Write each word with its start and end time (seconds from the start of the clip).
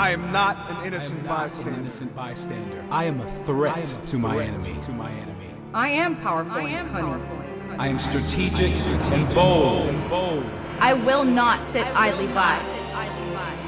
I 0.00 0.12
am 0.12 0.32
not 0.32 0.56
an 0.70 0.86
innocent 0.86 1.20
I 1.24 1.26
not 1.26 1.38
bystander. 1.40 1.70
an 1.72 1.80
innocent 1.80 2.16
bystander. 2.16 2.84
I 2.90 3.04
am 3.04 3.20
a 3.20 3.26
threat, 3.26 3.92
am 3.92 4.02
a 4.02 4.06
to, 4.06 4.18
my 4.18 4.42
enemy. 4.42 4.80
to 4.80 4.92
my 4.92 5.10
enemy. 5.10 5.50
I 5.74 5.88
am 5.90 6.16
powerful 6.16 6.56
and 6.56 6.90
cunning. 6.90 7.76
I 7.78 7.86
am 7.88 7.98
strategic, 7.98 8.72
and 9.12 9.28
bold. 9.34 10.42
I 10.78 10.94
will 10.94 11.24
not 11.24 11.66
sit 11.66 11.86
idly 11.88 12.28
by. 12.28 12.58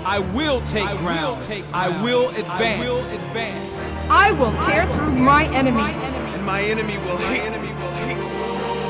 I 0.06 0.20
will 0.20 0.62
take 0.62 0.88
I 0.88 0.94
will 0.94 1.00
ground. 1.00 1.44
take 1.44 1.66
I 1.66 1.88
ground. 1.88 2.02
will 2.02 2.28
I 2.30 2.38
advance. 2.38 3.10
will 3.10 3.14
advance. 3.20 3.84
I 4.08 4.32
will 4.32 4.52
tear 4.64 4.86
through 4.86 5.14
my 5.18 5.44
enemy. 5.54 5.82
And 5.82 6.46
my 6.46 6.62
enemy 6.62 6.96
will 6.96 7.18
hate. 7.18 7.42
enemy 7.42 7.74
will 7.74 7.90
hate. 8.06 8.16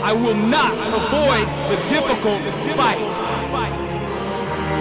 I 0.05 0.13
will 0.13 0.37
not 0.37 0.79
avoid 0.87 1.49
the 1.73 1.89
difficult 1.89 2.43
fight. 2.77 4.02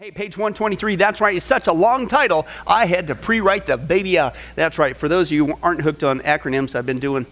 Hey, 0.00 0.10
page 0.10 0.34
123, 0.34 0.96
that's 0.96 1.20
right. 1.20 1.36
It's 1.36 1.44
such 1.44 1.66
a 1.66 1.74
long 1.74 2.08
title, 2.08 2.46
I 2.66 2.86
had 2.86 3.08
to 3.08 3.14
pre 3.14 3.42
write 3.42 3.66
the 3.66 3.76
baby 3.76 4.18
out. 4.18 4.34
That's 4.56 4.78
right. 4.78 4.96
For 4.96 5.10
those 5.10 5.28
of 5.28 5.32
you 5.32 5.44
who 5.44 5.58
aren't 5.62 5.82
hooked 5.82 6.02
on 6.02 6.20
acronyms, 6.20 6.74
I've 6.74 6.86
been 6.86 7.00
doing 7.00 7.26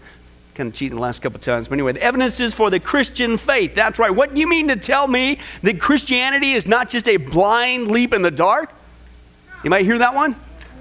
kind 0.53 0.69
of 0.69 0.75
cheating 0.75 0.97
the 0.97 1.01
last 1.01 1.23
couple 1.23 1.37
of 1.37 1.41
times. 1.41 1.67
But 1.67 1.73
anyway, 1.73 1.93
the 1.93 2.03
evidence 2.03 2.39
is 2.39 2.53
for 2.53 2.69
the 2.69 2.79
Christian 2.79 3.39
faith. 3.39 3.73
That's 3.73 3.97
right. 3.97 4.11
What 4.11 4.35
do 4.35 4.39
you 4.39 4.47
mean 4.47 4.67
to 4.67 4.75
tell 4.75 5.07
me 5.07 5.39
that 5.63 5.81
Christianity 5.81 6.53
is 6.53 6.67
not 6.67 6.91
just 6.91 7.07
a 7.07 7.17
blind 7.17 7.89
leap 7.89 8.13
in 8.13 8.21
the 8.21 8.29
dark? 8.29 8.71
You 9.63 9.71
might 9.71 9.85
hear 9.85 9.97
that 9.97 10.13
one? 10.13 10.35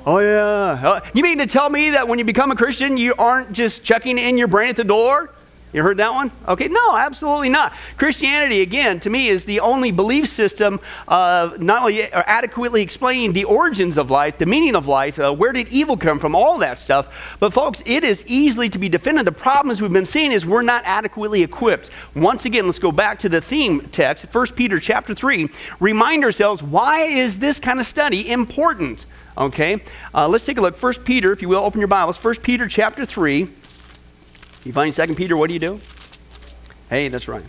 Oh, 0.04 0.18
yeah. 0.18 0.86
Uh, 0.86 1.00
You 1.14 1.22
mean 1.22 1.38
to 1.38 1.46
tell 1.46 1.70
me 1.70 1.88
that 1.88 2.06
when 2.06 2.18
you 2.18 2.26
become 2.26 2.50
a 2.50 2.56
Christian, 2.56 2.98
you 2.98 3.14
aren't 3.14 3.54
just 3.54 3.82
checking 3.82 4.18
in 4.18 4.36
your 4.36 4.48
brain 4.48 4.68
at 4.68 4.76
the 4.76 4.84
door? 4.84 5.30
You 5.72 5.82
heard 5.82 5.98
that 5.98 6.14
one? 6.14 6.30
Okay, 6.46 6.68
no, 6.68 6.96
absolutely 6.96 7.50
not. 7.50 7.76
Christianity, 7.98 8.62
again, 8.62 9.00
to 9.00 9.10
me, 9.10 9.28
is 9.28 9.44
the 9.44 9.60
only 9.60 9.90
belief 9.90 10.28
system 10.28 10.80
uh, 11.06 11.50
not 11.58 11.82
only 11.82 12.04
adequately 12.04 12.80
explaining 12.80 13.34
the 13.34 13.44
origins 13.44 13.98
of 13.98 14.10
life, 14.10 14.38
the 14.38 14.46
meaning 14.46 14.74
of 14.74 14.86
life, 14.86 15.18
uh, 15.18 15.30
where 15.30 15.52
did 15.52 15.68
evil 15.68 15.98
come 15.98 16.18
from, 16.18 16.34
all 16.34 16.56
that 16.58 16.78
stuff. 16.78 17.36
But, 17.38 17.52
folks, 17.52 17.82
it 17.84 18.02
is 18.02 18.24
easily 18.26 18.70
to 18.70 18.78
be 18.78 18.88
defended. 18.88 19.26
The 19.26 19.32
problems 19.32 19.82
we've 19.82 19.92
been 19.92 20.06
seeing 20.06 20.32
is 20.32 20.46
we're 20.46 20.62
not 20.62 20.84
adequately 20.86 21.42
equipped. 21.42 21.90
Once 22.14 22.46
again, 22.46 22.64
let's 22.64 22.78
go 22.78 22.90
back 22.90 23.18
to 23.20 23.28
the 23.28 23.42
theme 23.42 23.80
text, 23.90 24.24
1 24.32 24.46
Peter 24.48 24.80
chapter 24.80 25.12
3. 25.12 25.50
Remind 25.80 26.24
ourselves 26.24 26.62
why 26.62 27.02
is 27.02 27.38
this 27.40 27.60
kind 27.60 27.78
of 27.78 27.84
study 27.84 28.30
important? 28.30 29.04
Okay, 29.36 29.80
uh, 30.14 30.26
let's 30.26 30.46
take 30.46 30.56
a 30.56 30.60
look. 30.62 30.82
1 30.82 30.94
Peter, 31.04 31.30
if 31.30 31.42
you 31.42 31.48
will, 31.48 31.62
open 31.62 31.78
your 31.78 31.88
Bibles. 31.88 32.16
1 32.22 32.36
Peter 32.36 32.66
chapter 32.66 33.04
3. 33.04 33.48
You 34.64 34.72
find 34.72 34.94
Second 34.94 35.14
Peter, 35.14 35.36
what 35.36 35.48
do 35.48 35.54
you 35.54 35.60
do? 35.60 35.80
Hey, 36.90 37.08
that's 37.08 37.28
right. 37.28 37.44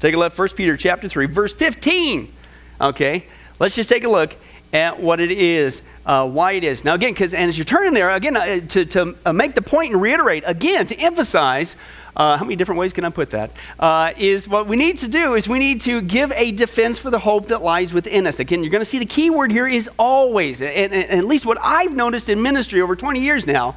Take 0.00 0.14
a 0.14 0.18
look, 0.18 0.36
1 0.36 0.48
Peter 0.50 0.76
chapter 0.76 1.08
3, 1.08 1.26
verse 1.26 1.54
15. 1.54 2.32
Okay, 2.80 3.26
let's 3.58 3.74
just 3.74 3.88
take 3.88 4.04
a 4.04 4.08
look 4.08 4.34
at 4.72 5.00
what 5.00 5.20
it 5.20 5.30
is, 5.30 5.82
uh, 6.06 6.28
why 6.28 6.52
it 6.52 6.64
is. 6.64 6.84
Now, 6.84 6.94
again, 6.94 7.12
because, 7.12 7.34
and 7.34 7.48
as 7.48 7.58
you're 7.58 7.64
turning 7.64 7.94
there, 7.94 8.10
again, 8.10 8.36
uh, 8.36 8.60
to, 8.68 8.84
to 8.86 9.16
uh, 9.24 9.32
make 9.32 9.54
the 9.54 9.62
point 9.62 9.92
and 9.92 10.00
reiterate, 10.02 10.44
again, 10.46 10.86
to 10.86 10.96
emphasize, 10.96 11.76
uh, 12.16 12.36
how 12.36 12.44
many 12.44 12.56
different 12.56 12.78
ways 12.78 12.92
can 12.92 13.04
I 13.04 13.10
put 13.10 13.30
that? 13.30 13.50
Uh, 13.78 14.12
is 14.18 14.46
what 14.48 14.66
we 14.66 14.76
need 14.76 14.98
to 14.98 15.08
do 15.08 15.34
is 15.34 15.48
we 15.48 15.58
need 15.58 15.80
to 15.82 16.00
give 16.02 16.30
a 16.32 16.52
defense 16.52 16.98
for 16.98 17.10
the 17.10 17.18
hope 17.18 17.48
that 17.48 17.62
lies 17.62 17.92
within 17.92 18.26
us. 18.26 18.38
Again, 18.40 18.62
you're 18.62 18.70
going 18.70 18.82
to 18.82 18.88
see 18.88 18.98
the 18.98 19.06
key 19.06 19.30
word 19.30 19.50
here 19.50 19.66
is 19.66 19.88
always. 19.98 20.60
And, 20.60 20.92
and, 20.92 20.92
and 20.92 21.18
at 21.18 21.26
least 21.26 21.46
what 21.46 21.58
I've 21.62 21.94
noticed 21.94 22.28
in 22.28 22.42
ministry 22.42 22.80
over 22.80 22.96
20 22.96 23.20
years 23.20 23.46
now, 23.46 23.76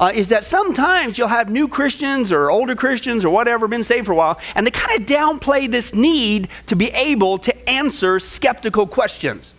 uh, 0.00 0.10
is 0.14 0.30
that 0.30 0.46
sometimes 0.46 1.18
you'll 1.18 1.28
have 1.28 1.50
new 1.50 1.68
Christians 1.68 2.32
or 2.32 2.50
older 2.50 2.74
Christians 2.74 3.22
or 3.24 3.30
whatever 3.30 3.68
been 3.68 3.84
saved 3.84 4.06
for 4.06 4.12
a 4.12 4.16
while, 4.16 4.40
and 4.54 4.66
they 4.66 4.70
kind 4.70 4.98
of 4.98 5.06
downplay 5.06 5.70
this 5.70 5.94
need 5.94 6.48
to 6.66 6.74
be 6.74 6.88
able 6.92 7.38
to 7.38 7.68
answer 7.68 8.18
skeptical 8.18 8.86
questions. 8.86 9.52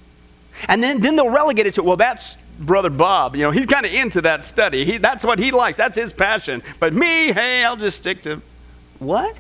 And 0.68 0.84
then, 0.84 1.00
then 1.00 1.16
they'll 1.16 1.30
relegate 1.30 1.68
it 1.68 1.76
to, 1.76 1.84
well, 1.84 1.96
that's 1.96 2.36
Brother 2.60 2.90
Bob. 2.90 3.36
You 3.36 3.44
know, 3.44 3.52
he's 3.52 3.68
kind 3.68 3.86
of 3.86 3.94
into 3.94 4.22
that 4.22 4.44
study. 4.44 4.84
He, 4.84 4.98
that's 4.98 5.24
what 5.24 5.38
he 5.38 5.52
likes. 5.52 5.78
That's 5.78 5.96
his 5.96 6.12
passion. 6.12 6.64
But 6.80 6.94
me, 6.94 7.32
hey, 7.32 7.64
I'll 7.64 7.78
just 7.78 7.98
stick 7.98 8.24
to 8.24 8.42
what? 9.00 9.36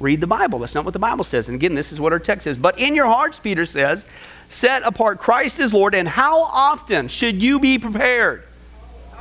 Read 0.00 0.20
the 0.20 0.26
Bible. 0.26 0.58
That's 0.58 0.74
not 0.74 0.84
what 0.84 0.92
the 0.92 0.98
Bible 0.98 1.24
says. 1.24 1.48
And 1.48 1.56
again, 1.56 1.74
this 1.74 1.92
is 1.92 2.00
what 2.00 2.12
our 2.12 2.18
text 2.18 2.44
says. 2.44 2.56
But 2.56 2.78
in 2.78 2.94
your 2.94 3.06
hearts, 3.06 3.38
Peter 3.38 3.66
says, 3.66 4.06
set 4.48 4.82
apart 4.82 5.18
Christ 5.18 5.60
as 5.60 5.74
Lord. 5.74 5.94
And 5.94 6.08
how 6.08 6.40
often 6.40 7.08
should 7.08 7.42
you 7.42 7.58
be 7.58 7.78
prepared? 7.78 8.44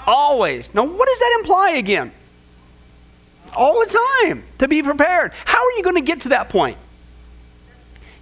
Always. 0.08 0.74
Now, 0.74 0.86
what 0.86 1.08
does 1.08 1.20
that 1.20 1.38
imply 1.40 1.72
again? 1.72 2.12
All 3.54 3.80
the 3.86 4.00
time 4.24 4.44
to 4.60 4.68
be 4.68 4.82
prepared. 4.82 5.34
How 5.46 5.60
are 5.60 5.72
you 5.74 5.84
going 5.84 5.98
to 5.98 6.02
get 6.02 6.22
to 6.22 6.30
that 6.30 6.48
point? 6.48 6.78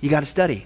You 0.01 0.09
got 0.09 0.21
to 0.21 0.25
study. 0.25 0.65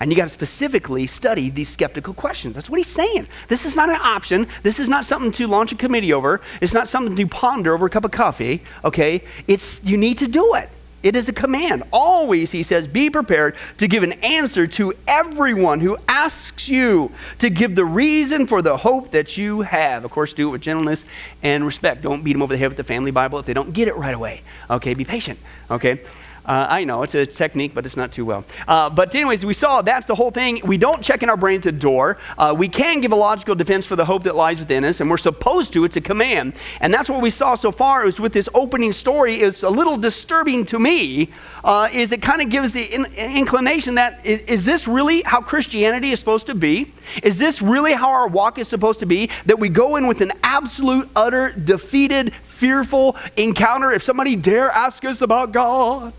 And 0.00 0.10
you 0.10 0.16
got 0.16 0.24
to 0.24 0.30
specifically 0.30 1.06
study 1.06 1.50
these 1.50 1.68
skeptical 1.68 2.14
questions. 2.14 2.54
That's 2.54 2.70
what 2.70 2.78
he's 2.78 2.86
saying. 2.86 3.26
This 3.48 3.66
is 3.66 3.74
not 3.74 3.88
an 3.88 4.00
option. 4.00 4.46
This 4.62 4.78
is 4.78 4.88
not 4.88 5.04
something 5.04 5.32
to 5.32 5.46
launch 5.46 5.72
a 5.72 5.74
committee 5.74 6.12
over. 6.12 6.40
It's 6.60 6.74
not 6.74 6.88
something 6.88 7.16
to 7.16 7.26
ponder 7.26 7.74
over 7.74 7.86
a 7.86 7.90
cup 7.90 8.04
of 8.04 8.10
coffee. 8.10 8.62
Okay? 8.84 9.22
It's 9.46 9.82
you 9.84 9.96
need 9.96 10.18
to 10.18 10.28
do 10.28 10.54
it. 10.54 10.70
It 11.02 11.14
is 11.14 11.28
a 11.28 11.32
command. 11.32 11.84
Always, 11.92 12.50
he 12.50 12.64
says, 12.64 12.88
be 12.88 13.08
prepared 13.08 13.54
to 13.76 13.86
give 13.86 14.02
an 14.02 14.12
answer 14.14 14.66
to 14.66 14.94
everyone 15.06 15.78
who 15.78 15.96
asks 16.08 16.68
you 16.68 17.12
to 17.38 17.50
give 17.50 17.76
the 17.76 17.84
reason 17.84 18.48
for 18.48 18.62
the 18.62 18.76
hope 18.76 19.12
that 19.12 19.36
you 19.36 19.60
have. 19.60 20.04
Of 20.04 20.10
course, 20.10 20.32
do 20.32 20.48
it 20.48 20.52
with 20.52 20.60
gentleness 20.60 21.06
and 21.42 21.64
respect. 21.64 22.02
Don't 22.02 22.24
beat 22.24 22.32
them 22.32 22.42
over 22.42 22.52
the 22.52 22.58
head 22.58 22.68
with 22.68 22.76
the 22.76 22.84
family 22.84 23.12
Bible 23.12 23.38
if 23.38 23.46
they 23.46 23.54
don't 23.54 23.72
get 23.72 23.86
it 23.86 23.96
right 23.96 24.14
away. 24.14 24.42
Okay, 24.68 24.94
be 24.94 25.04
patient. 25.04 25.38
Okay? 25.70 26.00
Uh, 26.48 26.66
I 26.70 26.84
know 26.84 27.02
it's 27.02 27.14
a 27.14 27.26
technique, 27.26 27.74
but 27.74 27.84
it's 27.84 27.96
not 27.96 28.10
too 28.10 28.24
well. 28.24 28.42
Uh, 28.66 28.88
but, 28.88 29.14
anyways, 29.14 29.44
we 29.44 29.52
saw 29.52 29.82
that's 29.82 30.06
the 30.06 30.14
whole 30.14 30.30
thing. 30.30 30.62
We 30.64 30.78
don't 30.78 31.02
check 31.02 31.22
in 31.22 31.28
our 31.28 31.36
brain 31.36 31.56
at 31.56 31.62
the 31.62 31.72
door. 31.72 32.16
Uh, 32.38 32.54
we 32.56 32.68
can 32.68 33.02
give 33.02 33.12
a 33.12 33.16
logical 33.16 33.54
defense 33.54 33.84
for 33.84 33.96
the 33.96 34.06
hope 34.06 34.22
that 34.22 34.34
lies 34.34 34.58
within 34.58 34.82
us, 34.84 35.00
and 35.00 35.10
we're 35.10 35.18
supposed 35.18 35.74
to. 35.74 35.84
It's 35.84 35.98
a 35.98 36.00
command. 36.00 36.54
And 36.80 36.92
that's 36.92 37.10
what 37.10 37.20
we 37.20 37.28
saw 37.28 37.54
so 37.54 37.70
far 37.70 38.06
is 38.06 38.18
with 38.18 38.32
this 38.32 38.48
opening 38.54 38.94
story 38.94 39.42
is 39.42 39.62
a 39.62 39.68
little 39.68 39.98
disturbing 39.98 40.64
to 40.66 40.78
me, 40.78 41.28
uh, 41.64 41.90
is 41.92 42.12
it 42.12 42.22
kind 42.22 42.40
of 42.40 42.48
gives 42.48 42.72
the 42.72 42.82
in- 42.82 43.12
inclination 43.14 43.96
that 43.96 44.24
is, 44.24 44.40
is 44.40 44.64
this 44.64 44.88
really 44.88 45.20
how 45.22 45.42
Christianity 45.42 46.12
is 46.12 46.18
supposed 46.18 46.46
to 46.46 46.54
be? 46.54 46.90
Is 47.22 47.38
this 47.38 47.60
really 47.60 47.92
how 47.92 48.10
our 48.10 48.28
walk 48.28 48.58
is 48.58 48.68
supposed 48.68 49.00
to 49.00 49.06
be? 49.06 49.28
That 49.44 49.58
we 49.58 49.68
go 49.68 49.96
in 49.96 50.06
with 50.06 50.22
an 50.22 50.32
absolute, 50.42 51.10
utter, 51.14 51.52
defeated, 51.52 52.32
fearful 52.46 53.16
encounter 53.36 53.92
if 53.92 54.02
somebody 54.02 54.34
dare 54.34 54.70
ask 54.70 55.04
us 55.04 55.20
about 55.20 55.52
God? 55.52 56.14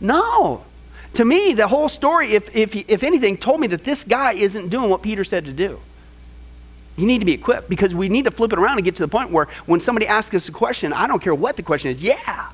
No. 0.00 0.64
To 1.14 1.24
me, 1.24 1.54
the 1.54 1.66
whole 1.68 1.88
story, 1.88 2.32
if, 2.32 2.54
if, 2.54 2.76
if 2.88 3.02
anything, 3.02 3.36
told 3.36 3.60
me 3.60 3.66
that 3.68 3.84
this 3.84 4.04
guy 4.04 4.32
isn't 4.32 4.68
doing 4.68 4.88
what 4.90 5.02
Peter 5.02 5.24
said 5.24 5.44
to 5.46 5.52
do. 5.52 5.80
You 6.96 7.06
need 7.06 7.18
to 7.20 7.24
be 7.24 7.32
equipped 7.32 7.68
because 7.68 7.94
we 7.94 8.08
need 8.08 8.24
to 8.24 8.30
flip 8.30 8.52
it 8.52 8.58
around 8.58 8.78
and 8.78 8.84
get 8.84 8.96
to 8.96 9.02
the 9.02 9.08
point 9.08 9.30
where 9.30 9.48
when 9.66 9.80
somebody 9.80 10.06
asks 10.06 10.34
us 10.34 10.48
a 10.48 10.52
question, 10.52 10.92
I 10.92 11.06
don't 11.06 11.20
care 11.20 11.34
what 11.34 11.56
the 11.56 11.62
question 11.62 11.90
is, 11.90 12.02
yeah. 12.02 12.50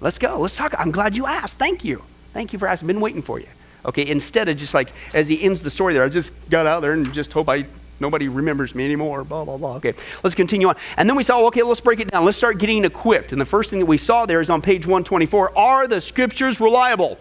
Let's 0.00 0.18
go. 0.18 0.38
Let's 0.38 0.56
talk. 0.56 0.74
I'm 0.78 0.90
glad 0.90 1.16
you 1.16 1.26
asked. 1.26 1.58
Thank 1.58 1.84
you. 1.84 2.02
Thank 2.32 2.52
you 2.52 2.58
for 2.58 2.66
asking. 2.66 2.88
Been 2.88 3.00
waiting 3.00 3.22
for 3.22 3.38
you. 3.38 3.46
Okay, 3.84 4.06
instead 4.06 4.48
of 4.48 4.56
just 4.56 4.74
like, 4.74 4.92
as 5.14 5.28
he 5.28 5.42
ends 5.42 5.62
the 5.62 5.70
story 5.70 5.94
there, 5.94 6.04
I 6.04 6.08
just 6.08 6.32
got 6.50 6.66
out 6.66 6.80
there 6.80 6.92
and 6.92 7.12
just 7.12 7.32
hope 7.32 7.48
I 7.48 7.66
Nobody 8.00 8.28
remembers 8.28 8.74
me 8.74 8.84
anymore, 8.86 9.24
blah, 9.24 9.44
blah, 9.44 9.58
blah. 9.58 9.76
Okay, 9.76 9.92
let's 10.24 10.34
continue 10.34 10.68
on. 10.68 10.76
And 10.96 11.08
then 11.08 11.16
we 11.16 11.22
saw, 11.22 11.44
okay, 11.46 11.62
let's 11.62 11.80
break 11.80 12.00
it 12.00 12.10
down. 12.10 12.24
Let's 12.24 12.38
start 12.38 12.58
getting 12.58 12.84
equipped. 12.84 13.32
And 13.32 13.40
the 13.40 13.46
first 13.46 13.68
thing 13.68 13.78
that 13.78 13.86
we 13.86 13.98
saw 13.98 14.24
there 14.24 14.40
is 14.40 14.48
on 14.48 14.62
page 14.62 14.86
124 14.86 15.56
Are 15.56 15.86
the 15.86 16.00
scriptures 16.00 16.60
reliable? 16.60 17.18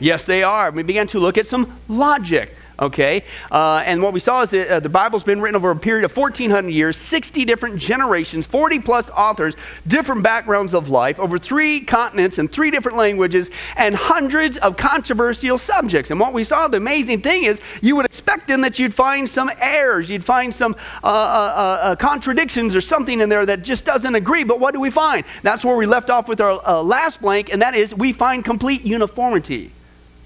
Yes, 0.00 0.26
they 0.26 0.42
are. 0.42 0.72
We 0.72 0.82
began 0.82 1.06
to 1.08 1.20
look 1.20 1.38
at 1.38 1.46
some 1.46 1.78
logic. 1.88 2.54
Okay? 2.78 3.24
Uh, 3.50 3.82
and 3.86 4.02
what 4.02 4.12
we 4.12 4.20
saw 4.20 4.42
is 4.42 4.50
that 4.50 4.68
uh, 4.68 4.80
the 4.80 4.88
Bible's 4.88 5.22
been 5.22 5.40
written 5.40 5.56
over 5.56 5.70
a 5.70 5.76
period 5.76 6.04
of 6.04 6.16
1,400 6.16 6.70
years, 6.70 6.96
60 6.96 7.44
different 7.44 7.78
generations, 7.78 8.46
40 8.46 8.80
plus 8.80 9.10
authors, 9.10 9.54
different 9.86 10.22
backgrounds 10.22 10.74
of 10.74 10.88
life, 10.88 11.20
over 11.20 11.38
three 11.38 11.80
continents 11.80 12.38
and 12.38 12.50
three 12.50 12.70
different 12.70 12.98
languages, 12.98 13.50
and 13.76 13.94
hundreds 13.94 14.56
of 14.58 14.76
controversial 14.76 15.56
subjects. 15.56 16.10
And 16.10 16.18
what 16.18 16.32
we 16.32 16.42
saw, 16.42 16.66
the 16.66 16.78
amazing 16.78 17.22
thing 17.22 17.44
is, 17.44 17.60
you 17.80 17.94
would 17.96 18.06
expect 18.06 18.48
then 18.48 18.60
that 18.62 18.78
you'd 18.78 18.94
find 18.94 19.28
some 19.30 19.50
errors, 19.60 20.10
you'd 20.10 20.24
find 20.24 20.52
some 20.52 20.74
uh, 21.02 21.06
uh, 21.06 21.10
uh, 21.10 21.78
uh 21.82 21.96
contradictions 21.96 22.74
or 22.74 22.80
something 22.80 23.20
in 23.20 23.28
there 23.28 23.46
that 23.46 23.62
just 23.62 23.84
doesn't 23.84 24.14
agree. 24.14 24.42
But 24.42 24.58
what 24.58 24.74
do 24.74 24.80
we 24.80 24.90
find? 24.90 25.24
That's 25.42 25.64
where 25.64 25.76
we 25.76 25.86
left 25.86 26.10
off 26.10 26.28
with 26.28 26.40
our 26.40 26.82
last 26.82 27.20
blank, 27.20 27.52
and 27.52 27.62
that 27.62 27.74
is 27.74 27.94
we 27.94 28.12
find 28.12 28.44
complete 28.44 28.82
uniformity. 28.82 29.70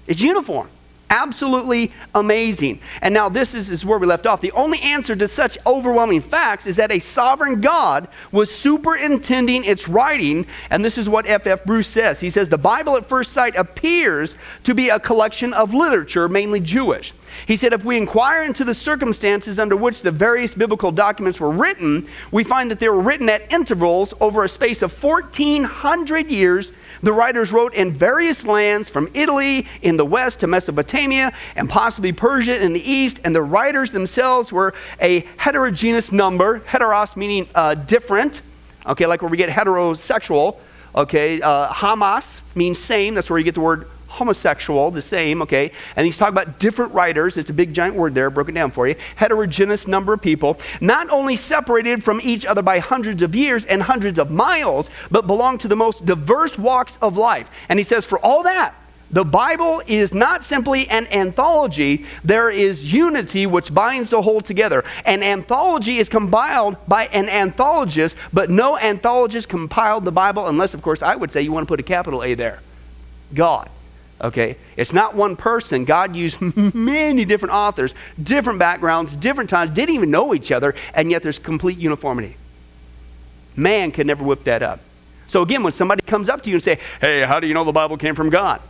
It's 0.07 0.21
uniform. 0.21 0.69
Absolutely 1.11 1.91
amazing. 2.13 2.79
And 3.01 3.13
now, 3.13 3.29
this 3.29 3.55
is, 3.55 3.71
is, 3.71 3.83
where 3.83 3.97
we 3.97 4.05
left 4.05 4.27
off. 4.27 4.41
The 4.41 4.51
only 4.51 4.79
answer 4.81 5.15
to 5.15 5.27
such 5.27 5.57
overwhelming 5.65 6.21
facts 6.21 6.67
is 6.67 6.75
that 6.75 6.91
a 6.91 6.99
sovereign 6.99 7.61
God 7.61 8.07
was 8.31 8.53
superintending 8.53 9.63
its 9.63 9.87
writing. 9.87 10.45
And 10.69 10.85
this 10.85 10.97
is 10.97 11.09
what 11.09 11.27
F.F. 11.27 11.47
F. 11.47 11.65
Bruce 11.65 11.87
says. 11.87 12.19
He 12.19 12.29
says, 12.29 12.49
The 12.49 12.57
Bible 12.57 12.95
at 12.95 13.07
first 13.07 13.33
sight 13.33 13.55
appears 13.55 14.35
to 14.63 14.75
be 14.75 14.89
a 14.89 14.99
collection 14.99 15.53
of 15.53 15.73
literature, 15.73 16.29
mainly 16.29 16.59
Jewish. 16.59 17.13
He 17.45 17.55
said, 17.55 17.73
if 17.73 17.83
we 17.83 17.97
inquire 17.97 18.43
into 18.43 18.63
the 18.63 18.73
circumstances 18.73 19.59
under 19.59 19.75
which 19.75 20.01
the 20.01 20.11
various 20.11 20.53
biblical 20.53 20.91
documents 20.91 21.39
were 21.39 21.51
written, 21.51 22.07
we 22.31 22.43
find 22.43 22.69
that 22.71 22.79
they 22.79 22.89
were 22.89 22.99
written 22.99 23.29
at 23.29 23.51
intervals 23.51 24.13
over 24.19 24.43
a 24.43 24.49
space 24.49 24.81
of 24.81 25.03
1,400 25.03 26.27
years 26.27 26.71
the 27.01 27.13
writers 27.13 27.51
wrote 27.51 27.73
in 27.73 27.91
various 27.91 28.45
lands 28.45 28.89
from 28.89 29.09
Italy 29.13 29.67
in 29.81 29.97
the 29.97 30.05
west 30.05 30.39
to 30.41 30.47
Mesopotamia 30.47 31.33
and 31.55 31.69
possibly 31.69 32.11
Persia 32.11 32.61
in 32.61 32.73
the 32.73 32.81
east, 32.81 33.19
and 33.23 33.35
the 33.35 33.41
writers 33.41 33.91
themselves 33.91 34.51
were 34.51 34.73
a 35.01 35.21
heterogeneous 35.37 36.11
number, 36.11 36.59
heteros 36.61 37.15
meaning 37.15 37.47
uh, 37.55 37.75
different, 37.75 38.41
okay, 38.85 39.05
like 39.05 39.21
where 39.21 39.29
we 39.29 39.37
get 39.37 39.49
heterosexual, 39.49 40.57
okay, 40.95 41.41
uh, 41.41 41.67
homos 41.67 42.41
means 42.55 42.79
same, 42.79 43.13
that's 43.13 43.29
where 43.29 43.39
you 43.39 43.45
get 43.45 43.53
the 43.53 43.61
word 43.61 43.87
homosexual, 44.09 44.91
the 44.91 45.01
same, 45.01 45.41
okay? 45.41 45.71
And 45.95 46.05
he's 46.05 46.17
talking 46.17 46.33
about 46.33 46.59
different 46.59 46.93
writers. 46.93 47.37
It's 47.37 47.49
a 47.49 47.53
big 47.53 47.73
giant 47.73 47.95
word 47.95 48.13
there, 48.13 48.29
broken 48.29 48.55
down 48.55 48.71
for 48.71 48.87
you. 48.87 48.95
Heterogeneous 49.15 49.87
number 49.87 50.13
of 50.13 50.21
people, 50.21 50.59
not 50.81 51.09
only 51.09 51.35
separated 51.35 52.03
from 52.03 52.19
each 52.23 52.45
other 52.45 52.61
by 52.61 52.79
hundreds 52.79 53.21
of 53.21 53.35
years 53.35 53.65
and 53.65 53.81
hundreds 53.83 54.19
of 54.19 54.29
miles, 54.31 54.89
but 55.09 55.27
belong 55.27 55.57
to 55.59 55.67
the 55.67 55.75
most 55.75 56.05
diverse 56.05 56.57
walks 56.57 56.97
of 57.01 57.17
life. 57.17 57.47
And 57.69 57.79
he 57.79 57.83
says, 57.83 58.05
for 58.05 58.19
all 58.19 58.43
that, 58.43 58.75
the 59.11 59.25
Bible 59.25 59.81
is 59.87 60.13
not 60.13 60.43
simply 60.43 60.87
an 60.89 61.07
anthology, 61.07 62.05
there 62.23 62.49
is 62.49 62.93
unity 62.93 63.47
which 63.47 63.73
binds 63.73 64.11
the 64.11 64.21
whole 64.21 64.41
together. 64.41 64.85
An 65.03 65.23
anthology 65.23 65.97
is 65.97 66.09
compiled 66.09 66.77
by 66.87 67.07
an 67.07 67.27
anthologist, 67.27 68.15
but 68.31 68.51
no 68.51 68.77
anthologist 68.77 69.47
compiled 69.47 70.05
the 70.05 70.11
Bible, 70.11 70.47
unless, 70.47 70.75
of 70.75 70.83
course, 70.83 71.01
I 71.01 71.15
would 71.15 71.31
say 71.31 71.41
you 71.41 71.51
want 71.51 71.67
to 71.67 71.71
put 71.71 71.79
a 71.79 71.83
capital 71.83 72.23
A 72.23 72.35
there 72.35 72.59
God. 73.33 73.69
Okay? 74.21 74.57
It's 74.75 74.93
not 74.93 75.15
one 75.15 75.35
person. 75.35 75.85
God 75.85 76.15
used 76.15 76.39
many 76.75 77.25
different 77.25 77.53
authors, 77.53 77.93
different 78.21 78.59
backgrounds, 78.59 79.15
different 79.15 79.49
times, 79.49 79.71
didn't 79.71 79.95
even 79.95 80.11
know 80.11 80.33
each 80.33 80.51
other, 80.51 80.75
and 80.93 81.09
yet 81.09 81.23
there's 81.23 81.39
complete 81.39 81.77
uniformity. 81.77 82.35
Man 83.55 83.91
could 83.91 84.07
never 84.07 84.23
whip 84.23 84.43
that 84.45 84.63
up. 84.63 84.79
So 85.27 85.41
again, 85.41 85.63
when 85.63 85.73
somebody 85.73 86.01
comes 86.01 86.27
up 86.27 86.41
to 86.43 86.49
you 86.49 86.55
and 86.55 86.63
say, 86.63 86.79
"Hey, 87.01 87.23
how 87.23 87.39
do 87.39 87.47
you 87.47 87.53
know 87.53 87.63
the 87.63 87.71
Bible 87.71 87.97
came 87.97 88.15
from 88.15 88.29
God?" 88.29 88.61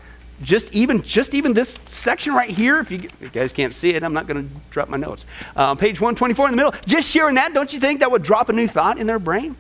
Just 0.42 0.74
even, 0.74 1.04
just 1.04 1.34
even 1.34 1.54
this 1.54 1.78
section 1.88 2.34
right 2.34 2.50
here. 2.50 2.80
If 2.80 2.92
you, 2.92 2.98
if 3.00 3.22
you 3.22 3.30
guys 3.30 3.52
can't 3.52 3.74
see 3.74 3.92
it, 3.92 4.04
I'm 4.04 4.14
not 4.14 4.26
going 4.26 4.48
to 4.48 4.56
drop 4.70 4.88
my 4.88 4.98
notes. 4.98 5.26
Uh, 5.56 5.76
page 5.76 6.00
124 6.00 6.48
in 6.48 6.52
the 6.52 6.56
middle. 6.56 6.74
Just 6.86 7.10
sharing 7.10 7.36
that, 7.36 7.54
don't 7.54 7.74
you 7.74 7.80
think 7.80 8.00
that 8.00 8.10
would 8.10 8.24
drop 8.24 8.48
a 8.48 8.54
new 8.54 8.68
thought 8.68 8.98
in 8.98 9.06
their 9.06 9.20
brain? 9.20 9.56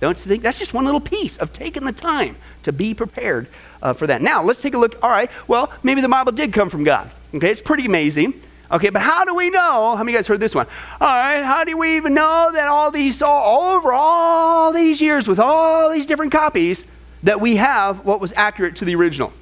Don't 0.00 0.18
you 0.18 0.24
think? 0.24 0.42
That's 0.42 0.58
just 0.58 0.74
one 0.74 0.84
little 0.84 1.00
piece 1.00 1.36
of 1.38 1.52
taking 1.52 1.84
the 1.84 1.92
time 1.92 2.36
to 2.64 2.72
be 2.72 2.94
prepared 2.94 3.48
uh, 3.82 3.92
for 3.92 4.06
that. 4.06 4.22
Now, 4.22 4.42
let's 4.42 4.60
take 4.60 4.74
a 4.74 4.78
look. 4.78 4.96
All 5.02 5.10
right, 5.10 5.30
well, 5.48 5.72
maybe 5.82 6.00
the 6.00 6.08
Bible 6.08 6.32
did 6.32 6.52
come 6.52 6.70
from 6.70 6.84
God. 6.84 7.10
Okay, 7.34 7.50
it's 7.50 7.60
pretty 7.60 7.86
amazing. 7.86 8.40
Okay, 8.72 8.90
but 8.90 9.02
how 9.02 9.24
do 9.24 9.34
we 9.34 9.50
know? 9.50 9.96
How 9.96 10.04
many 10.04 10.12
of 10.12 10.12
you 10.12 10.18
guys 10.18 10.26
heard 10.28 10.40
this 10.40 10.54
one? 10.54 10.66
All 11.00 11.08
right, 11.08 11.42
how 11.42 11.64
do 11.64 11.76
we 11.76 11.96
even 11.96 12.14
know 12.14 12.50
that 12.52 12.68
all 12.68 12.90
these 12.90 13.20
all 13.20 13.76
over 13.76 13.92
all 13.92 14.72
these 14.72 15.00
years 15.00 15.26
with 15.26 15.40
all 15.40 15.90
these 15.90 16.06
different 16.06 16.30
copies 16.30 16.84
that 17.24 17.40
we 17.40 17.56
have 17.56 18.04
what 18.04 18.20
was 18.20 18.32
accurate 18.36 18.76
to 18.76 18.84
the 18.84 18.94
original? 18.94 19.32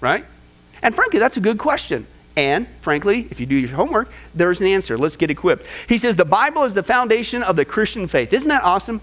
Right? 0.00 0.24
And 0.82 0.94
frankly, 0.94 1.18
that's 1.18 1.36
a 1.36 1.40
good 1.40 1.58
question. 1.58 2.06
And 2.36 2.68
frankly, 2.80 3.26
if 3.30 3.40
you 3.40 3.46
do 3.46 3.56
your 3.56 3.70
homework, 3.70 4.10
there's 4.34 4.60
an 4.60 4.68
answer. 4.68 4.96
Let's 4.96 5.16
get 5.16 5.28
equipped. 5.28 5.66
He 5.88 5.98
says 5.98 6.16
the 6.16 6.24
Bible 6.24 6.64
is 6.64 6.72
the 6.72 6.84
foundation 6.84 7.42
of 7.42 7.56
the 7.56 7.64
Christian 7.64 8.06
faith. 8.06 8.32
Isn't 8.32 8.48
that 8.48 8.62
awesome? 8.62 9.00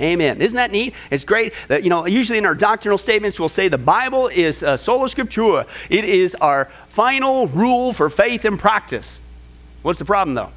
Amen. 0.00 0.40
Isn't 0.40 0.56
that 0.56 0.70
neat? 0.70 0.94
It's 1.10 1.24
great 1.24 1.52
that, 1.66 1.82
you 1.82 1.90
know, 1.90 2.06
usually 2.06 2.38
in 2.38 2.46
our 2.46 2.54
doctrinal 2.54 2.98
statements, 2.98 3.40
we'll 3.40 3.48
say 3.48 3.68
the 3.68 3.78
Bible 3.78 4.28
is 4.28 4.62
uh, 4.62 4.76
sola 4.76 5.08
scriptura. 5.08 5.66
It 5.90 6.04
is 6.04 6.34
our 6.36 6.66
final 6.90 7.48
rule 7.48 7.92
for 7.92 8.08
faith 8.08 8.44
and 8.44 8.58
practice. 8.58 9.18
What's 9.82 9.98
the 9.98 10.04
problem, 10.04 10.34
though? 10.34 10.50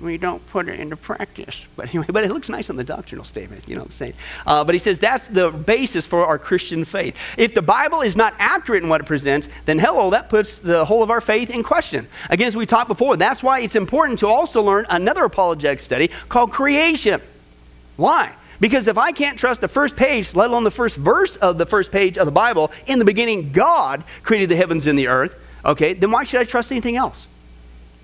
We 0.00 0.16
don't 0.16 0.46
put 0.50 0.68
it 0.68 0.78
into 0.78 0.96
practice. 0.96 1.56
But 1.74 1.88
anyway, 1.88 2.06
but 2.08 2.24
it 2.24 2.30
looks 2.30 2.48
nice 2.48 2.70
on 2.70 2.76
the 2.76 2.84
doctrinal 2.84 3.24
statement, 3.24 3.64
you 3.66 3.74
know 3.74 3.82
what 3.82 3.88
I'm 3.88 3.94
saying? 3.94 4.14
Uh, 4.46 4.64
but 4.64 4.74
he 4.74 4.78
says 4.78 4.98
that's 4.98 5.26
the 5.26 5.50
basis 5.50 6.06
for 6.06 6.24
our 6.24 6.38
Christian 6.38 6.84
faith. 6.84 7.16
If 7.36 7.54
the 7.54 7.62
Bible 7.62 8.02
is 8.02 8.14
not 8.14 8.34
accurate 8.38 8.82
in 8.82 8.88
what 8.88 9.00
it 9.00 9.04
presents, 9.04 9.48
then 9.64 9.78
hello, 9.78 10.10
that 10.10 10.28
puts 10.28 10.58
the 10.58 10.84
whole 10.84 11.02
of 11.02 11.10
our 11.10 11.20
faith 11.20 11.50
in 11.50 11.62
question. 11.62 12.06
Again, 12.30 12.46
as 12.46 12.56
we 12.56 12.64
talked 12.64 12.88
before, 12.88 13.16
that's 13.16 13.42
why 13.42 13.60
it's 13.60 13.76
important 13.76 14.20
to 14.20 14.28
also 14.28 14.62
learn 14.62 14.86
another 14.88 15.24
apologetic 15.24 15.80
study 15.80 16.10
called 16.28 16.52
creation. 16.52 17.20
Why? 17.98 18.32
Because 18.60 18.86
if 18.86 18.96
I 18.96 19.10
can't 19.10 19.36
trust 19.36 19.60
the 19.60 19.68
first 19.68 19.96
page, 19.96 20.34
let 20.36 20.50
alone 20.50 20.62
the 20.62 20.70
first 20.70 20.96
verse 20.96 21.34
of 21.36 21.58
the 21.58 21.66
first 21.66 21.90
page 21.90 22.16
of 22.16 22.26
the 22.26 22.32
Bible, 22.32 22.70
in 22.86 23.00
the 23.00 23.04
beginning, 23.04 23.50
God 23.50 24.04
created 24.22 24.48
the 24.48 24.56
heavens 24.56 24.86
and 24.86 24.96
the 24.96 25.08
earth, 25.08 25.34
okay, 25.64 25.94
then 25.94 26.12
why 26.12 26.22
should 26.22 26.40
I 26.40 26.44
trust 26.44 26.70
anything 26.70 26.96
else? 26.96 27.26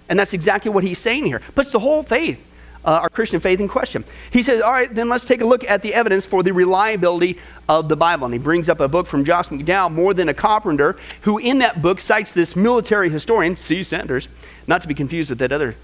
And 0.08 0.18
that's 0.18 0.32
exactly 0.32 0.70
what 0.72 0.82
he's 0.82 0.98
saying 0.98 1.26
here. 1.26 1.40
Puts 1.54 1.70
the 1.70 1.78
whole 1.78 2.02
faith, 2.02 2.44
uh, 2.84 2.90
our 3.02 3.08
Christian 3.08 3.38
faith, 3.38 3.60
in 3.60 3.68
question. 3.68 4.02
He 4.32 4.42
says, 4.42 4.60
all 4.62 4.72
right, 4.72 4.92
then 4.92 5.08
let's 5.08 5.24
take 5.24 5.40
a 5.40 5.46
look 5.46 5.62
at 5.62 5.80
the 5.82 5.94
evidence 5.94 6.26
for 6.26 6.42
the 6.42 6.52
reliability 6.52 7.38
of 7.68 7.88
the 7.88 7.96
Bible. 7.96 8.24
And 8.24 8.34
he 8.34 8.40
brings 8.40 8.68
up 8.68 8.80
a 8.80 8.88
book 8.88 9.06
from 9.06 9.24
Josh 9.24 9.48
McDowell, 9.48 9.92
More 9.92 10.12
Than 10.12 10.28
a 10.28 10.34
Carpenter, 10.34 10.96
who 11.20 11.38
in 11.38 11.58
that 11.58 11.82
book 11.82 12.00
cites 12.00 12.34
this 12.34 12.56
military 12.56 13.10
historian, 13.10 13.56
C. 13.56 13.84
Sanders, 13.84 14.26
not 14.66 14.82
to 14.82 14.88
be 14.88 14.94
confused 14.94 15.30
with 15.30 15.38
that 15.38 15.52
other 15.52 15.76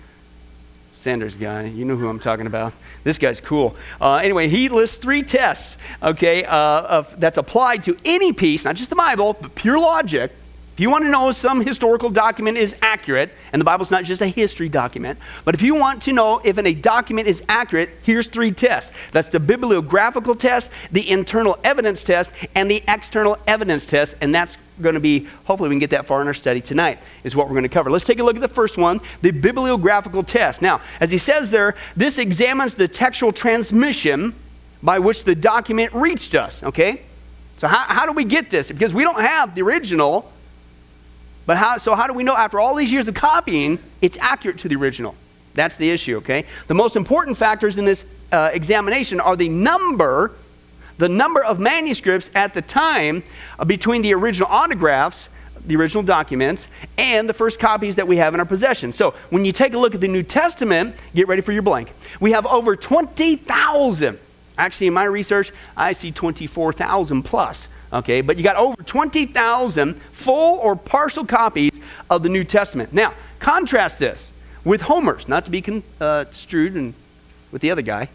Sanders 1.00 1.34
guy. 1.34 1.64
You 1.64 1.86
know 1.86 1.96
who 1.96 2.08
I'm 2.08 2.20
talking 2.20 2.46
about. 2.46 2.74
This 3.04 3.18
guy's 3.18 3.40
cool. 3.40 3.74
Uh, 4.00 4.16
anyway, 4.16 4.48
he 4.48 4.68
lists 4.68 4.98
three 4.98 5.22
tests, 5.22 5.78
okay, 6.02 6.44
uh, 6.44 6.82
of, 6.82 7.18
that's 7.18 7.38
applied 7.38 7.84
to 7.84 7.96
any 8.04 8.34
piece, 8.34 8.66
not 8.66 8.76
just 8.76 8.90
the 8.90 8.96
Bible, 8.96 9.32
but 9.40 9.54
pure 9.54 9.78
logic. 9.78 10.30
If 10.80 10.82
you 10.82 10.88
want 10.88 11.04
to 11.04 11.10
know 11.10 11.28
if 11.28 11.36
some 11.36 11.60
historical 11.60 12.08
document 12.08 12.56
is 12.56 12.74
accurate, 12.80 13.28
and 13.52 13.60
the 13.60 13.66
Bible's 13.66 13.90
not 13.90 14.04
just 14.04 14.22
a 14.22 14.26
history 14.26 14.70
document, 14.70 15.18
but 15.44 15.54
if 15.54 15.60
you 15.60 15.74
want 15.74 16.00
to 16.04 16.12
know 16.14 16.40
if 16.42 16.56
a 16.56 16.72
document 16.72 17.28
is 17.28 17.42
accurate, 17.50 17.90
here's 18.02 18.28
three 18.28 18.50
tests. 18.50 18.90
That's 19.12 19.28
the 19.28 19.40
bibliographical 19.40 20.34
test, 20.36 20.70
the 20.90 21.06
internal 21.10 21.58
evidence 21.64 22.02
test, 22.02 22.32
and 22.54 22.70
the 22.70 22.82
external 22.88 23.36
evidence 23.46 23.84
test, 23.84 24.14
and 24.22 24.34
that's 24.34 24.56
going 24.80 24.94
to 24.94 25.02
be, 25.02 25.28
hopefully, 25.44 25.68
we 25.68 25.74
can 25.74 25.80
get 25.80 25.90
that 25.90 26.06
far 26.06 26.22
in 26.22 26.26
our 26.26 26.32
study 26.32 26.62
tonight, 26.62 26.98
is 27.24 27.36
what 27.36 27.48
we're 27.48 27.52
going 27.52 27.64
to 27.64 27.68
cover. 27.68 27.90
Let's 27.90 28.06
take 28.06 28.18
a 28.18 28.24
look 28.24 28.36
at 28.36 28.40
the 28.40 28.48
first 28.48 28.78
one 28.78 29.02
the 29.20 29.32
bibliographical 29.32 30.22
test. 30.22 30.62
Now, 30.62 30.80
as 30.98 31.10
he 31.10 31.18
says 31.18 31.50
there, 31.50 31.76
this 31.94 32.16
examines 32.16 32.74
the 32.74 32.88
textual 32.88 33.32
transmission 33.32 34.34
by 34.82 34.98
which 34.98 35.24
the 35.24 35.34
document 35.34 35.92
reached 35.92 36.34
us, 36.34 36.62
okay? 36.62 37.02
So, 37.58 37.68
how, 37.68 37.80
how 37.80 38.06
do 38.06 38.12
we 38.12 38.24
get 38.24 38.48
this? 38.48 38.72
Because 38.72 38.94
we 38.94 39.02
don't 39.02 39.20
have 39.20 39.54
the 39.54 39.60
original, 39.60 40.32
but 41.50 41.56
how, 41.56 41.78
so 41.78 41.96
how 41.96 42.06
do 42.06 42.12
we 42.12 42.22
know 42.22 42.36
after 42.36 42.60
all 42.60 42.76
these 42.76 42.92
years 42.92 43.08
of 43.08 43.16
copying, 43.16 43.80
it's 44.00 44.16
accurate 44.18 44.58
to 44.58 44.68
the 44.68 44.76
original? 44.76 45.16
That's 45.54 45.76
the 45.76 45.90
issue, 45.90 46.18
okay? 46.18 46.44
The 46.68 46.74
most 46.74 46.94
important 46.94 47.36
factors 47.36 47.76
in 47.76 47.84
this 47.84 48.06
uh, 48.30 48.50
examination 48.52 49.18
are 49.18 49.34
the 49.34 49.48
number 49.48 50.30
the 50.98 51.08
number 51.08 51.42
of 51.42 51.58
manuscripts 51.58 52.30
at 52.36 52.54
the 52.54 52.62
time 52.62 53.24
uh, 53.58 53.64
between 53.64 54.02
the 54.02 54.14
original 54.14 54.48
autographs, 54.48 55.28
the 55.66 55.74
original 55.74 56.04
documents, 56.04 56.68
and 56.96 57.28
the 57.28 57.32
first 57.32 57.58
copies 57.58 57.96
that 57.96 58.06
we 58.06 58.18
have 58.18 58.32
in 58.32 58.38
our 58.38 58.46
possession. 58.46 58.92
So 58.92 59.14
when 59.30 59.44
you 59.44 59.50
take 59.50 59.74
a 59.74 59.78
look 59.78 59.96
at 59.96 60.00
the 60.00 60.06
New 60.06 60.22
Testament, 60.22 60.94
get 61.16 61.26
ready 61.26 61.42
for 61.42 61.50
your 61.50 61.62
blank. 61.62 61.92
We 62.20 62.30
have 62.30 62.46
over 62.46 62.76
20,000. 62.76 64.20
Actually, 64.56 64.86
in 64.86 64.92
my 64.92 65.02
research, 65.02 65.50
I 65.76 65.94
see 65.94 66.12
24,000 66.12 67.24
plus. 67.24 67.66
Okay, 67.92 68.20
but 68.20 68.36
you 68.36 68.44
got 68.44 68.56
over 68.56 68.80
20,000 68.82 69.94
full 70.12 70.58
or 70.58 70.76
partial 70.76 71.26
copies 71.26 71.80
of 72.08 72.22
the 72.22 72.28
New 72.28 72.44
Testament. 72.44 72.92
Now, 72.92 73.14
contrast 73.40 73.98
this 73.98 74.30
with 74.64 74.82
Homer's, 74.82 75.26
not 75.26 75.44
to 75.46 75.50
be 75.50 75.60
construed 75.60 76.74
and 76.74 76.94
with 77.50 77.62
the 77.62 77.70
other 77.70 77.82
guy. 77.82 78.08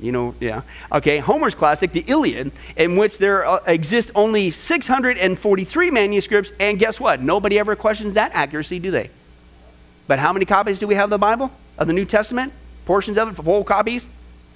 You 0.00 0.12
know, 0.12 0.34
yeah. 0.40 0.62
Okay, 0.92 1.18
Homer's 1.18 1.54
classic, 1.54 1.92
the 1.92 2.04
Iliad, 2.06 2.52
in 2.76 2.96
which 2.96 3.16
there 3.16 3.46
uh, 3.46 3.60
exist 3.66 4.10
only 4.14 4.50
643 4.50 5.90
manuscripts, 5.90 6.52
and 6.60 6.78
guess 6.78 7.00
what? 7.00 7.22
Nobody 7.22 7.58
ever 7.58 7.76
questions 7.76 8.14
that 8.14 8.32
accuracy, 8.34 8.78
do 8.78 8.90
they? 8.90 9.08
But 10.06 10.18
how 10.18 10.32
many 10.32 10.44
copies 10.44 10.78
do 10.78 10.86
we 10.86 10.96
have 10.96 11.04
of 11.04 11.10
the 11.10 11.18
Bible, 11.18 11.50
of 11.78 11.86
the 11.86 11.92
New 11.92 12.04
Testament? 12.04 12.52
Portions 12.84 13.16
of 13.16 13.28
it, 13.28 13.42
full 13.42 13.64
copies? 13.64 14.06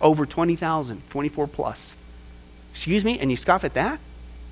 Over 0.01 0.27
20,000, 0.27 1.03
24 1.09 1.47
plus. 1.47 1.95
Excuse 2.81 3.05
me, 3.05 3.19
and 3.19 3.31
you 3.31 3.37
scoff 3.37 3.63
at 3.63 3.75
that? 3.75 4.01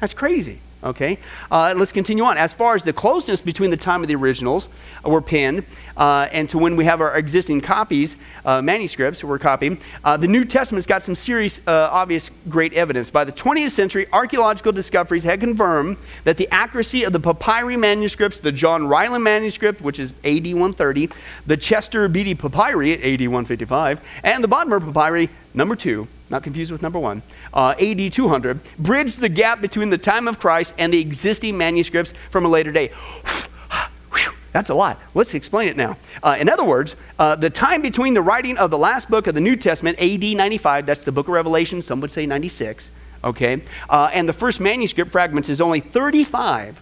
That's 0.00 0.12
crazy. 0.12 0.60
Okay, 0.84 1.16
uh, 1.50 1.72
let's 1.74 1.92
continue 1.92 2.24
on. 2.24 2.36
As 2.36 2.52
far 2.52 2.74
as 2.74 2.84
the 2.84 2.92
closeness 2.92 3.40
between 3.40 3.70
the 3.70 3.76
time 3.78 4.02
of 4.02 4.08
the 4.08 4.16
originals 4.16 4.68
were 5.02 5.22
penned 5.22 5.64
uh, 5.96 6.28
and 6.30 6.46
to 6.50 6.58
when 6.58 6.76
we 6.76 6.84
have 6.84 7.00
our 7.00 7.16
existing 7.16 7.62
copies, 7.62 8.16
uh, 8.44 8.60
manuscripts 8.60 9.24
we're 9.24 9.38
copying, 9.38 9.80
uh, 10.04 10.18
the 10.18 10.28
New 10.28 10.44
Testament's 10.44 10.86
got 10.86 11.02
some 11.02 11.14
serious, 11.14 11.58
uh, 11.66 11.88
obvious, 11.90 12.30
great 12.50 12.74
evidence. 12.74 13.08
By 13.08 13.24
the 13.24 13.32
20th 13.32 13.70
century, 13.70 14.06
archaeological 14.12 14.72
discoveries 14.72 15.24
had 15.24 15.40
confirmed 15.40 15.96
that 16.24 16.36
the 16.36 16.48
accuracy 16.50 17.04
of 17.04 17.14
the 17.14 17.20
papyri 17.20 17.78
manuscripts, 17.78 18.40
the 18.40 18.52
John 18.52 18.86
Ryland 18.86 19.24
manuscript, 19.24 19.80
which 19.80 19.98
is 19.98 20.12
AD 20.22 20.44
130, 20.44 21.08
the 21.46 21.56
Chester 21.56 22.06
Beatty 22.08 22.34
papyri, 22.34 22.92
at 22.92 23.00
AD 23.00 23.20
155, 23.20 24.04
and 24.22 24.44
the 24.44 24.48
Bodmer 24.48 24.80
papyri, 24.80 25.30
number 25.54 25.74
two, 25.74 26.06
not 26.30 26.42
confused 26.42 26.70
with 26.70 26.82
number 26.82 26.98
one, 26.98 27.22
uh, 27.54 27.74
AD 27.80 28.12
200, 28.12 28.60
bridged 28.78 29.20
the 29.20 29.28
gap 29.28 29.60
between 29.60 29.90
the 29.90 29.98
time 29.98 30.28
of 30.28 30.38
Christ 30.38 30.74
and 30.78 30.92
the 30.92 31.00
existing 31.00 31.56
manuscripts 31.56 32.12
from 32.30 32.44
a 32.44 32.48
later 32.48 32.72
day. 32.72 32.90
That's 34.52 34.70
a 34.70 34.74
lot. 34.74 34.98
Let's 35.14 35.34
explain 35.34 35.68
it 35.68 35.76
now. 35.76 35.96
Uh, 36.22 36.36
in 36.40 36.48
other 36.48 36.64
words, 36.64 36.96
uh, 37.18 37.36
the 37.36 37.50
time 37.50 37.82
between 37.82 38.14
the 38.14 38.22
writing 38.22 38.56
of 38.56 38.70
the 38.70 38.78
last 38.78 39.08
book 39.10 39.26
of 39.26 39.34
the 39.34 39.40
New 39.40 39.56
Testament, 39.56 39.98
AD 40.00 40.22
95, 40.22 40.86
that's 40.86 41.02
the 41.02 41.12
book 41.12 41.28
of 41.28 41.34
Revelation, 41.34 41.82
some 41.82 42.00
would 42.00 42.10
say 42.10 42.24
96, 42.24 42.90
okay, 43.24 43.60
uh, 43.90 44.10
and 44.12 44.28
the 44.28 44.32
first 44.32 44.58
manuscript 44.58 45.12
fragments 45.12 45.48
is 45.48 45.60
only 45.60 45.80
35 45.80 46.80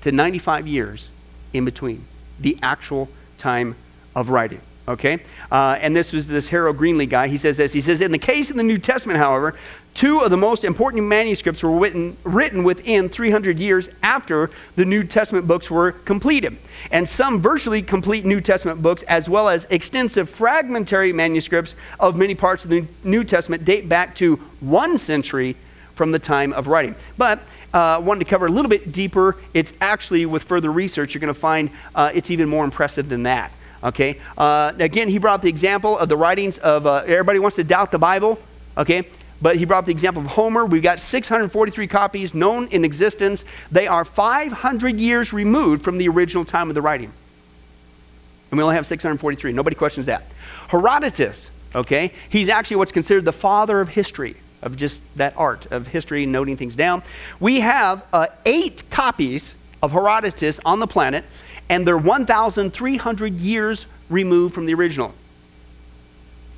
to 0.00 0.10
95 0.10 0.66
years 0.66 1.10
in 1.52 1.64
between 1.64 2.04
the 2.40 2.58
actual 2.62 3.08
time 3.36 3.76
of 4.16 4.30
writing. 4.30 4.60
Okay? 4.90 5.20
Uh, 5.50 5.78
and 5.80 5.94
this 5.94 6.12
was 6.12 6.26
this 6.26 6.48
Harold 6.48 6.76
Greenlee 6.76 7.08
guy. 7.08 7.28
He 7.28 7.36
says 7.36 7.56
this. 7.56 7.72
He 7.72 7.80
says, 7.80 8.00
In 8.00 8.12
the 8.12 8.18
case 8.18 8.50
of 8.50 8.56
the 8.56 8.62
New 8.62 8.78
Testament, 8.78 9.18
however, 9.18 9.56
two 9.94 10.20
of 10.20 10.30
the 10.30 10.36
most 10.36 10.64
important 10.64 11.04
manuscripts 11.04 11.62
were 11.62 11.70
written, 11.70 12.16
written 12.24 12.64
within 12.64 13.08
300 13.08 13.58
years 13.58 13.88
after 14.02 14.50
the 14.76 14.84
New 14.84 15.04
Testament 15.04 15.46
books 15.46 15.70
were 15.70 15.92
completed. 15.92 16.56
And 16.90 17.08
some 17.08 17.40
virtually 17.40 17.82
complete 17.82 18.24
New 18.24 18.40
Testament 18.40 18.82
books, 18.82 19.02
as 19.04 19.28
well 19.28 19.48
as 19.48 19.66
extensive 19.70 20.28
fragmentary 20.28 21.12
manuscripts 21.12 21.76
of 21.98 22.16
many 22.16 22.34
parts 22.34 22.64
of 22.64 22.70
the 22.70 22.84
New 23.04 23.24
Testament, 23.24 23.64
date 23.64 23.88
back 23.88 24.14
to 24.16 24.36
one 24.60 24.98
century 24.98 25.56
from 25.94 26.12
the 26.12 26.18
time 26.18 26.52
of 26.52 26.66
writing. 26.66 26.96
But 27.16 27.40
uh, 27.72 28.00
wanted 28.02 28.24
to 28.24 28.30
cover 28.30 28.46
a 28.46 28.50
little 28.50 28.68
bit 28.68 28.90
deeper. 28.90 29.36
It's 29.54 29.72
actually, 29.80 30.26
with 30.26 30.42
further 30.42 30.72
research, 30.72 31.14
you're 31.14 31.20
going 31.20 31.32
to 31.32 31.38
find 31.38 31.70
uh, 31.94 32.10
it's 32.12 32.30
even 32.30 32.48
more 32.48 32.64
impressive 32.64 33.08
than 33.08 33.22
that. 33.24 33.52
Okay. 33.82 34.20
Uh, 34.36 34.72
again, 34.78 35.08
he 35.08 35.18
brought 35.18 35.42
the 35.42 35.48
example 35.48 35.98
of 35.98 36.08
the 36.08 36.16
writings 36.16 36.58
of 36.58 36.86
uh, 36.86 37.02
everybody 37.06 37.38
wants 37.38 37.56
to 37.56 37.64
doubt 37.64 37.90
the 37.90 37.98
Bible. 37.98 38.38
Okay. 38.76 39.06
But 39.42 39.56
he 39.56 39.64
brought 39.64 39.86
the 39.86 39.92
example 39.92 40.22
of 40.22 40.28
Homer. 40.28 40.66
We've 40.66 40.82
got 40.82 41.00
643 41.00 41.86
copies 41.86 42.34
known 42.34 42.68
in 42.68 42.84
existence. 42.84 43.44
They 43.70 43.86
are 43.86 44.04
500 44.04 45.00
years 45.00 45.32
removed 45.32 45.82
from 45.82 45.96
the 45.96 46.08
original 46.08 46.44
time 46.44 46.68
of 46.68 46.74
the 46.74 46.82
writing. 46.82 47.10
And 48.50 48.58
we 48.58 48.62
only 48.62 48.76
have 48.76 48.86
643. 48.86 49.52
Nobody 49.52 49.76
questions 49.76 50.06
that. 50.06 50.24
Herodotus, 50.68 51.50
okay, 51.74 52.12
he's 52.28 52.48
actually 52.48 52.76
what's 52.76 52.92
considered 52.92 53.24
the 53.24 53.32
father 53.32 53.80
of 53.80 53.88
history, 53.88 54.36
of 54.60 54.76
just 54.76 55.00
that 55.16 55.34
art 55.36 55.66
of 55.72 55.86
history, 55.86 56.26
noting 56.26 56.56
things 56.56 56.74
down. 56.74 57.02
We 57.38 57.60
have 57.60 58.04
uh, 58.12 58.26
eight 58.44 58.82
copies 58.90 59.54
of 59.82 59.92
Herodotus 59.92 60.60
on 60.64 60.80
the 60.80 60.86
planet 60.86 61.24
and 61.70 61.86
they're 61.86 61.96
1,300 61.96 63.34
years 63.34 63.86
removed 64.10 64.54
from 64.54 64.66
the 64.66 64.74
original. 64.74 65.14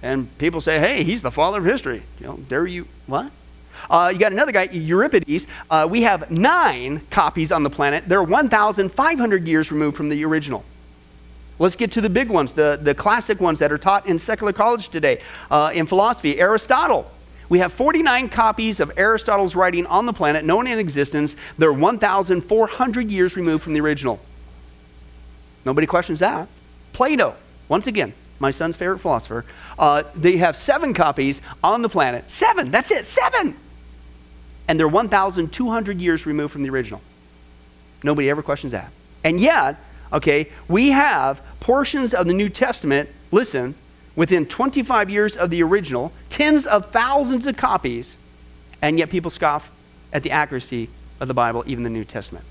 And 0.03 0.37
people 0.39 0.61
say, 0.61 0.81
hey, 0.81 1.05
he's 1.05 1.21
the 1.21 1.31
father 1.31 1.59
of 1.59 1.65
history. 1.67 2.03
You 2.19 2.27
know, 2.27 2.37
dare 2.49 2.67
you, 2.67 2.89
what? 3.07 3.31
Uh, 3.91 4.11
you 4.13 4.19
got 4.19 4.33
another 4.33 4.53
guy, 4.53 4.65
Euripides. 4.65 5.47
Uh, 5.71 5.87
we 5.89 6.03
have 6.03 6.31
nine 6.31 7.03
copies 7.11 7.53
on 7.53 7.63
the 7.63 7.69
planet. 7.69 8.09
They're 8.09 8.23
1,500 8.23 9.47
years 9.47 9.71
removed 9.71 9.99
from 9.99 10.09
the 10.09 10.25
original. 10.25 10.65
Let's 11.59 11.77
get 11.77 11.93
to 11.93 12.01
the 12.01 12.09
big 12.09 12.31
ones, 12.31 12.55
the, 12.55 12.79
the 12.81 12.95
classic 12.95 13.39
ones 13.39 13.59
that 13.59 13.71
are 13.71 13.79
taught 13.79 14.07
in 14.07 14.19
secular 14.19 14.55
college 14.55 14.89
today. 14.89 15.21
Uh, 15.51 15.73
in 15.75 15.87
philosophy, 15.87 16.41
Aristotle. 16.41 17.09
We 17.51 17.59
have 17.59 17.75
49 17.75 18.31
copies 18.31 18.81
of 18.81 18.91
Aristotle's 18.97 19.55
writing 19.55 19.85
on 19.85 20.07
the 20.07 20.15
planet 20.15 20.43
known 20.43 20.67
in 20.67 20.79
existence. 20.79 21.37
They're 21.59 21.73
1,400 21.73 23.11
years 23.11 23.37
removed 23.37 23.63
from 23.63 23.75
the 23.75 23.81
original. 23.81 24.19
Nobody 25.65 25.87
questions 25.87 26.21
that. 26.21 26.49
Plato, 26.93 27.35
once 27.69 27.87
again, 27.87 28.13
my 28.39 28.51
son's 28.51 28.77
favorite 28.77 28.99
philosopher. 28.99 29.45
Uh, 29.79 30.03
they 30.15 30.37
have 30.37 30.57
seven 30.57 30.93
copies 30.93 31.41
on 31.63 31.83
the 31.83 31.89
planet. 31.89 32.31
Seven, 32.31 32.71
that's 32.71 32.91
it, 32.91 33.07
seven. 33.07 33.57
And 34.69 34.79
they're 34.79 34.89
1,200 34.89 36.01
years 36.01 36.27
removed 36.27 36.53
from 36.53 36.63
the 36.63 36.71
original. 36.71 37.01
Nobody 38.03 38.29
ever 38.31 38.43
questions 38.43 38.73
that. 38.73 38.91
And 39.25 39.41
yet, 39.41 39.77
okay, 40.13 40.49
we 40.69 40.91
have 40.91 41.41
portions 41.61 42.15
of 42.15 42.27
the 42.27 42.35
New 42.35 42.49
Testament, 42.49 43.09
listen, 43.31 43.75
within 44.17 44.47
25 44.47 45.09
years 45.09 45.37
of 45.37 45.51
the 45.51 45.63
original, 45.63 46.13
tens 46.29 46.67
of 46.67 46.91
thousands 46.91 47.47
of 47.47 47.57
copies, 47.57 48.17
and 48.83 48.99
yet 48.99 49.09
people 49.11 49.31
scoff 49.31 49.71
at 50.13 50.23
the 50.23 50.31
accuracy 50.31 50.91
of 51.21 51.29
the 51.29 51.35
Bible, 51.35 51.63
even 51.67 51.85
the 51.85 51.91
New 51.91 52.05
Testament. 52.05 52.45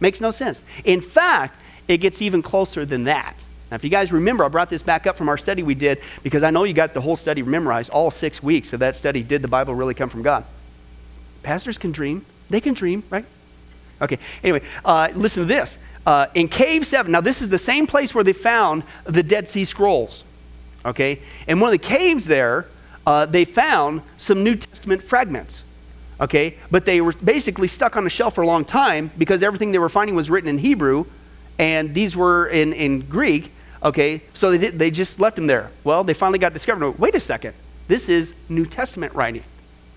Makes 0.00 0.20
no 0.20 0.30
sense. 0.30 0.62
In 0.84 1.00
fact, 1.00 1.60
it 1.88 1.98
gets 1.98 2.22
even 2.22 2.42
closer 2.42 2.84
than 2.84 3.04
that. 3.04 3.34
Now, 3.70 3.74
if 3.74 3.84
you 3.84 3.90
guys 3.90 4.12
remember, 4.12 4.44
I 4.44 4.48
brought 4.48 4.70
this 4.70 4.82
back 4.82 5.06
up 5.06 5.16
from 5.16 5.28
our 5.28 5.36
study 5.36 5.62
we 5.62 5.74
did 5.74 6.00
because 6.22 6.44
I 6.44 6.50
know 6.50 6.64
you 6.64 6.72
got 6.72 6.94
the 6.94 7.00
whole 7.00 7.16
study 7.16 7.42
memorized, 7.42 7.90
all 7.90 8.10
six 8.10 8.42
weeks 8.42 8.72
of 8.72 8.80
that 8.80 8.94
study. 8.94 9.22
Did 9.22 9.42
the 9.42 9.48
Bible 9.48 9.74
really 9.74 9.94
come 9.94 10.08
from 10.08 10.22
God? 10.22 10.44
Pastors 11.42 11.78
can 11.78 11.92
dream. 11.92 12.24
They 12.48 12.60
can 12.60 12.74
dream, 12.74 13.02
right? 13.10 13.24
Okay, 14.00 14.18
anyway, 14.44 14.62
uh, 14.84 15.08
listen 15.14 15.42
to 15.42 15.46
this. 15.46 15.78
Uh, 16.04 16.28
in 16.34 16.48
Cave 16.48 16.86
7, 16.86 17.10
now 17.10 17.20
this 17.20 17.42
is 17.42 17.48
the 17.48 17.58
same 17.58 17.86
place 17.86 18.14
where 18.14 18.22
they 18.22 18.32
found 18.32 18.84
the 19.04 19.22
Dead 19.22 19.48
Sea 19.48 19.64
Scrolls. 19.64 20.22
Okay? 20.84 21.20
In 21.48 21.58
one 21.58 21.68
of 21.68 21.72
the 21.72 21.86
caves 21.86 22.26
there, 22.26 22.66
uh, 23.04 23.26
they 23.26 23.44
found 23.44 24.02
some 24.16 24.44
New 24.44 24.54
Testament 24.54 25.02
fragments. 25.02 25.62
Okay? 26.20 26.56
But 26.70 26.84
they 26.84 27.00
were 27.00 27.12
basically 27.12 27.66
stuck 27.66 27.96
on 27.96 28.06
a 28.06 28.10
shelf 28.10 28.36
for 28.36 28.42
a 28.42 28.46
long 28.46 28.64
time 28.64 29.10
because 29.18 29.42
everything 29.42 29.72
they 29.72 29.78
were 29.78 29.88
finding 29.88 30.14
was 30.14 30.30
written 30.30 30.48
in 30.48 30.58
Hebrew 30.58 31.06
and 31.58 31.94
these 31.94 32.16
were 32.16 32.46
in, 32.48 32.72
in 32.72 33.00
Greek. 33.00 33.52
Okay, 33.82 34.22
so 34.34 34.50
they, 34.50 34.58
did, 34.58 34.78
they 34.78 34.90
just 34.90 35.20
left 35.20 35.36
them 35.36 35.46
there. 35.46 35.70
Well, 35.84 36.04
they 36.04 36.14
finally 36.14 36.38
got 36.38 36.52
discovered. 36.52 36.98
Wait 36.98 37.14
a 37.14 37.20
second. 37.20 37.54
This 37.88 38.08
is 38.08 38.34
New 38.48 38.66
Testament 38.66 39.14
writing, 39.14 39.44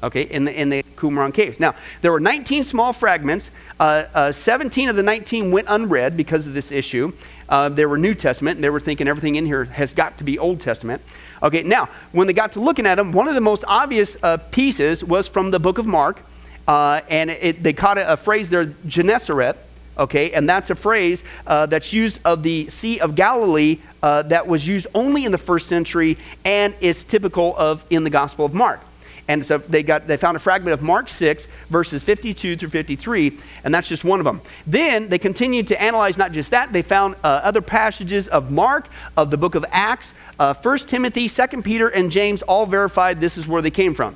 okay, 0.04 0.24
in 0.24 0.46
the, 0.46 0.60
in 0.60 0.70
the 0.70 0.84
Qumran 0.96 1.34
caves. 1.34 1.60
Now, 1.60 1.74
there 2.02 2.12
were 2.12 2.20
19 2.20 2.64
small 2.64 2.94
fragments. 2.94 3.50
Uh, 3.80 4.06
uh, 4.14 4.32
17 4.32 4.90
of 4.90 4.96
the 4.96 5.04
19 5.04 5.52
went 5.52 5.68
unread 5.70 6.16
because 6.16 6.46
of 6.46 6.54
this 6.54 6.72
issue. 6.72 7.14
Uh, 7.48 7.70
they 7.70 7.86
were 7.86 7.98
New 7.98 8.14
Testament, 8.14 8.58
and 8.58 8.64
they 8.64 8.70
were 8.70 8.80
thinking 8.80 9.08
everything 9.08 9.36
in 9.36 9.46
here 9.46 9.66
has 9.66 9.94
got 9.94 10.18
to 10.20 10.24
be 10.24 10.38
Old 10.38 10.60
Testament. 10.60 11.02
Okay, 11.42 11.64
now, 11.64 11.90
when 12.12 12.28
they 12.28 12.34
got 12.34 12.52
to 12.52 12.60
looking 12.60 12.86
at 12.86 12.96
them, 12.96 13.12
one 13.12 13.28
of 13.28 13.34
the 13.34 13.42
most 13.42 13.64
obvious 13.68 14.18
uh, 14.22 14.38
pieces 14.38 15.04
was 15.04 15.28
from 15.28 15.50
the 15.50 15.60
book 15.60 15.78
of 15.80 15.88
Mark, 15.88 16.20
uh, 16.68 17.02
and 17.10 17.32
it, 17.32 17.64
they 17.64 17.74
caught 17.74 17.98
a, 17.98 18.14
a 18.14 18.18
phrase 18.18 18.50
there, 18.50 18.66
Gennesaret, 18.86 19.58
okay? 20.00 20.32
And 20.32 20.50
that's 20.50 20.70
a 20.70 20.76
phrase 20.76 21.24
uh, 21.46 21.66
that's 21.68 21.94
used 21.94 22.20
of 22.26 22.42
the 22.42 22.70
Sea 22.70 23.00
of 23.00 23.16
Galilee 23.16 23.80
uh, 24.02 24.24
that 24.24 24.48
was 24.48 24.68
used 24.68 24.88
only 24.96 25.26
in 25.26 25.32
the 25.32 25.38
first 25.38 25.68
century 25.68 26.18
and 26.46 26.74
is 26.80 27.04
typical 27.04 27.56
of 27.58 27.84
in 27.90 28.04
the 28.04 28.10
Gospel 28.10 28.46
of 28.46 28.54
Mark. 28.54 28.82
And 29.28 29.46
so 29.46 29.60
they, 29.60 29.84
got, 29.84 30.08
they 30.08 30.18
found 30.18 30.38
a 30.38 30.40
fragment 30.40 30.74
of 30.74 30.82
Mark 30.82 31.08
6, 31.08 31.48
verses 31.70 32.02
52 32.02 32.58
through 32.58 32.70
53, 32.70 33.38
and 33.64 33.72
that's 33.72 33.88
just 33.88 34.04
one 34.04 34.20
of 34.20 34.24
them. 34.24 34.42
Then 34.66 35.08
they 35.08 35.20
continued 35.20 35.68
to 35.68 35.80
analyze 35.80 36.18
not 36.18 36.32
just 36.32 36.50
that, 36.50 36.74
they 36.74 36.82
found 36.82 37.14
uh, 37.24 37.28
other 37.44 37.62
passages 37.62 38.28
of 38.28 38.50
Mark, 38.50 38.88
of 39.16 39.30
the 39.30 39.38
book 39.38 39.54
of 39.54 39.64
Acts, 39.70 40.16
uh, 40.40 40.56
1 40.56 40.80
Timothy, 40.80 41.30
2 41.30 41.62
Peter, 41.62 41.90
and 41.90 42.10
James 42.10 42.42
all 42.42 42.66
verified 42.66 43.22
this 43.22 43.38
is 43.38 43.48
where 43.48 43.62
they 43.62 43.70
came 43.70 43.94
from. 43.94 44.16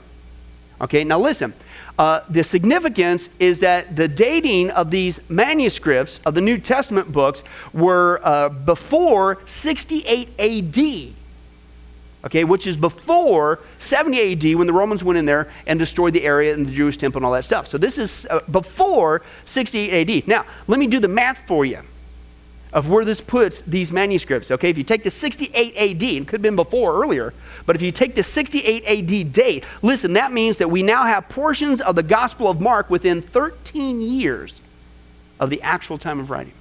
Okay, 0.82 1.04
now 1.04 1.20
listen. 1.20 1.54
Uh, 1.98 2.22
the 2.28 2.44
significance 2.44 3.30
is 3.40 3.60
that 3.60 3.96
the 3.96 4.08
dating 4.08 4.72
of 4.72 4.90
these 4.90 5.20
manuscripts 5.30 6.20
of 6.26 6.34
the 6.34 6.42
New 6.42 6.58
Testament 6.58 7.12
books 7.12 7.44
were 7.72 8.20
uh, 8.24 8.50
before 8.50 9.40
68 9.46 10.30
AD. 10.40 11.14
Okay, 12.26 12.46
which 12.46 12.66
is 12.66 12.78
before 12.78 13.60
70 13.80 14.32
AD 14.32 14.58
when 14.58 14.66
the 14.66 14.74
Romans 14.74 15.04
went 15.04 15.20
in 15.20 15.26
there 15.26 15.52
and 15.68 15.78
destroyed 15.78 16.14
the 16.14 16.24
area 16.24 16.54
and 16.54 16.66
the 16.66 16.72
Jewish 16.72 16.98
temple 16.98 17.20
and 17.20 17.26
all 17.26 17.34
that 17.34 17.44
stuff. 17.44 17.68
So 17.68 17.78
this 17.78 17.98
is 17.98 18.26
uh, 18.30 18.40
before 18.50 19.22
68 19.46 20.10
AD. 20.10 20.28
Now, 20.28 20.46
let 20.68 20.80
me 20.80 20.88
do 20.88 21.00
the 21.00 21.10
math 21.10 21.40
for 21.46 21.66
you. 21.66 21.82
Of 22.74 22.90
where 22.90 23.06
this 23.06 23.22
puts 23.22 23.62
these 23.62 23.92
manuscripts. 23.92 24.52
Okay, 24.52 24.70
if 24.70 24.78
you 24.78 24.84
take 24.84 25.04
the 25.04 25.12
68 25.12 25.76
AD, 25.78 26.04
it 26.04 26.28
could 26.28 26.40
have 26.40 26.42
been 26.42 26.56
before 26.56 27.02
earlier, 27.02 27.34
but 27.66 27.76
if 27.76 27.82
you 27.82 27.92
take 27.92 28.16
the 28.16 28.24
68 28.24 28.84
AD 28.86 29.32
date, 29.32 29.64
listen, 29.82 30.14
that 30.14 30.34
means 30.34 30.58
that 30.58 30.70
we 30.70 30.82
now 30.82 31.04
have 31.04 31.30
portions 31.30 31.80
of 31.80 31.96
the 31.96 32.04
Gospel 32.04 32.50
of 32.50 32.60
Mark 32.60 32.90
within 32.90 33.22
13 33.22 34.02
years 34.02 34.60
of 35.40 35.52
the 35.52 35.62
actual 35.62 35.98
time 35.98 36.20
of 36.20 36.32
writing. 36.32 36.54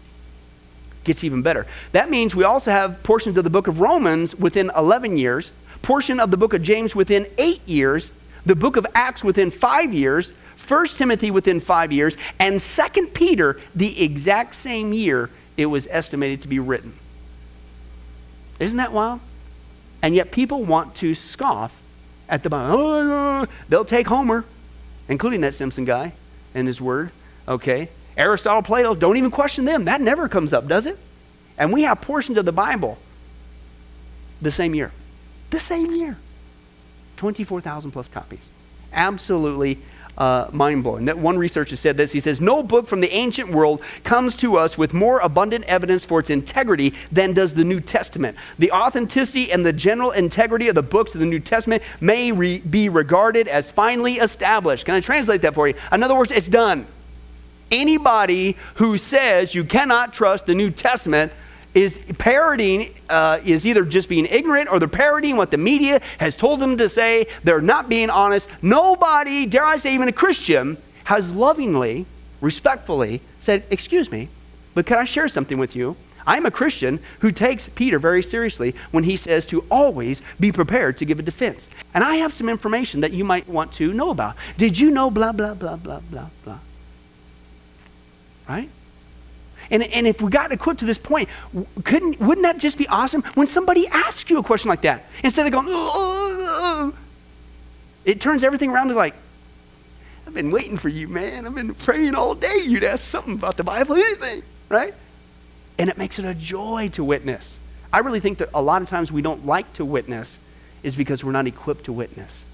Gets 1.05 1.25
even 1.25 1.43
better. 1.43 1.67
That 1.93 2.11
means 2.11 2.35
we 2.35 2.45
also 2.45 2.71
have 2.71 3.03
portions 3.03 3.39
of 3.39 3.45
the 3.45 3.51
book 3.51 3.67
of 3.67 3.81
Romans 3.81 4.37
within 4.37 4.71
11 4.77 5.17
years, 5.17 5.51
portion 5.81 6.21
of 6.21 6.31
the 6.31 6.37
book 6.37 6.53
of 6.53 6.63
James 6.63 6.95
within 6.95 7.27
8 7.39 7.67
years, 7.67 8.11
the 8.45 8.55
book 8.55 8.77
of 8.77 8.87
Acts 8.95 9.25
within 9.25 9.51
5 9.51 9.95
years, 9.95 10.33
1 10.69 10.87
Timothy 10.89 11.31
within 11.31 11.59
5 11.59 11.91
years, 11.91 12.17
and 12.39 12.61
2 12.61 13.07
Peter 13.15 13.59
the 13.75 14.03
exact 14.03 14.55
same 14.55 14.93
year 14.93 15.31
it 15.57 15.67
was 15.67 15.89
estimated 15.91 16.43
to 16.43 16.49
be 16.49 16.59
written. 16.59 16.95
Isn't 18.59 18.79
that 18.79 18.93
wild? 18.93 19.21
And 20.03 20.15
yet 20.15 20.31
people 20.31 20.65
want 20.65 20.95
to 20.97 21.15
scoff 21.15 21.75
at 22.29 22.43
the 22.43 22.51
Bible. 22.51 22.77
Oh, 22.79 23.47
they'll 23.69 23.85
take 23.85 24.07
Homer, 24.07 24.45
including 25.09 25.43
that 25.43 25.55
Simpson 25.55 25.85
guy 25.85 26.13
and 26.55 26.67
his 26.67 26.81
word. 26.81 27.11
Okay? 27.47 27.89
Aristotle, 28.17 28.63
Plato, 28.63 28.95
don't 28.95 29.17
even 29.17 29.31
question 29.31 29.65
them. 29.65 29.85
That 29.87 30.01
never 30.01 30.29
comes 30.29 30.53
up, 30.53 30.69
does 30.69 30.87
it? 30.87 30.99
And 31.57 31.73
we 31.73 31.83
have 31.83 32.01
portions 32.01 32.39
of 32.39 32.45
the 32.45 32.53
Bible 32.53 32.99
the 34.41 34.51
same 34.51 34.75
year. 34.75 34.91
The 35.51 35.61
same 35.61 35.93
year. 35.93 36.17
24,000 37.17 37.93
plus 37.93 38.09
copies. 38.09 38.41
Absolutely 38.93 39.79
uh, 40.19 40.49
mind 40.53 40.83
blowing. 40.83 41.07
That 41.07 41.19
one 41.19 41.39
researcher 41.39 41.77
said 41.77 41.97
this. 41.97 42.13
He 42.13 42.21
says, 42.21 42.41
No 42.41 42.63
book 42.63 42.87
from 42.87 43.01
the 43.01 43.13
ancient 43.13 43.51
world 43.51 43.83
comes 44.05 44.37
to 44.37 44.57
us 44.57 44.77
with 44.77 44.93
more 44.93 45.19
abundant 45.21 45.65
evidence 45.65 46.05
for 46.05 46.21
its 46.21 46.31
integrity 46.31 46.95
than 47.11 47.33
does 47.33 47.55
the 47.55 47.65
New 47.65 47.81
Testament. 47.81 48.37
The 48.59 48.73
authenticity 48.73 49.51
and 49.51 49.65
the 49.65 49.73
general 49.73 50.11
integrity 50.11 50.69
of 50.69 50.75
the 50.75 50.83
books 50.83 51.15
of 51.15 51.21
the 51.21 51.27
New 51.27 51.41
Testament 51.41 51.83
may 52.01 52.33
re- 52.33 52.59
be 52.59 52.89
regarded 52.89 53.49
as 53.49 53.71
finally 53.71 54.19
established. 54.19 54.85
Can 54.85 54.95
I 54.95 55.01
translate 55.01 55.43
that 55.43 55.55
for 55.55 55.69
you? 55.69 55.75
In 55.91 56.03
other 56.03 56.15
words, 56.15 56.33
it's 56.33 56.49
done. 56.49 56.87
Anybody 57.71 58.57
who 58.75 58.99
says 58.99 59.55
you 59.55 59.65
cannot 59.65 60.13
trust 60.13 60.45
the 60.45 60.55
New 60.55 60.71
Testament 60.71 61.33
is 61.75 61.99
parroting, 62.19 62.95
uh, 63.09 63.41
is 63.45 63.67
either 63.67 63.85
just 63.85 64.09
being 64.09 64.27
ignorant 64.27 64.71
or 64.71 64.79
they're 64.79 64.89
parroting 64.89 65.37
what 65.37 65.51
the 65.51 65.57
media 65.59 66.01
has 66.19 66.37
told 66.37 66.61
them 66.61 66.77
to 66.77 66.89
say. 66.89 67.27
They're 67.45 67.61
not 67.61 67.89
being 67.89 68.11
honest. 68.11 68.49
Nobody, 68.61 69.47
dare 69.47 69.65
I 69.65 69.77
say, 69.79 69.95
even 69.95 70.09
a 70.09 70.13
Christian, 70.13 70.77
has 71.05 71.33
lovingly, 71.33 72.07
respectfully 72.41 73.21
said, 73.41 73.65
Excuse 73.71 74.11
me, 74.11 74.29
but 74.75 74.87
can 74.87 74.99
I 74.99 75.05
share 75.05 75.29
something 75.29 75.59
with 75.59 75.75
you? 75.75 75.97
I'm 76.27 76.47
a 76.47 76.51
Christian 76.51 77.01
who 77.21 77.33
takes 77.33 77.69
Peter 77.69 77.99
very 77.99 78.23
seriously 78.23 78.75
when 78.93 79.05
he 79.05 79.17
says 79.17 79.45
to 79.47 79.65
always 79.71 80.23
be 80.39 80.53
prepared 80.53 80.97
to 80.99 81.05
give 81.05 81.19
a 81.19 81.23
defense. 81.23 81.67
And 81.95 82.05
I 82.05 82.17
have 82.17 82.33
some 82.33 82.49
information 82.49 83.01
that 83.01 83.13
you 83.13 83.25
might 83.25 83.49
want 83.49 83.73
to 83.75 83.93
know 83.93 84.11
about. 84.11 84.37
Did 84.57 84.79
you 84.79 84.91
know 84.91 85.11
blah, 85.11 85.33
blah, 85.33 85.55
blah, 85.55 85.77
blah, 85.77 86.01
blah, 86.01 86.29
blah? 86.45 86.59
Right? 88.49 88.69
And, 89.73 89.83
and 89.85 90.07
if 90.07 90.21
we 90.21 90.31
got 90.31 90.53
equipped 90.53 90.81
to 90.81 90.87
this 90.87 90.99
point, 90.99 91.31
couldn't, 91.83 92.21
wouldn't 92.21 92.45
that 92.45 92.59
just 92.59 92.77
be 92.77 92.87
awesome 92.89 93.23
when 93.35 93.47
somebody 93.47 93.89
asks 93.89 94.29
you 94.29 94.39
a 94.39 94.43
question 94.43 94.69
like 94.69 94.83
that? 94.83 95.07
Instead 95.25 95.47
of 95.47 95.53
going, 95.53 96.93
it 98.05 98.21
turns 98.21 98.45
everything 98.45 98.71
around 98.71 98.89
to 98.89 98.95
like, 98.95 99.15
I've 100.27 100.35
been 100.35 100.51
waiting 100.51 100.77
for 100.77 100.91
you, 100.91 101.09
man. 101.09 101.47
I've 101.47 101.55
been 101.55 101.75
praying 101.75 102.15
all 102.15 102.35
day. 102.35 102.59
You'd 102.63 102.85
ask 102.85 103.03
something 103.03 103.33
about 103.33 103.57
the 103.57 103.65
Bible, 103.65 103.97
anything, 103.97 104.43
right? 104.69 104.93
And 105.79 105.89
it 105.89 105.97
makes 105.97 106.19
it 106.19 106.27
a 106.27 106.35
joy 106.35 106.91
to 106.93 107.03
witness. 107.03 107.59
I 107.91 108.01
really 108.01 108.21
think 108.21 108.39
that 108.39 108.51
a 108.53 108.61
lot 108.61 108.83
of 108.83 108.89
times 108.89 109.11
we 109.11 109.23
don't 109.23 109.47
like 109.47 109.73
to 109.75 109.87
witness 109.87 110.39
is 110.83 110.95
because 110.97 111.25
we're 111.25 111.33
not 111.33 111.47
equipped 111.47 111.85
to 111.85 111.93
witness. 111.93 112.45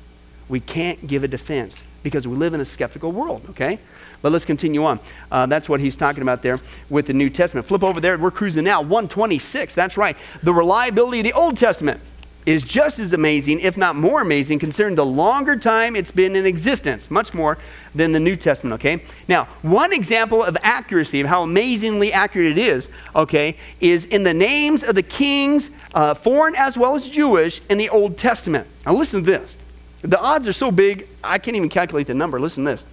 We 0.49 0.61
can't 0.61 1.05
give 1.05 1.25
a 1.25 1.29
defense 1.29 1.83
because 2.05 2.29
we 2.29 2.37
live 2.37 2.55
in 2.55 2.61
a 2.61 2.65
skeptical 2.65 3.11
world, 3.11 3.43
okay? 3.51 3.81
But 4.21 4.33
let's 4.33 4.45
continue 4.45 4.85
on. 4.85 5.01
Uh, 5.31 5.47
that's 5.47 5.69
what 5.69 5.81
he's 5.81 5.97
talking 5.97 6.23
about 6.23 6.43
there 6.43 6.59
with 6.91 7.07
the 7.07 7.13
New 7.13 7.31
Testament. 7.31 7.67
Flip 7.67 7.85
over 7.85 8.01
there. 8.01 8.19
We're 8.19 8.31
cruising 8.31 8.65
now. 8.65 8.81
126. 8.81 9.75
That's 9.75 9.97
right. 9.97 10.17
The 10.43 10.53
reliability 10.53 11.21
of 11.21 11.25
the 11.25 11.33
Old 11.33 11.57
Testament 11.57 12.01
is 12.49 12.63
just 12.63 12.99
as 12.99 13.13
amazing, 13.13 13.61
if 13.61 13.77
not 13.77 13.95
more 13.95 14.23
amazing, 14.23 14.59
considering 14.59 14.95
the 14.95 15.05
longer 15.05 15.55
time 15.55 15.95
it's 15.95 16.11
been 16.11 16.35
in 16.35 16.47
existence, 16.47 17.11
much 17.11 17.35
more 17.35 17.59
than 17.95 18.13
the 18.13 18.21
New 18.21 18.37
Testament, 18.37 18.73
okay? 18.81 19.03
Now, 19.29 19.45
one 19.61 19.93
example 19.93 20.43
of 20.43 20.57
accuracy, 20.63 21.21
of 21.21 21.27
how 21.27 21.43
amazingly 21.43 22.11
accurate 22.11 22.53
it 22.53 22.59
is, 22.59 22.89
okay, 23.15 23.55
is 23.81 24.07
in 24.07 24.23
the 24.23 24.33
names 24.33 24.83
of 24.83 24.95
the 24.95 25.03
kings, 25.03 25.69
uh, 25.93 26.15
foreign 26.15 26.55
as 26.55 26.79
well 26.79 26.95
as 26.95 27.07
Jewish, 27.07 27.61
in 27.69 27.77
the 27.77 27.91
Old 27.91 28.17
Testament. 28.17 28.67
Now, 28.87 28.95
listen 28.95 29.25
to 29.25 29.31
this. 29.31 29.55
The 30.01 30.19
odds 30.19 30.49
are 30.49 30.53
so 30.55 30.71
big, 30.71 31.07
I 31.23 31.37
can't 31.37 31.57
even 31.57 31.69
calculate 31.69 32.07
the 32.07 32.15
number. 32.15 32.41
Listen 32.41 32.65
to 32.65 32.71
this. 32.71 32.85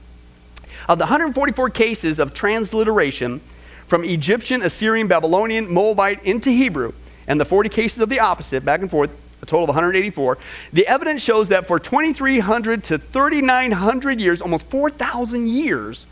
Of 0.87 0.99
the 0.99 1.05
144 1.05 1.69
cases 1.71 2.19
of 2.19 2.33
transliteration 2.33 3.41
from 3.87 4.03
Egyptian, 4.03 4.61
Assyrian, 4.61 5.07
Babylonian, 5.07 5.71
Moabite 5.71 6.23
into 6.23 6.51
Hebrew, 6.51 6.93
and 7.27 7.39
the 7.39 7.45
40 7.45 7.69
cases 7.69 7.99
of 7.99 8.09
the 8.09 8.19
opposite, 8.19 8.63
back 8.63 8.81
and 8.81 8.89
forth, 8.89 9.11
a 9.41 9.45
total 9.45 9.63
of 9.63 9.69
184, 9.69 10.37
the 10.73 10.87
evidence 10.87 11.21
shows 11.21 11.49
that 11.49 11.67
for 11.67 11.79
2,300 11.79 12.83
to 12.85 12.97
3,900 12.97 14.19
years, 14.19 14.41
almost 14.41 14.65
4,000 14.67 15.47
years, 15.47 16.05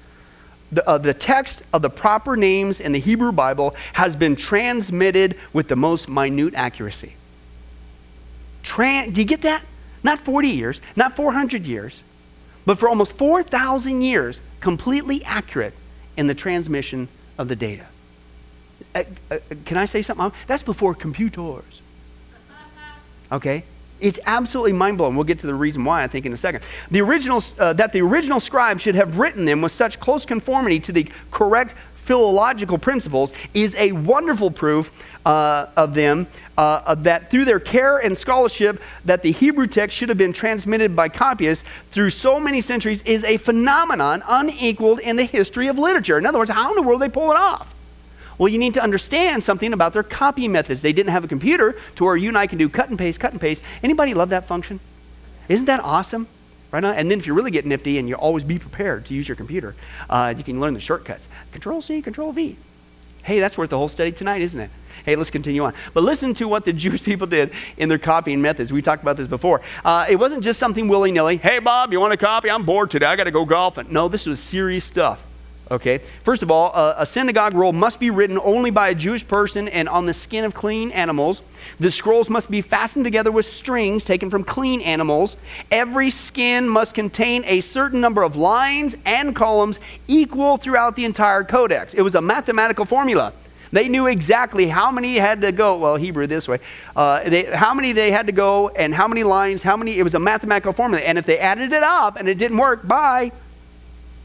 the, 0.72 0.88
uh, 0.88 0.98
the 0.98 1.14
text 1.14 1.64
of 1.72 1.82
the 1.82 1.90
proper 1.90 2.36
names 2.36 2.80
in 2.80 2.92
the 2.92 3.00
Hebrew 3.00 3.32
Bible 3.32 3.76
has 3.94 4.16
been 4.16 4.36
transmitted 4.36 5.38
with 5.52 5.68
the 5.68 5.76
most 5.76 6.10
minute 6.10 6.54
accuracy. 6.56 7.14
Tran- 8.64 9.14
do 9.14 9.22
you 9.22 9.28
get 9.28 9.42
that? 9.42 9.64
Not 10.04 10.20
40 10.20 10.50
years, 10.50 10.82
not 10.96 11.16
400 11.16 11.66
years, 11.66 12.04
but 12.66 12.80
for 12.80 12.90
almost 12.90 13.14
4,000 13.14 14.02
years, 14.02 14.42
completely 14.60 15.24
accurate 15.26 15.74
in 16.18 16.28
the 16.28 16.36
transmission 16.36 17.08
of 17.38 17.48
the 17.48 17.56
data. 17.56 17.86
Uh, 18.96 19.04
uh, 19.32 19.38
can 19.66 19.78
I 19.78 19.86
say 19.86 20.02
something? 20.02 20.32
That's 20.48 20.64
before 20.64 20.94
computers. 20.94 21.82
Okay? 23.32 23.64
It's 24.00 24.20
absolutely 24.26 24.74
mind 24.74 24.98
blowing. 24.98 25.16
We'll 25.16 25.24
get 25.24 25.40
to 25.40 25.48
the 25.48 25.56
reason 25.56 25.84
why, 25.84 26.04
I 26.04 26.08
think, 26.08 26.26
in 26.26 26.34
a 26.34 26.38
second. 26.38 26.64
The 26.92 27.02
original, 27.02 27.44
uh, 27.58 27.74
that 27.74 27.94
the 27.94 28.02
original 28.02 28.40
scribe 28.40 28.80
should 28.80 28.96
have 28.96 29.18
written 29.18 29.46
them 29.46 29.62
with 29.62 29.72
such 29.72 30.00
close 30.00 30.26
conformity 30.26 30.80
to 30.82 30.92
the 30.92 31.08
correct 31.32 31.74
philological 32.04 32.78
principles 32.78 33.32
is 33.54 33.76
a 33.76 33.94
wonderful 33.94 34.52
proof 34.52 34.92
uh, 35.26 35.68
of 35.76 35.94
them 35.94 36.28
uh, 36.58 36.96
that 36.96 37.30
through 37.30 37.46
their 37.46 37.60
care 37.60 37.98
and 37.98 38.18
scholarship 38.18 38.82
that 39.06 39.22
the 39.24 39.32
hebrew 39.32 39.68
text 39.68 39.98
should 39.98 40.10
have 40.10 40.18
been 40.18 40.34
transmitted 40.34 40.96
by 40.96 41.10
copyists 41.10 41.64
through 41.92 42.10
so 42.10 42.40
many 42.40 42.62
centuries 42.62 43.02
is 43.04 43.24
a 43.24 43.38
phenomenon 43.38 44.24
unequaled 44.28 45.00
in 45.00 45.16
the 45.16 45.24
history 45.24 45.68
of 45.68 45.78
literature. 45.80 46.18
In 46.18 46.26
other 46.26 46.38
words 46.38 46.52
how 46.52 46.70
in 46.70 46.76
the 46.76 46.82
world 46.82 47.02
they 47.02 47.10
pull 47.10 47.32
it 47.32 47.38
off? 47.38 47.74
Well 48.38 48.50
you 48.50 48.58
need 48.58 48.76
to 48.76 48.84
understand 48.84 49.44
something 49.44 49.74
about 49.74 49.94
their 49.94 50.04
copy 50.04 50.48
methods. 50.48 50.82
They 50.82 50.94
didn't 50.94 51.12
have 51.12 51.24
a 51.24 51.28
computer 51.28 51.76
to 51.96 52.04
where 52.04 52.18
you 52.18 52.30
and 52.30 52.38
i 52.38 52.48
can 52.48 52.58
do 52.58 52.70
cut 52.70 52.90
and 52.90 53.00
paste 53.00 53.20
cut 53.20 53.32
and 53.32 53.42
paste. 53.42 53.64
Anybody 53.82 54.14
love 54.14 54.30
that 54.30 54.46
function? 54.46 54.80
Isn't 55.50 55.66
that 55.66 55.80
awesome? 55.80 56.28
Right 56.74 56.84
And 56.84 57.12
then 57.12 57.20
if 57.20 57.28
you 57.28 57.36
really 57.36 57.52
get 57.52 57.68
nifty 57.68 58.00
and 58.00 58.10
you 58.10 58.16
always 58.16 58.44
be 58.44 58.58
prepared 58.58 59.06
to 59.06 59.14
use 59.14 59.28
your 59.28 59.36
computer, 59.36 59.76
uh, 60.10 60.34
you 60.36 60.44
can 60.44 60.60
learn 60.60 60.74
the 60.74 60.80
shortcuts. 60.80 61.28
Control 61.52 61.84
C, 61.84 62.02
Control 62.02 62.32
V. 62.32 62.58
Hey, 63.22 63.40
that's 63.40 63.60
worth 63.60 63.70
the 63.70 63.78
whole 63.78 63.90
study 63.90 64.12
tonight, 64.12 64.42
isn't 64.42 64.60
it? 64.60 64.72
Hey, 65.06 65.16
let's 65.16 65.30
continue 65.30 65.64
on. 65.64 65.74
But 65.94 66.04
listen 66.04 66.34
to 66.36 66.48
what 66.48 66.66
the 66.66 66.74
Jewish 66.84 67.04
people 67.04 67.28
did 67.28 67.52
in 67.78 67.90
their 67.90 67.98
copying 67.98 68.42
methods. 68.42 68.72
We 68.72 68.82
talked 68.82 69.02
about 69.02 69.18
this 69.18 69.28
before. 69.28 69.62
Uh, 69.84 70.06
it 70.10 70.16
wasn't 70.16 70.44
just 70.44 70.60
something 70.60 70.88
willy 70.88 71.12
nilly. 71.12 71.38
Hey, 71.38 71.60
Bob, 71.60 71.92
you 71.92 72.00
want 72.00 72.14
a 72.14 72.18
copy? 72.18 72.50
I'm 72.50 72.66
bored 72.66 72.92
today. 72.92 73.06
I 73.06 73.16
got 73.16 73.26
to 73.26 73.32
go 73.32 73.46
golfing. 73.46 73.88
No, 73.92 74.08
this 74.08 74.26
was 74.26 74.40
serious 74.40 74.86
stuff. 74.86 75.20
Okay? 75.72 76.02
First 76.24 76.44
of 76.44 76.52
all, 76.52 76.72
uh, 76.74 76.96
a 76.98 77.06
synagogue 77.06 77.54
roll 77.54 77.74
must 77.74 78.00
be 78.00 78.10
written 78.10 78.38
only 78.38 78.70
by 78.70 78.90
a 78.90 78.96
Jewish 78.96 79.28
person 79.28 79.68
and 79.68 79.90
on 79.90 80.06
the 80.06 80.14
skin 80.14 80.46
of 80.46 80.54
clean 80.54 80.92
animals. 80.92 81.42
The 81.80 81.90
scrolls 81.90 82.30
must 82.30 82.52
be 82.52 82.62
fastened 82.62 83.06
together 83.06 83.32
with 83.32 83.46
strings 83.46 84.04
taken 84.04 84.30
from 84.30 84.44
clean 84.44 84.82
animals. 84.82 85.36
Every 85.72 86.10
skin 86.10 86.68
must 86.68 86.94
contain 86.94 87.44
a 87.46 87.62
certain 87.62 88.02
number 88.02 88.24
of 88.24 88.36
lines 88.36 88.96
and 89.06 89.36
columns 89.36 89.80
equal 90.08 90.58
throughout 90.58 90.96
the 90.96 91.06
entire 91.06 91.44
codex. 91.44 91.94
It 91.94 92.02
was 92.02 92.16
a 92.16 92.22
mathematical 92.22 92.86
formula. 92.86 93.34
They 93.74 93.90
knew 93.90 94.06
exactly 94.06 94.68
how 94.68 94.92
many 94.92 95.16
had 95.16 95.42
to 95.42 95.52
go. 95.52 95.80
Well, 95.80 95.96
Hebrew 95.96 96.28
this 96.28 96.48
way. 96.48 96.60
Uh, 96.96 97.28
they, 97.28 97.46
how 97.46 97.74
many 97.74 97.92
they 97.92 98.12
had 98.12 98.28
to 98.28 98.32
go 98.32 98.70
and 98.70 98.94
how 98.94 99.08
many 99.08 99.24
lines, 99.24 99.64
how 99.64 99.76
many. 99.76 99.98
It 99.98 100.04
was 100.04 100.14
a 100.14 100.20
mathematical 100.20 100.74
formula. 100.74 101.04
And 101.04 101.18
if 101.18 101.26
they 101.26 101.40
added 101.40 101.74
it 101.74 101.82
up 101.82 102.16
and 102.16 102.30
it 102.30 102.38
didn't 102.38 102.58
work, 102.58 102.88
bye. 102.88 103.32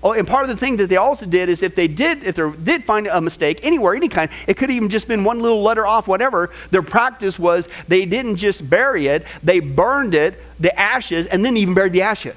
Oh, 0.02 0.12
and 0.12 0.28
part 0.28 0.42
of 0.42 0.50
the 0.50 0.56
thing 0.56 0.76
that 0.76 0.88
they 0.88 0.98
also 0.98 1.24
did 1.24 1.48
is 1.48 1.62
if 1.62 1.74
they 1.74 1.88
did, 1.88 2.24
if 2.24 2.36
they 2.36 2.50
did 2.62 2.84
find 2.84 3.06
a 3.06 3.22
mistake 3.22 3.60
anywhere, 3.62 3.94
any 3.94 4.10
kind, 4.10 4.30
it 4.46 4.58
could 4.58 4.70
even 4.70 4.90
just 4.90 5.08
been 5.08 5.24
one 5.24 5.40
little 5.40 5.62
letter 5.62 5.86
off, 5.86 6.06
whatever. 6.06 6.50
Their 6.70 6.82
practice 6.82 7.38
was 7.38 7.68
they 7.88 8.04
didn't 8.04 8.36
just 8.36 8.68
bury 8.68 9.06
it, 9.06 9.24
they 9.42 9.60
burned 9.60 10.14
it, 10.14 10.38
the 10.60 10.78
ashes, 10.78 11.26
and 11.26 11.42
then 11.42 11.56
even 11.56 11.72
buried 11.72 11.94
the 11.94 12.02
ashes. 12.02 12.36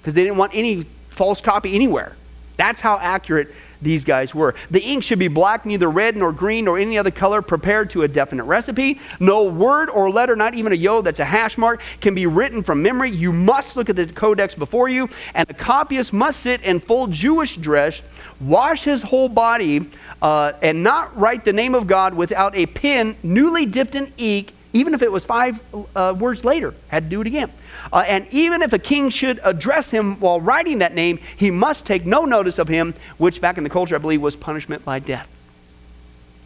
Because 0.00 0.14
they 0.14 0.24
didn't 0.24 0.36
want 0.36 0.50
any 0.52 0.82
false 1.10 1.40
copy 1.40 1.76
anywhere. 1.76 2.16
That's 2.56 2.80
how 2.80 2.98
accurate 2.98 3.54
these 3.82 4.04
guys 4.04 4.34
were. 4.34 4.54
The 4.70 4.80
ink 4.80 5.04
should 5.04 5.18
be 5.18 5.28
black, 5.28 5.66
neither 5.66 5.90
red 5.90 6.16
nor 6.16 6.32
green 6.32 6.64
nor 6.64 6.78
any 6.78 6.96
other 6.96 7.10
color, 7.10 7.42
prepared 7.42 7.90
to 7.90 8.02
a 8.02 8.08
definite 8.08 8.44
recipe. 8.44 9.00
No 9.20 9.44
word 9.44 9.90
or 9.90 10.10
letter, 10.10 10.36
not 10.36 10.54
even 10.54 10.72
a 10.72 10.76
yo 10.76 11.02
that's 11.02 11.20
a 11.20 11.24
hash 11.24 11.58
mark, 11.58 11.80
can 12.00 12.14
be 12.14 12.26
written 12.26 12.62
from 12.62 12.82
memory. 12.82 13.10
You 13.10 13.32
must 13.32 13.76
look 13.76 13.90
at 13.90 13.96
the 13.96 14.06
codex 14.06 14.54
before 14.54 14.88
you, 14.88 15.10
and 15.34 15.46
the 15.48 15.54
copyist 15.54 16.12
must 16.12 16.40
sit 16.40 16.62
in 16.62 16.80
full 16.80 17.08
Jewish 17.08 17.56
dress, 17.56 18.00
wash 18.40 18.84
his 18.84 19.02
whole 19.02 19.28
body, 19.28 19.86
uh, 20.22 20.52
and 20.62 20.82
not 20.82 21.16
write 21.18 21.44
the 21.44 21.52
name 21.52 21.74
of 21.74 21.86
God 21.86 22.14
without 22.14 22.54
a 22.54 22.66
pen 22.66 23.16
newly 23.22 23.66
dipped 23.66 23.96
in 23.96 24.12
ink, 24.16 24.52
even 24.72 24.94
if 24.94 25.02
it 25.02 25.10
was 25.10 25.24
five 25.24 25.60
uh, 25.96 26.14
words 26.16 26.44
later. 26.44 26.74
Had 26.88 27.04
to 27.04 27.10
do 27.10 27.20
it 27.20 27.26
again. 27.26 27.50
Uh, 27.92 28.04
and 28.06 28.26
even 28.30 28.62
if 28.62 28.72
a 28.72 28.78
king 28.78 29.10
should 29.10 29.38
address 29.44 29.90
him 29.90 30.18
while 30.18 30.40
writing 30.40 30.78
that 30.78 30.94
name, 30.94 31.18
he 31.36 31.50
must 31.50 31.84
take 31.84 32.06
no 32.06 32.24
notice 32.24 32.58
of 32.58 32.68
him, 32.68 32.94
which 33.18 33.40
back 33.40 33.58
in 33.58 33.64
the 33.64 33.70
culture, 33.70 33.94
I 33.94 33.98
believe, 33.98 34.22
was 34.22 34.34
punishment 34.34 34.84
by 34.84 34.98
death. 34.98 35.28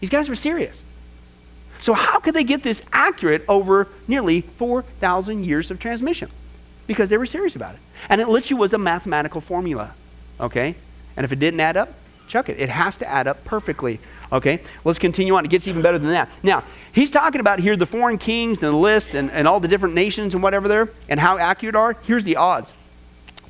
These 0.01 0.11
guys 0.11 0.29
were 0.29 0.35
serious. 0.35 0.83
So, 1.81 1.93
how 1.93 2.19
could 2.19 2.35
they 2.35 2.43
get 2.43 2.63
this 2.63 2.83
accurate 2.93 3.45
over 3.49 3.89
nearly 4.09 4.41
4,000 4.41 5.45
years 5.45 5.71
of 5.71 5.79
transmission? 5.79 6.31
Because 6.87 7.11
they 7.11 7.19
were 7.19 7.27
serious 7.27 7.55
about 7.55 7.75
it. 7.75 7.81
And 8.09 8.21
it 8.21 8.29
literally 8.29 8.59
was 8.59 8.73
a 8.73 8.79
mathematical 8.79 9.41
formula. 9.41 9.95
Okay? 10.41 10.75
And 11.17 11.25
if 11.25 11.33
it 11.33 11.39
didn't 11.39 11.61
add 11.61 11.77
up, 11.77 11.93
chuck 12.29 12.49
it. 12.49 12.59
It 12.59 12.69
has 12.71 12.97
to 12.97 13.07
add 13.07 13.27
up 13.27 13.45
perfectly. 13.45 14.01
Okay? 14.33 14.61
Let's 14.85 14.99
continue 14.99 15.35
on. 15.37 15.45
It 15.45 15.49
gets 15.49 15.69
even 15.69 15.83
better 15.83 15.99
than 15.99 16.11
that. 16.11 16.29
Now, 16.43 16.65
he's 16.93 17.11
talking 17.11 17.41
about 17.41 17.59
here 17.59 17.77
the 17.77 17.87
foreign 17.87 18.19
kings 18.19 18.59
and 18.59 18.67
the 18.67 18.77
list 18.77 19.15
and, 19.15 19.31
and 19.31 19.47
all 19.47 19.61
the 19.61 19.69
different 19.69 19.95
nations 19.95 20.35
and 20.35 20.43
whatever 20.43 20.69
there 20.69 20.89
and 21.09 21.21
how 21.21 21.39
accurate 21.39 21.77
are. 21.77 21.95
Here's 22.05 22.25
the 22.25 22.37
odds. 22.37 22.75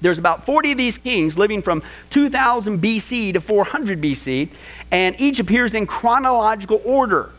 There's 0.01 0.19
about 0.19 0.45
40 0.45 0.73
of 0.73 0.79
these 0.79 0.99
kings 0.99 1.39
living 1.39 1.63
from 1.63 1.83
2000 2.11 2.81
BC 2.81 3.33
to 3.33 3.41
400 3.41 4.01
BC, 4.01 4.49
and 4.91 5.19
each 5.21 5.39
appears 5.39 5.75
in 5.75 5.87
chronological 5.87 6.83
order. 6.85 7.31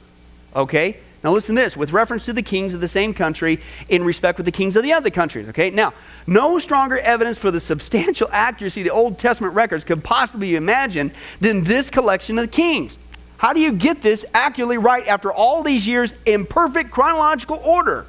Okay? 0.56 0.98
Now 1.24 1.34
listen 1.34 1.56
to 1.56 1.62
this 1.62 1.76
with 1.76 1.92
reference 1.92 2.26
to 2.26 2.34
the 2.34 2.42
kings 2.42 2.74
of 2.74 2.82
the 2.82 2.88
same 2.88 3.14
country 3.14 3.60
in 3.90 4.04
respect 4.04 4.38
with 4.38 4.46
the 4.46 4.52
kings 4.52 4.76
of 4.76 4.84
the 4.84 4.94
other 4.94 5.10
countries. 5.10 5.50
Okay? 5.50 5.70
Now, 5.70 5.94
no 6.26 6.58
stronger 6.58 6.98
evidence 7.00 7.38
for 7.38 7.52
the 7.52 7.60
substantial 7.60 8.30
accuracy 8.32 8.84
the 8.84 8.90
Old 8.90 9.20
Testament 9.20 9.54
records 9.54 9.84
could 9.84 10.04
possibly 10.04 10.52
be 10.52 10.56
imagined 10.56 11.12
than 11.40 11.64
this 11.64 11.90
collection 11.90 12.38
of 12.38 12.46
the 12.46 12.52
kings. 12.52 12.98
How 13.38 13.54
do 13.54 13.60
you 13.60 13.72
get 13.72 14.02
this 14.02 14.26
accurately 14.34 14.78
right 14.78 15.08
after 15.08 15.32
all 15.32 15.64
these 15.64 15.88
years 15.88 16.14
in 16.26 16.46
perfect 16.46 16.92
chronological 16.92 17.58
order? 17.58 18.06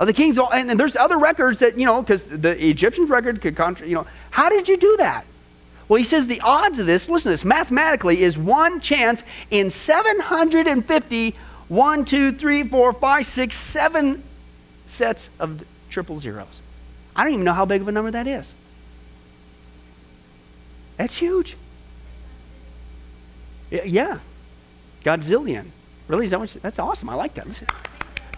Of 0.00 0.08
the 0.08 0.12
kings, 0.12 0.38
and, 0.38 0.70
and 0.70 0.78
there's 0.78 0.96
other 0.96 1.16
records 1.16 1.60
that, 1.60 1.78
you 1.78 1.86
know, 1.86 2.02
because 2.02 2.24
the 2.24 2.68
Egyptian 2.68 3.06
record 3.06 3.40
could, 3.40 3.54
contra- 3.54 3.86
you 3.86 3.94
know, 3.94 4.06
how 4.30 4.48
did 4.48 4.68
you 4.68 4.76
do 4.76 4.96
that? 4.98 5.24
Well, 5.88 5.98
he 5.98 6.04
says 6.04 6.26
the 6.26 6.40
odds 6.40 6.78
of 6.80 6.86
this, 6.86 7.08
listen 7.08 7.30
to 7.30 7.34
this, 7.34 7.44
mathematically 7.44 8.22
is 8.22 8.36
one 8.36 8.80
chance 8.80 9.22
in 9.50 9.70
750, 9.70 11.36
one, 11.68 12.04
two, 12.04 12.32
three, 12.32 12.64
four, 12.64 12.92
five, 12.92 13.26
six, 13.26 13.56
seven 13.56 14.24
sets 14.88 15.30
of 15.38 15.62
triple 15.90 16.18
zeros. 16.18 16.60
I 17.14 17.22
don't 17.22 17.34
even 17.34 17.44
know 17.44 17.52
how 17.52 17.66
big 17.66 17.80
of 17.80 17.88
a 17.88 17.92
number 17.92 18.10
that 18.10 18.26
is. 18.26 18.52
That's 20.96 21.16
huge. 21.16 21.56
Yeah. 23.84 24.18
Godzillion. 25.04 25.66
Really? 26.08 26.26
Is 26.26 26.30
that 26.30 26.40
what 26.40 26.50
that's 26.62 26.78
awesome. 26.78 27.08
I 27.08 27.14
like 27.14 27.34
that. 27.34 27.46
Listen. 27.46 27.66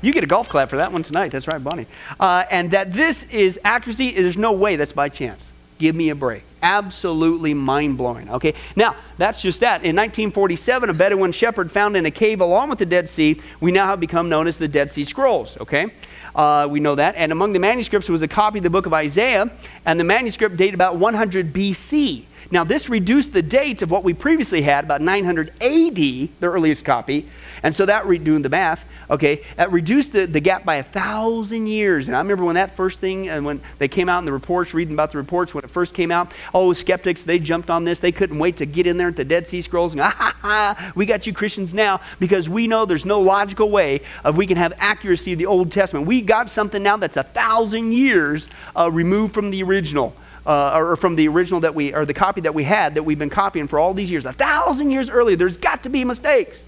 You 0.03 0.12
get 0.12 0.25
a 0.25 0.27
golf 0.27 0.49
clap 0.49 0.70
for 0.70 0.77
that 0.77 0.92
one 0.92 1.03
tonight. 1.03 1.33
That's 1.33 1.49
right, 1.49 1.62
Bonnie. 1.62 1.87
Uh, 2.20 2.44
and 2.51 2.70
that 2.72 2.92
this 2.92 3.25
is 3.25 3.59
accuracy, 3.64 4.11
there's 4.11 4.37
no 4.37 4.53
way 4.53 4.77
that's 4.77 4.92
by 4.92 5.09
chance. 5.09 5.51
Give 5.79 5.94
me 5.94 6.11
a 6.11 6.14
break. 6.14 6.42
Absolutely 6.62 7.55
mind 7.55 7.96
blowing. 7.99 8.31
Okay, 8.31 8.55
now 8.77 8.96
that's 9.18 9.40
just 9.40 9.61
that. 9.61 9.85
In 9.85 9.94
1947, 9.94 10.90
a 10.90 10.94
Bedouin 10.94 11.33
shepherd 11.33 11.70
found 11.70 11.96
in 11.96 12.07
a 12.07 12.11
cave 12.11 12.40
along 12.40 12.70
with 12.70 12.79
the 12.79 12.87
Dead 12.87 13.09
Sea, 13.09 13.40
we 13.61 13.70
now 13.72 13.87
have 13.87 14.01
become 14.01 14.29
known 14.29 14.46
as 14.46 14.59
the 14.59 14.68
Dead 14.68 14.90
Sea 14.90 15.05
Scrolls. 15.05 15.57
Okay, 15.61 15.92
uh, 16.37 16.68
we 16.70 16.79
know 16.79 16.94
that. 16.94 17.16
And 17.16 17.33
among 17.33 17.53
the 17.53 17.59
manuscripts 17.59 18.09
was 18.09 18.22
a 18.22 18.29
copy 18.29 18.59
of 18.59 18.62
the 18.62 18.70
book 18.70 18.87
of 18.87 18.92
Isaiah, 18.92 19.51
and 19.85 19.99
the 19.99 20.05
manuscript 20.05 20.57
dated 20.57 20.75
about 20.75 20.96
100 20.96 21.53
BC. 21.53 22.25
Now, 22.51 22.62
this 22.62 22.88
reduced 22.88 23.33
the 23.33 23.42
dates 23.42 23.83
of 23.83 23.90
what 23.90 24.05
we 24.05 24.14
previously 24.14 24.62
had, 24.62 24.85
about 24.85 25.01
900 25.01 25.49
AD, 25.61 25.96
the 25.96 26.29
earliest 26.42 26.85
copy. 26.85 27.29
And 27.62 27.75
so 27.75 27.87
that, 27.87 28.07
re- 28.07 28.18
doing 28.18 28.42
the 28.42 28.49
math, 28.49 28.85
okay, 29.11 29.42
that 29.57 29.73
reduced 29.73 30.12
the, 30.12 30.27
the 30.27 30.40
gap 30.40 30.64
by 30.64 30.77
a 30.77 30.83
thousand 30.83 31.66
years. 31.66 32.09
And 32.09 32.16
I 32.16 32.21
remember 32.21 32.45
when 32.45 32.57
that 32.57 32.77
first 32.77 33.01
thing, 33.01 33.29
and 33.29 33.45
when 33.45 33.61
they 33.79 33.88
came 33.88 34.09
out 34.09 34.19
in 34.19 34.25
the 34.25 34.33
reports, 34.33 34.75
reading 34.75 34.95
about 34.95 35.12
the 35.12 35.19
reports 35.19 35.55
when 35.55 35.64
it 35.64 35.71
first 35.71 35.95
came 35.95 36.11
out, 36.11 36.33
all 36.53 36.69
oh, 36.69 36.73
skeptics, 36.73 37.23
they 37.23 37.38
jumped 37.38 37.71
on 37.71 37.85
this. 37.85 37.99
They 37.99 38.12
couldn't 38.12 38.38
wait 38.38 38.57
to 38.59 38.66
get 38.66 38.87
in 38.87 38.97
there 38.97 39.09
at 39.09 39.16
the 39.16 39.25
Dead 39.25 39.47
Sea 39.47 39.62
Scrolls 39.62 39.92
and, 39.92 40.01
ah, 40.01 40.11
ha, 40.16 40.37
ha, 40.40 40.92
we 40.95 41.07
got 41.07 41.27
you 41.27 41.33
Christians 41.33 41.75
now 41.75 42.01
because 42.19 42.49
we 42.49 42.66
know 42.66 42.85
there's 42.85 43.05
no 43.05 43.21
logical 43.21 43.71
way 43.71 44.01
of 44.25 44.37
we 44.37 44.47
can 44.47 44.57
have 44.57 44.73
accuracy 44.79 45.33
of 45.33 45.38
the 45.38 45.47
Old 45.47 45.73
Testament. 45.73 46.07
We 46.07 46.21
got 46.21 46.51
something 46.51 46.83
now 46.83 46.97
that's 46.97 47.16
a 47.16 47.23
thousand 47.23 47.92
years 47.92 48.49
uh, 48.75 48.90
removed 48.90 49.35
from 49.35 49.51
the 49.51 49.62
original 49.62 50.14
uh, 50.47 50.73
or 50.77 50.97
from 50.97 51.16
the 51.16 51.29
original 51.29 51.61
that 51.61 51.75
we, 51.75 51.92
or 51.92 52.05
the 52.05 52.14
copy 52.14 52.40
that 52.42 52.55
we 52.55 52.62
had 52.62 52.95
that 52.95 53.03
we've 53.03 53.19
been 53.19 53.31
copying 53.31 53.66
for 53.66 53.79
all 53.79 53.92
these 53.92 54.11
years. 54.11 54.27
A 54.27 54.33
thousand 54.33 54.90
years 54.92 55.11
earlier, 55.11 55.37
there's 55.37 55.57
got 55.57 55.83
to 55.83 55.90
be 55.90 56.05
mistakes. 56.05 56.62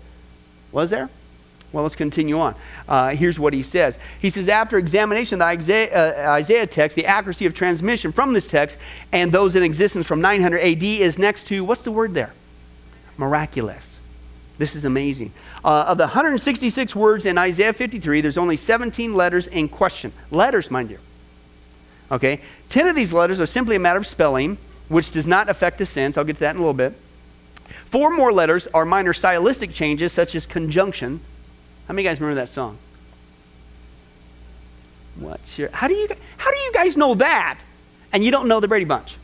Was 0.72 0.90
there? 0.90 1.09
Well, 1.72 1.83
let's 1.83 1.96
continue 1.96 2.38
on. 2.38 2.54
Uh, 2.88 3.11
here's 3.11 3.38
what 3.38 3.52
he 3.52 3.62
says. 3.62 3.98
He 4.20 4.31
says, 4.31 4.48
after 4.48 4.78
examination 4.78 5.35
of 5.35 5.38
the 5.40 5.44
Isaiah, 5.44 6.28
uh, 6.28 6.31
Isaiah, 6.33 6.66
text, 6.66 6.96
the 6.96 7.04
accuracy 7.04 7.44
of 7.44 7.52
transmission 7.52 8.11
from 8.11 8.33
this 8.33 8.46
text 8.46 8.78
and 9.12 9.31
those 9.33 9.54
in 9.54 9.62
existence 9.62 10.07
from 10.07 10.22
900 10.22 10.59
AD 10.59 10.83
is 10.83 11.18
next 11.18 11.46
to, 11.48 11.62
what's 11.62 11.83
the 11.83 11.90
word 11.90 12.14
there? 12.14 12.33
Miraculous. 13.18 13.98
This 14.57 14.74
is 14.74 14.85
amazing. 14.85 15.33
Uh, 15.62 15.85
of 15.88 15.98
the 15.98 16.04
166 16.04 16.96
words 16.96 17.26
in 17.26 17.37
Isaiah 17.37 17.72
53, 17.72 18.22
there's 18.22 18.38
only 18.38 18.57
17 18.57 19.14
letters 19.14 19.46
in 19.46 19.68
question. 19.68 20.12
Letters, 20.31 20.70
mind 20.70 20.90
you. 20.90 20.98
Okay? 22.11 22.40
Ten 22.68 22.87
of 22.87 22.96
these 22.96 23.12
letters 23.12 23.40
are 23.40 23.46
simply 23.46 23.76
a 23.76 23.78
matter 23.78 23.98
of 23.98 24.07
spelling, 24.07 24.57
which 24.88 25.11
does 25.11 25.26
not 25.26 25.48
affect 25.48 25.78
the 25.78 25.87
sense. 25.87 26.16
I'll 26.16 26.24
get 26.24 26.37
to 26.37 26.40
that 26.40 26.52
in 26.54 26.57
a 26.57 26.61
little 26.61 26.72
bit. 26.72 26.94
Four 27.87 28.11
more 28.11 28.33
letters 28.33 28.66
are 28.68 28.85
minor 28.85 29.12
stylistic 29.12 29.72
changes, 29.72 30.12
such 30.12 30.35
as 30.35 30.46
conjunction. 30.46 31.20
How 31.88 31.94
many 31.94 32.05
guys 32.05 32.20
remember 32.20 32.40
that 32.40 32.51
song? 32.51 32.77
What's 35.16 35.59
your, 35.59 35.70
how 35.72 35.88
do 35.88 35.94
you 35.94 36.07
how 36.37 36.51
do 36.51 36.57
you 36.57 36.72
guys 36.72 36.96
know 36.96 37.14
that 37.16 37.59
and 38.12 38.22
you 38.22 38.31
don't 38.31 38.46
know 38.46 38.61
the 38.61 38.68
Brady 38.68 38.85
Bunch? 38.85 39.16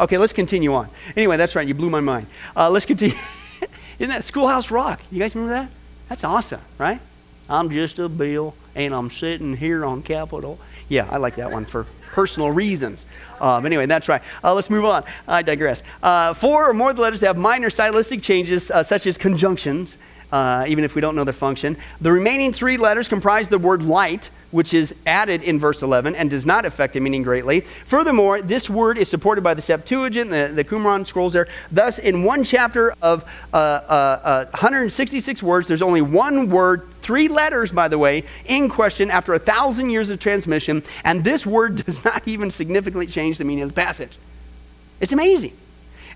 Okay, 0.00 0.18
let's 0.18 0.32
continue 0.32 0.74
on. 0.74 0.88
Anyway, 1.16 1.36
that's 1.36 1.54
right. 1.54 1.66
You 1.66 1.72
blew 1.72 1.88
my 1.88 2.00
mind. 2.00 2.26
Uh, 2.56 2.68
let's 2.68 2.84
continue. 2.84 3.16
Isn't 3.98 4.10
that 4.10 4.24
Schoolhouse 4.24 4.72
Rock? 4.72 5.00
You 5.12 5.20
guys 5.20 5.36
remember 5.36 5.54
that? 5.54 5.70
That's 6.08 6.24
awesome, 6.24 6.60
right? 6.78 7.00
I'm 7.48 7.70
just 7.70 8.00
a 8.00 8.08
bill, 8.08 8.54
and 8.74 8.92
I'm 8.92 9.08
sitting 9.08 9.56
here 9.56 9.84
on 9.84 10.02
Capitol. 10.02 10.58
Yeah, 10.88 11.08
I 11.08 11.18
like 11.18 11.36
that 11.36 11.52
one 11.52 11.64
for 11.64 11.86
personal 12.10 12.50
reasons. 12.50 13.06
Um, 13.40 13.66
anyway, 13.66 13.86
that's 13.86 14.08
right. 14.08 14.22
Uh, 14.42 14.52
let's 14.52 14.68
move 14.68 14.84
on. 14.84 15.04
I 15.28 15.42
digress. 15.42 15.82
Uh, 16.02 16.34
four 16.34 16.68
or 16.68 16.74
more 16.74 16.90
of 16.90 16.96
the 16.96 17.02
letters 17.02 17.20
have 17.20 17.36
minor 17.36 17.70
stylistic 17.70 18.22
changes, 18.22 18.70
uh, 18.70 18.82
such 18.82 19.06
as 19.06 19.16
conjunctions, 19.16 19.96
uh, 20.32 20.64
even 20.68 20.84
if 20.84 20.94
we 20.94 21.00
don't 21.00 21.16
know 21.16 21.24
their 21.24 21.32
function. 21.32 21.76
The 22.00 22.12
remaining 22.12 22.52
three 22.52 22.76
letters 22.76 23.08
comprise 23.08 23.48
the 23.48 23.58
word 23.58 23.82
light, 23.82 24.30
which 24.50 24.72
is 24.72 24.94
added 25.06 25.42
in 25.42 25.58
verse 25.58 25.82
11 25.82 26.14
and 26.14 26.30
does 26.30 26.46
not 26.46 26.64
affect 26.64 26.94
the 26.94 27.00
meaning 27.00 27.22
greatly. 27.22 27.62
Furthermore, 27.86 28.40
this 28.40 28.70
word 28.70 28.98
is 28.98 29.08
supported 29.08 29.42
by 29.42 29.54
the 29.54 29.62
Septuagint, 29.62 30.30
the, 30.30 30.52
the 30.54 30.64
Qumran 30.64 31.06
scrolls 31.06 31.32
there. 31.32 31.48
Thus, 31.72 31.98
in 31.98 32.22
one 32.22 32.44
chapter 32.44 32.94
of 33.02 33.24
uh, 33.52 33.56
uh, 33.56 34.44
166 34.50 35.42
words, 35.42 35.66
there's 35.66 35.82
only 35.82 36.02
one 36.02 36.50
word 36.50 36.88
three 37.02 37.28
letters, 37.28 37.70
by 37.70 37.88
the 37.88 37.98
way, 37.98 38.24
in 38.46 38.68
question 38.68 39.10
after 39.10 39.34
a 39.34 39.38
thousand 39.38 39.90
years 39.90 40.08
of 40.08 40.20
transmission, 40.20 40.82
and 41.04 41.24
this 41.24 41.44
word 41.44 41.76
does 41.84 42.04
not 42.04 42.26
even 42.26 42.50
significantly 42.50 43.06
change 43.06 43.38
the 43.38 43.44
meaning 43.44 43.64
of 43.64 43.70
the 43.70 43.74
passage. 43.74 44.16
It's 45.00 45.12
amazing. 45.12 45.52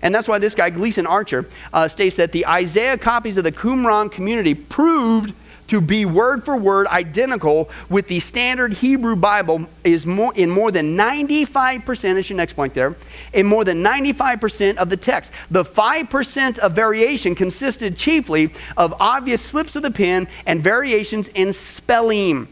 And 0.01 0.13
that's 0.13 0.27
why 0.27 0.39
this 0.39 0.55
guy, 0.55 0.69
Gleason 0.69 1.05
Archer, 1.05 1.49
uh, 1.73 1.87
states 1.87 2.15
that 2.17 2.31
the 2.31 2.45
Isaiah 2.47 2.97
copies 2.97 3.37
of 3.37 3.43
the 3.43 3.51
Qumran 3.51 4.11
community 4.11 4.53
proved 4.53 5.33
to 5.69 5.79
be 5.79 6.03
word 6.03 6.43
for 6.43 6.57
word 6.57 6.87
identical 6.87 7.69
with 7.89 8.07
the 8.07 8.19
standard 8.19 8.73
Hebrew 8.73 9.15
Bible 9.15 9.67
is 9.83 10.05
more, 10.05 10.33
in 10.35 10.49
more 10.49 10.71
than 10.71 10.97
95%, 10.97 12.17
is 12.17 12.29
your 12.29 12.37
next 12.37 12.53
point 12.53 12.73
there, 12.73 12.95
in 13.33 13.45
more 13.45 13.63
than 13.63 13.83
95% 13.83 14.77
of 14.77 14.89
the 14.89 14.97
text. 14.97 15.31
The 15.51 15.63
5% 15.63 16.59
of 16.59 16.73
variation 16.73 17.35
consisted 17.35 17.97
chiefly 17.97 18.51
of 18.77 18.95
obvious 18.99 19.43
slips 19.43 19.75
of 19.75 19.83
the 19.83 19.91
pen 19.91 20.27
and 20.47 20.61
variations 20.61 21.27
in 21.29 21.53
spelling. 21.53 22.47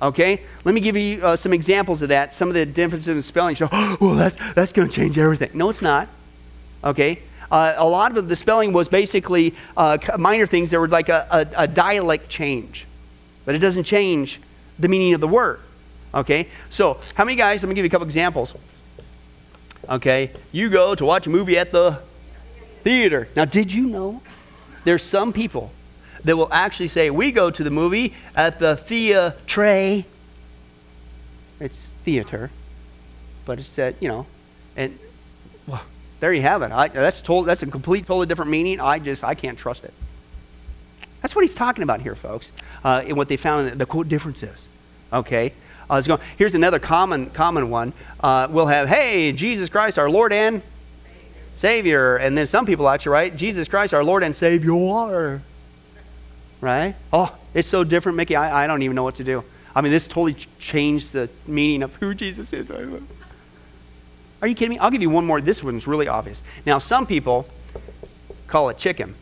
Okay? 0.00 0.40
Let 0.64 0.74
me 0.74 0.80
give 0.80 0.96
you 0.96 1.22
uh, 1.22 1.36
some 1.36 1.52
examples 1.52 2.00
of 2.00 2.08
that. 2.08 2.32
Some 2.32 2.48
of 2.48 2.54
the 2.54 2.64
differences 2.64 3.14
in 3.14 3.22
spelling 3.22 3.56
show, 3.56 3.68
oh, 3.72 3.98
well, 4.00 4.14
that's, 4.14 4.36
that's 4.54 4.72
going 4.72 4.88
to 4.88 4.94
change 4.94 5.18
everything. 5.18 5.50
No, 5.52 5.68
it's 5.68 5.82
not. 5.82 6.08
Okay? 6.84 7.20
Uh, 7.50 7.74
a 7.76 7.86
lot 7.86 8.16
of 8.16 8.28
the 8.28 8.36
spelling 8.36 8.72
was 8.72 8.88
basically 8.88 9.54
uh, 9.76 9.98
minor 10.18 10.46
things. 10.46 10.70
There 10.70 10.80
were 10.80 10.88
like 10.88 11.08
a, 11.08 11.26
a, 11.30 11.64
a 11.64 11.68
dialect 11.68 12.28
change, 12.28 12.86
but 13.44 13.54
it 13.54 13.58
doesn't 13.58 13.84
change 13.84 14.40
the 14.78 14.88
meaning 14.88 15.14
of 15.14 15.20
the 15.20 15.28
word. 15.28 15.60
Okay? 16.12 16.48
So, 16.70 17.00
how 17.14 17.24
many 17.24 17.36
guys, 17.36 17.62
let 17.62 17.68
me 17.68 17.74
give 17.74 17.84
you 17.84 17.88
a 17.88 17.90
couple 17.90 18.06
examples. 18.06 18.54
Okay? 19.88 20.30
You 20.52 20.70
go 20.70 20.94
to 20.94 21.04
watch 21.04 21.26
a 21.26 21.30
movie 21.30 21.58
at 21.58 21.72
the 21.72 22.00
theater. 22.82 23.28
Now, 23.34 23.44
did 23.44 23.72
you 23.72 23.86
know 23.86 24.22
there's 24.84 25.02
some 25.02 25.32
people 25.32 25.72
that 26.24 26.36
will 26.36 26.52
actually 26.52 26.88
say, 26.88 27.10
we 27.10 27.32
go 27.32 27.50
to 27.50 27.62
the 27.62 27.70
movie 27.70 28.14
at 28.34 28.58
the 28.58 28.76
theatre. 28.76 29.34
It's 31.60 31.78
theater, 32.04 32.50
but 33.44 33.58
it's 33.58 33.78
at, 33.78 34.02
you 34.02 34.08
know, 34.08 34.26
and 34.76 34.98
there 36.24 36.32
you 36.32 36.40
have 36.40 36.62
it. 36.62 36.72
I, 36.72 36.88
that's, 36.88 37.20
told, 37.20 37.44
that's 37.44 37.62
a 37.62 37.66
complete, 37.66 38.06
totally 38.06 38.26
different 38.26 38.50
meaning. 38.50 38.80
I 38.80 38.98
just, 38.98 39.22
I 39.22 39.34
can't 39.34 39.58
trust 39.58 39.84
it. 39.84 39.92
That's 41.20 41.36
what 41.36 41.44
he's 41.44 41.54
talking 41.54 41.82
about 41.82 42.00
here, 42.00 42.14
folks, 42.14 42.50
uh, 42.82 43.04
and 43.06 43.18
what 43.18 43.28
they 43.28 43.36
found 43.36 43.68
in 43.68 43.76
the 43.76 43.84
quote 43.84 44.08
differences. 44.08 44.66
Okay? 45.12 45.52
Uh, 45.90 46.00
going, 46.00 46.22
here's 46.38 46.54
another 46.54 46.78
common, 46.78 47.28
common 47.28 47.68
one. 47.68 47.92
Uh, 48.20 48.48
we'll 48.50 48.68
have, 48.68 48.88
hey, 48.88 49.32
Jesus 49.32 49.68
Christ, 49.68 49.98
our 49.98 50.08
Lord 50.08 50.32
and 50.32 50.62
Savior. 51.56 52.16
And 52.16 52.38
then 52.38 52.46
some 52.46 52.64
people 52.64 52.88
actually 52.88 53.12
write, 53.12 53.36
Jesus 53.36 53.68
Christ, 53.68 53.92
our 53.92 54.02
Lord 54.02 54.22
and 54.22 54.34
Savior. 54.34 55.42
Right? 56.62 56.94
Oh, 57.12 57.36
it's 57.52 57.68
so 57.68 57.84
different, 57.84 58.16
Mickey. 58.16 58.34
I, 58.34 58.64
I 58.64 58.66
don't 58.66 58.80
even 58.80 58.94
know 58.94 59.04
what 59.04 59.16
to 59.16 59.24
do. 59.24 59.44
I 59.76 59.82
mean, 59.82 59.92
this 59.92 60.06
totally 60.06 60.36
changed 60.58 61.12
the 61.12 61.28
meaning 61.46 61.82
of 61.82 61.94
who 61.96 62.14
Jesus 62.14 62.50
is. 62.54 62.70
Are 64.44 64.46
you 64.46 64.54
kidding 64.54 64.76
me? 64.76 64.78
I'll 64.78 64.90
give 64.90 65.00
you 65.00 65.08
one 65.08 65.24
more. 65.24 65.40
This 65.40 65.64
one's 65.64 65.86
really 65.86 66.06
obvious. 66.06 66.42
Now, 66.66 66.78
some 66.78 67.06
people 67.06 67.48
call 68.46 68.68
it 68.68 68.76
chicken. 68.76 69.14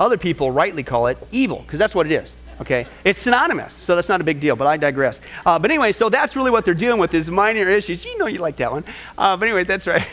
Other 0.00 0.18
people 0.18 0.50
rightly 0.50 0.82
call 0.82 1.06
it 1.06 1.18
evil, 1.30 1.60
because 1.60 1.78
that's 1.78 1.94
what 1.94 2.04
it 2.04 2.10
is. 2.10 2.34
Okay? 2.60 2.88
It's 3.04 3.20
synonymous, 3.20 3.72
so 3.72 3.94
that's 3.94 4.08
not 4.08 4.20
a 4.20 4.24
big 4.24 4.40
deal, 4.40 4.56
but 4.56 4.66
I 4.66 4.76
digress. 4.76 5.20
Uh, 5.46 5.60
but 5.60 5.70
anyway, 5.70 5.92
so 5.92 6.08
that's 6.08 6.34
really 6.34 6.50
what 6.50 6.64
they're 6.64 6.74
dealing 6.74 6.98
with 6.98 7.14
is 7.14 7.30
minor 7.30 7.70
issues. 7.70 8.04
You 8.04 8.18
know 8.18 8.26
you 8.26 8.40
like 8.40 8.56
that 8.56 8.72
one. 8.72 8.84
Uh, 9.16 9.36
but 9.36 9.46
anyway, 9.46 9.62
that's 9.62 9.86
right. 9.86 10.04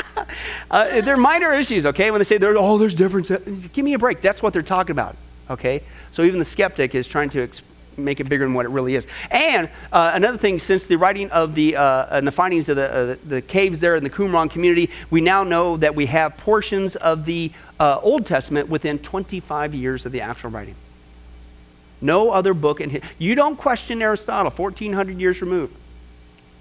uh, 0.70 1.00
they're 1.00 1.16
minor 1.16 1.54
issues, 1.54 1.86
okay? 1.86 2.10
When 2.10 2.18
they 2.18 2.24
say, 2.24 2.38
oh, 2.42 2.76
there's 2.76 2.94
difference. 2.94 3.30
Give 3.30 3.86
me 3.86 3.94
a 3.94 3.98
break. 3.98 4.20
That's 4.20 4.42
what 4.42 4.52
they're 4.52 4.60
talking 4.60 4.90
about, 4.90 5.16
okay? 5.48 5.82
So 6.12 6.24
even 6.24 6.38
the 6.38 6.44
skeptic 6.44 6.94
is 6.94 7.08
trying 7.08 7.30
to 7.30 7.40
explain 7.40 7.71
make 8.04 8.20
it 8.20 8.28
bigger 8.28 8.44
than 8.44 8.54
what 8.54 8.66
it 8.66 8.70
really 8.70 8.94
is. 8.94 9.06
And 9.30 9.68
uh, 9.92 10.12
another 10.14 10.38
thing, 10.38 10.58
since 10.58 10.86
the 10.86 10.96
writing 10.96 11.30
of 11.30 11.54
the 11.54 11.76
uh, 11.76 12.16
and 12.16 12.26
the 12.26 12.32
findings 12.32 12.68
of 12.68 12.76
the, 12.76 12.92
uh, 12.92 13.16
the 13.26 13.42
caves 13.42 13.80
there 13.80 13.96
in 13.96 14.04
the 14.04 14.10
Qumran 14.10 14.50
community, 14.50 14.90
we 15.10 15.20
now 15.20 15.44
know 15.44 15.76
that 15.76 15.94
we 15.94 16.06
have 16.06 16.36
portions 16.36 16.96
of 16.96 17.24
the 17.24 17.52
uh, 17.80 17.98
Old 18.02 18.26
Testament 18.26 18.68
within 18.68 18.98
25 18.98 19.74
years 19.74 20.06
of 20.06 20.12
the 20.12 20.20
actual 20.20 20.50
writing. 20.50 20.76
No 22.00 22.30
other 22.30 22.52
book 22.52 22.80
in. 22.80 23.00
You 23.18 23.34
don't 23.34 23.56
question 23.56 24.02
Aristotle, 24.02 24.50
1400 24.50 25.20
years 25.20 25.40
removed. 25.40 25.74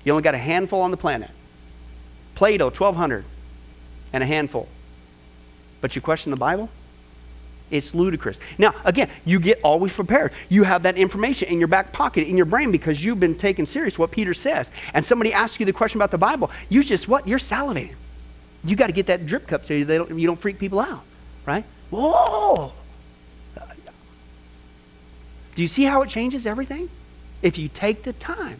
You 0.04 0.14
only 0.14 0.24
got 0.24 0.36
a 0.36 0.40
handful 0.40 0.82
on 0.82 0.92
the 0.92 0.98
planet. 0.98 1.30
Plato, 2.36 2.66
1200, 2.66 3.26
and 4.14 4.24
a 4.24 4.26
handful. 4.26 4.68
But 5.82 5.96
you 5.96 6.02
question 6.02 6.32
the 6.32 6.38
Bible? 6.38 6.70
It's 7.72 7.96
ludicrous. 7.96 8.38
Now, 8.58 8.76
again, 8.84 9.10
you 9.26 9.40
get 9.40 9.62
always 9.64 9.94
prepared. 9.94 10.34
You 10.50 10.64
have 10.64 10.84
that 10.84 10.98
information 10.98 11.48
in 11.48 11.58
your 11.58 11.70
back 11.70 11.94
pocket, 11.94 12.28
in 12.28 12.38
your 12.38 12.46
brain, 12.46 12.72
because 12.72 13.04
you've 13.04 13.20
been 13.20 13.38
taking 13.38 13.66
serious 13.66 13.98
what 13.98 14.12
Peter 14.12 14.34
says. 14.34 14.70
And 14.94 15.04
somebody 15.04 15.34
asks 15.34 15.60
you 15.60 15.66
the 15.66 15.74
question 15.74 15.98
about 15.98 16.12
the 16.12 16.18
Bible, 16.18 16.52
you 16.70 16.84
just 16.84 17.08
what? 17.08 17.28
You're 17.28 17.40
salivating. 17.40 17.96
You 18.64 18.76
got 18.76 18.88
to 18.88 18.94
get 18.94 19.08
that 19.08 19.26
drip 19.26 19.48
cup 19.48 19.66
so 19.66 19.74
you 19.74 19.86
don't, 19.86 20.20
you 20.20 20.28
don't 20.28 20.40
freak 20.40 20.60
people 20.60 20.80
out, 20.80 21.02
right? 21.48 21.64
Whoa! 21.90 22.74
Do 25.56 25.62
you 25.62 25.68
see 25.68 25.84
how 25.84 26.02
it 26.02 26.10
changes 26.10 26.46
everything? 26.46 26.90
If 27.42 27.58
you 27.58 27.68
take 27.68 28.04
the 28.04 28.14
time 28.14 28.58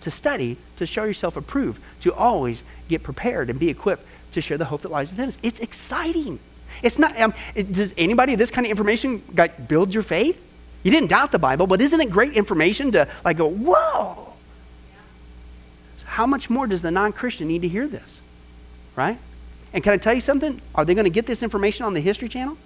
to 0.00 0.10
study, 0.10 0.56
to 0.76 0.86
show 0.86 1.04
yourself 1.04 1.36
approved, 1.36 1.82
to 2.00 2.12
always 2.14 2.62
get 2.88 3.02
prepared 3.02 3.50
and 3.50 3.58
be 3.58 3.68
equipped 3.68 4.06
to 4.32 4.40
share 4.40 4.58
the 4.58 4.64
hope 4.64 4.82
that 4.82 4.90
lies 4.90 5.10
within 5.10 5.28
us. 5.28 5.38
It's 5.42 5.60
exciting. 5.60 6.38
It's 6.82 6.98
not, 6.98 7.18
um, 7.20 7.34
it, 7.54 7.72
does 7.72 7.94
anybody, 7.96 8.34
this 8.34 8.50
kind 8.50 8.66
of 8.66 8.70
information, 8.70 9.22
like, 9.34 9.68
build 9.68 9.94
your 9.94 10.02
faith? 10.02 10.40
You 10.82 10.90
didn't 10.90 11.08
doubt 11.08 11.32
the 11.32 11.38
Bible, 11.38 11.66
but 11.66 11.80
isn't 11.80 12.00
it 12.00 12.10
great 12.10 12.34
information 12.34 12.92
to, 12.92 13.08
like, 13.24 13.38
go, 13.38 13.48
whoa? 13.48 14.32
So 15.98 16.06
how 16.06 16.26
much 16.26 16.48
more 16.48 16.66
does 16.66 16.82
the 16.82 16.90
non 16.90 17.12
Christian 17.12 17.48
need 17.48 17.62
to 17.62 17.68
hear 17.68 17.88
this? 17.88 18.20
Right? 18.94 19.18
And 19.72 19.82
can 19.82 19.92
I 19.92 19.96
tell 19.96 20.14
you 20.14 20.20
something? 20.20 20.60
Are 20.74 20.84
they 20.84 20.94
going 20.94 21.04
to 21.04 21.10
get 21.10 21.26
this 21.26 21.42
information 21.42 21.84
on 21.84 21.94
the 21.94 22.00
History 22.00 22.28
Channel? 22.28 22.56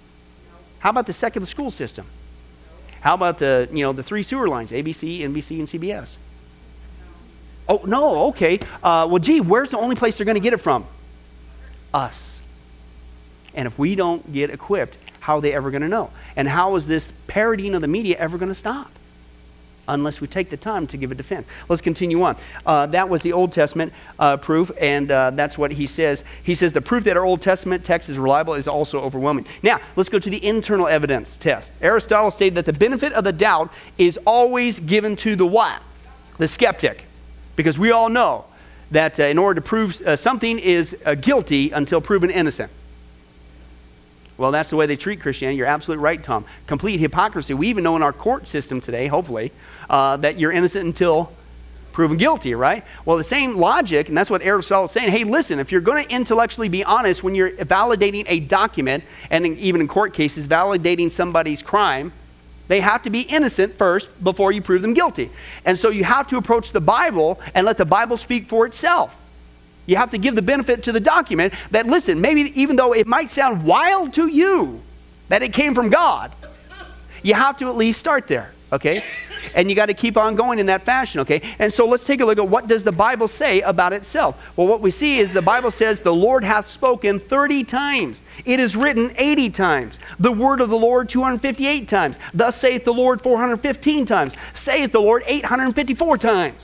How 0.79 0.89
about 0.89 1.07
the 1.07 1.13
secular 1.13 1.47
school 1.47 1.71
system? 1.71 2.05
How 3.01 3.15
about 3.15 3.39
the, 3.39 3.67
you 3.71 3.83
know, 3.83 3.93
the 3.93 4.03
three 4.03 4.23
sewer 4.23 4.47
lines, 4.47 4.71
ABC, 4.71 5.21
NBC, 5.21 5.59
and 5.59 5.67
CBS? 5.67 6.15
Oh, 7.67 7.81
no, 7.85 8.23
okay. 8.29 8.59
Uh, 8.83 9.07
well, 9.09 9.19
gee, 9.19 9.41
where's 9.41 9.71
the 9.71 9.77
only 9.77 9.95
place 9.95 10.17
they're 10.17 10.25
going 10.25 10.35
to 10.35 10.41
get 10.41 10.53
it 10.53 10.57
from? 10.57 10.85
Us. 11.93 12.30
And 13.53 13.67
if 13.67 13.77
we 13.77 13.95
don't 13.95 14.31
get 14.33 14.49
equipped, 14.49 14.95
how 15.21 15.37
are 15.37 15.41
they 15.41 15.53
ever 15.53 15.71
going 15.71 15.83
to 15.83 15.89
know? 15.89 16.09
And 16.35 16.47
how 16.47 16.75
is 16.75 16.87
this 16.87 17.13
parodying 17.27 17.75
of 17.75 17.81
the 17.81 17.87
media 17.87 18.17
ever 18.17 18.37
going 18.37 18.49
to 18.49 18.55
stop? 18.55 18.91
Unless 19.87 20.21
we 20.21 20.27
take 20.27 20.49
the 20.49 20.57
time 20.57 20.87
to 20.87 20.97
give 20.97 21.11
a 21.11 21.15
defense. 21.15 21.47
Let's 21.67 21.81
continue 21.81 22.21
on. 22.23 22.37
Uh, 22.65 22.85
that 22.87 23.09
was 23.09 23.23
the 23.23 23.33
Old 23.33 23.51
Testament 23.51 23.93
uh, 24.19 24.37
proof, 24.37 24.71
and 24.79 25.11
uh, 25.11 25.31
that's 25.31 25.57
what 25.57 25.71
he 25.71 25.85
says. 25.85 26.23
He 26.43 26.55
says 26.55 26.71
the 26.71 26.81
proof 26.81 27.03
that 27.05 27.17
our 27.17 27.25
Old 27.25 27.41
Testament 27.41 27.83
text 27.83 28.07
is 28.07 28.17
reliable 28.17 28.53
is 28.53 28.67
also 28.67 29.01
overwhelming. 29.01 29.47
Now, 29.63 29.79
let's 29.95 30.07
go 30.07 30.19
to 30.19 30.29
the 30.29 30.43
internal 30.45 30.87
evidence 30.87 31.35
test. 31.35 31.71
Aristotle 31.81 32.31
stated 32.31 32.55
that 32.55 32.65
the 32.65 32.73
benefit 32.73 33.11
of 33.13 33.23
the 33.23 33.33
doubt 33.33 33.71
is 33.97 34.17
always 34.25 34.79
given 34.79 35.15
to 35.17 35.35
the 35.35 35.45
what? 35.45 35.81
The 36.37 36.47
skeptic. 36.47 37.05
Because 37.55 37.77
we 37.77 37.91
all 37.91 38.09
know 38.09 38.45
that 38.91 39.19
uh, 39.19 39.23
in 39.23 39.37
order 39.37 39.59
to 39.59 39.67
prove 39.67 39.99
uh, 40.01 40.15
something 40.15 40.57
is 40.59 40.95
uh, 41.05 41.15
guilty 41.15 41.71
until 41.71 42.01
proven 42.01 42.29
innocent. 42.29 42.71
Well, 44.41 44.51
that's 44.51 44.71
the 44.71 44.75
way 44.75 44.87
they 44.87 44.95
treat 44.95 45.21
Christianity. 45.21 45.57
You're 45.57 45.67
absolutely 45.67 46.03
right, 46.03 46.21
Tom. 46.21 46.45
Complete 46.65 46.99
hypocrisy. 46.99 47.53
We 47.53 47.67
even 47.67 47.83
know 47.83 47.95
in 47.95 48.01
our 48.01 48.11
court 48.11 48.47
system 48.47 48.81
today, 48.81 49.05
hopefully, 49.05 49.51
uh, 49.87 50.17
that 50.17 50.39
you're 50.39 50.51
innocent 50.51 50.83
until 50.83 51.31
proven 51.91 52.17
guilty, 52.17 52.55
right? 52.55 52.83
Well, 53.05 53.17
the 53.17 53.23
same 53.23 53.57
logic, 53.57 54.07
and 54.07 54.17
that's 54.17 54.31
what 54.31 54.41
Aristotle 54.41 54.85
is 54.85 54.91
saying. 54.91 55.11
Hey, 55.11 55.25
listen, 55.25 55.59
if 55.59 55.71
you're 55.71 55.79
going 55.79 56.03
to 56.03 56.11
intellectually 56.11 56.69
be 56.69 56.83
honest 56.83 57.21
when 57.21 57.35
you're 57.35 57.51
validating 57.51 58.25
a 58.27 58.39
document, 58.39 59.03
and 59.29 59.45
even 59.45 59.79
in 59.79 59.87
court 59.87 60.15
cases, 60.15 60.47
validating 60.47 61.11
somebody's 61.11 61.61
crime, 61.61 62.11
they 62.67 62.79
have 62.79 63.03
to 63.03 63.11
be 63.11 63.21
innocent 63.21 63.77
first 63.77 64.09
before 64.23 64.51
you 64.51 64.63
prove 64.63 64.81
them 64.81 64.95
guilty. 64.95 65.29
And 65.65 65.77
so 65.77 65.89
you 65.89 66.03
have 66.03 66.27
to 66.29 66.37
approach 66.37 66.71
the 66.71 66.81
Bible 66.81 67.39
and 67.53 67.63
let 67.63 67.77
the 67.77 67.85
Bible 67.85 68.17
speak 68.17 68.47
for 68.47 68.65
itself. 68.65 69.20
You 69.85 69.95
have 69.97 70.11
to 70.11 70.17
give 70.17 70.35
the 70.35 70.41
benefit 70.41 70.83
to 70.83 70.91
the 70.91 70.99
document 70.99 71.53
that, 71.71 71.85
listen, 71.85 72.21
maybe 72.21 72.51
even 72.59 72.75
though 72.75 72.93
it 72.93 73.07
might 73.07 73.31
sound 73.31 73.63
wild 73.63 74.13
to 74.13 74.27
you 74.27 74.81
that 75.29 75.41
it 75.41 75.53
came 75.53 75.73
from 75.73 75.89
God, 75.89 76.31
you 77.23 77.33
have 77.33 77.57
to 77.57 77.69
at 77.69 77.75
least 77.75 77.99
start 77.99 78.27
there, 78.27 78.51
okay? 78.71 79.03
And 79.55 79.69
you 79.69 79.75
got 79.75 79.87
to 79.87 79.93
keep 79.93 80.17
on 80.17 80.35
going 80.35 80.59
in 80.59 80.67
that 80.67 80.83
fashion, 80.83 81.21
okay? 81.21 81.41
And 81.59 81.73
so 81.73 81.87
let's 81.87 82.05
take 82.05 82.21
a 82.21 82.25
look 82.25 82.37
at 82.37 82.47
what 82.47 82.67
does 82.67 82.83
the 82.83 82.91
Bible 82.91 83.27
say 83.27 83.61
about 83.61 83.91
itself. 83.91 84.41
Well, 84.55 84.67
what 84.67 84.81
we 84.81 84.91
see 84.91 85.19
is 85.19 85.33
the 85.33 85.41
Bible 85.41 85.71
says 85.71 86.01
the 86.01 86.13
Lord 86.13 86.43
hath 86.43 86.69
spoken 86.69 87.19
30 87.19 87.63
times. 87.63 88.21
It 88.45 88.59
is 88.59 88.75
written 88.75 89.13
80 89.17 89.49
times. 89.49 89.99
The 90.19 90.31
word 90.31 90.61
of 90.61 90.69
the 90.69 90.77
Lord 90.77 91.09
258 91.09 91.87
times. 91.87 92.17
Thus 92.33 92.55
saith 92.55 92.83
the 92.85 92.93
Lord 92.93 93.21
415 93.21 94.05
times. 94.05 94.33
Saith 94.53 94.91
the 94.91 95.01
Lord 95.01 95.23
854 95.25 96.17
times. 96.17 96.59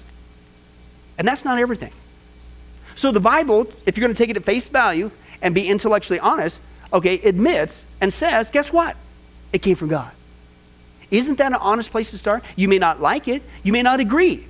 And 1.17 1.27
that's 1.27 1.43
not 1.43 1.59
everything. 1.59 1.91
So 2.97 3.11
the 3.11 3.19
Bible, 3.19 3.71
if 3.85 3.95
you're 3.95 4.05
going 4.05 4.13
to 4.13 4.17
take 4.17 4.31
it 4.31 4.37
at 4.37 4.43
face 4.43 4.67
value 4.67 5.11
and 5.41 5.53
be 5.53 5.69
intellectually 5.69 6.19
honest, 6.19 6.59
okay, 6.91 7.19
admits 7.19 7.85
and 8.01 8.11
says, 8.11 8.49
guess 8.49 8.73
what? 8.73 8.97
It 9.53 9.59
came 9.59 9.75
from 9.75 9.87
God. 9.87 10.11
Isn't 11.11 11.37
that 11.37 11.53
an 11.53 11.59
honest 11.59 11.91
place 11.91 12.11
to 12.11 12.17
start? 12.17 12.43
You 12.55 12.67
may 12.67 12.79
not 12.79 12.99
like 12.99 13.27
it, 13.27 13.43
you 13.63 13.71
may 13.71 13.83
not 13.83 13.99
agree. 13.99 14.45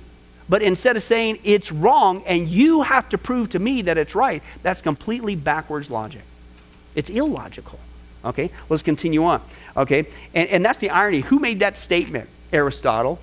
But 0.48 0.62
instead 0.62 0.96
of 0.96 1.02
saying 1.02 1.40
it's 1.44 1.70
wrong 1.70 2.22
and 2.26 2.48
you 2.48 2.82
have 2.82 3.10
to 3.10 3.18
prove 3.18 3.50
to 3.50 3.58
me 3.58 3.82
that 3.82 3.98
it's 3.98 4.14
right, 4.14 4.42
that's 4.62 4.80
completely 4.80 5.36
backwards 5.36 5.90
logic. 5.90 6.22
It's 6.94 7.10
illogical. 7.10 7.78
Okay, 8.24 8.50
let's 8.70 8.82
continue 8.82 9.24
on. 9.24 9.42
Okay, 9.76 10.06
and, 10.34 10.48
and 10.48 10.64
that's 10.64 10.78
the 10.78 10.90
irony. 10.90 11.20
Who 11.20 11.38
made 11.38 11.60
that 11.60 11.76
statement? 11.76 12.28
Aristotle. 12.50 13.20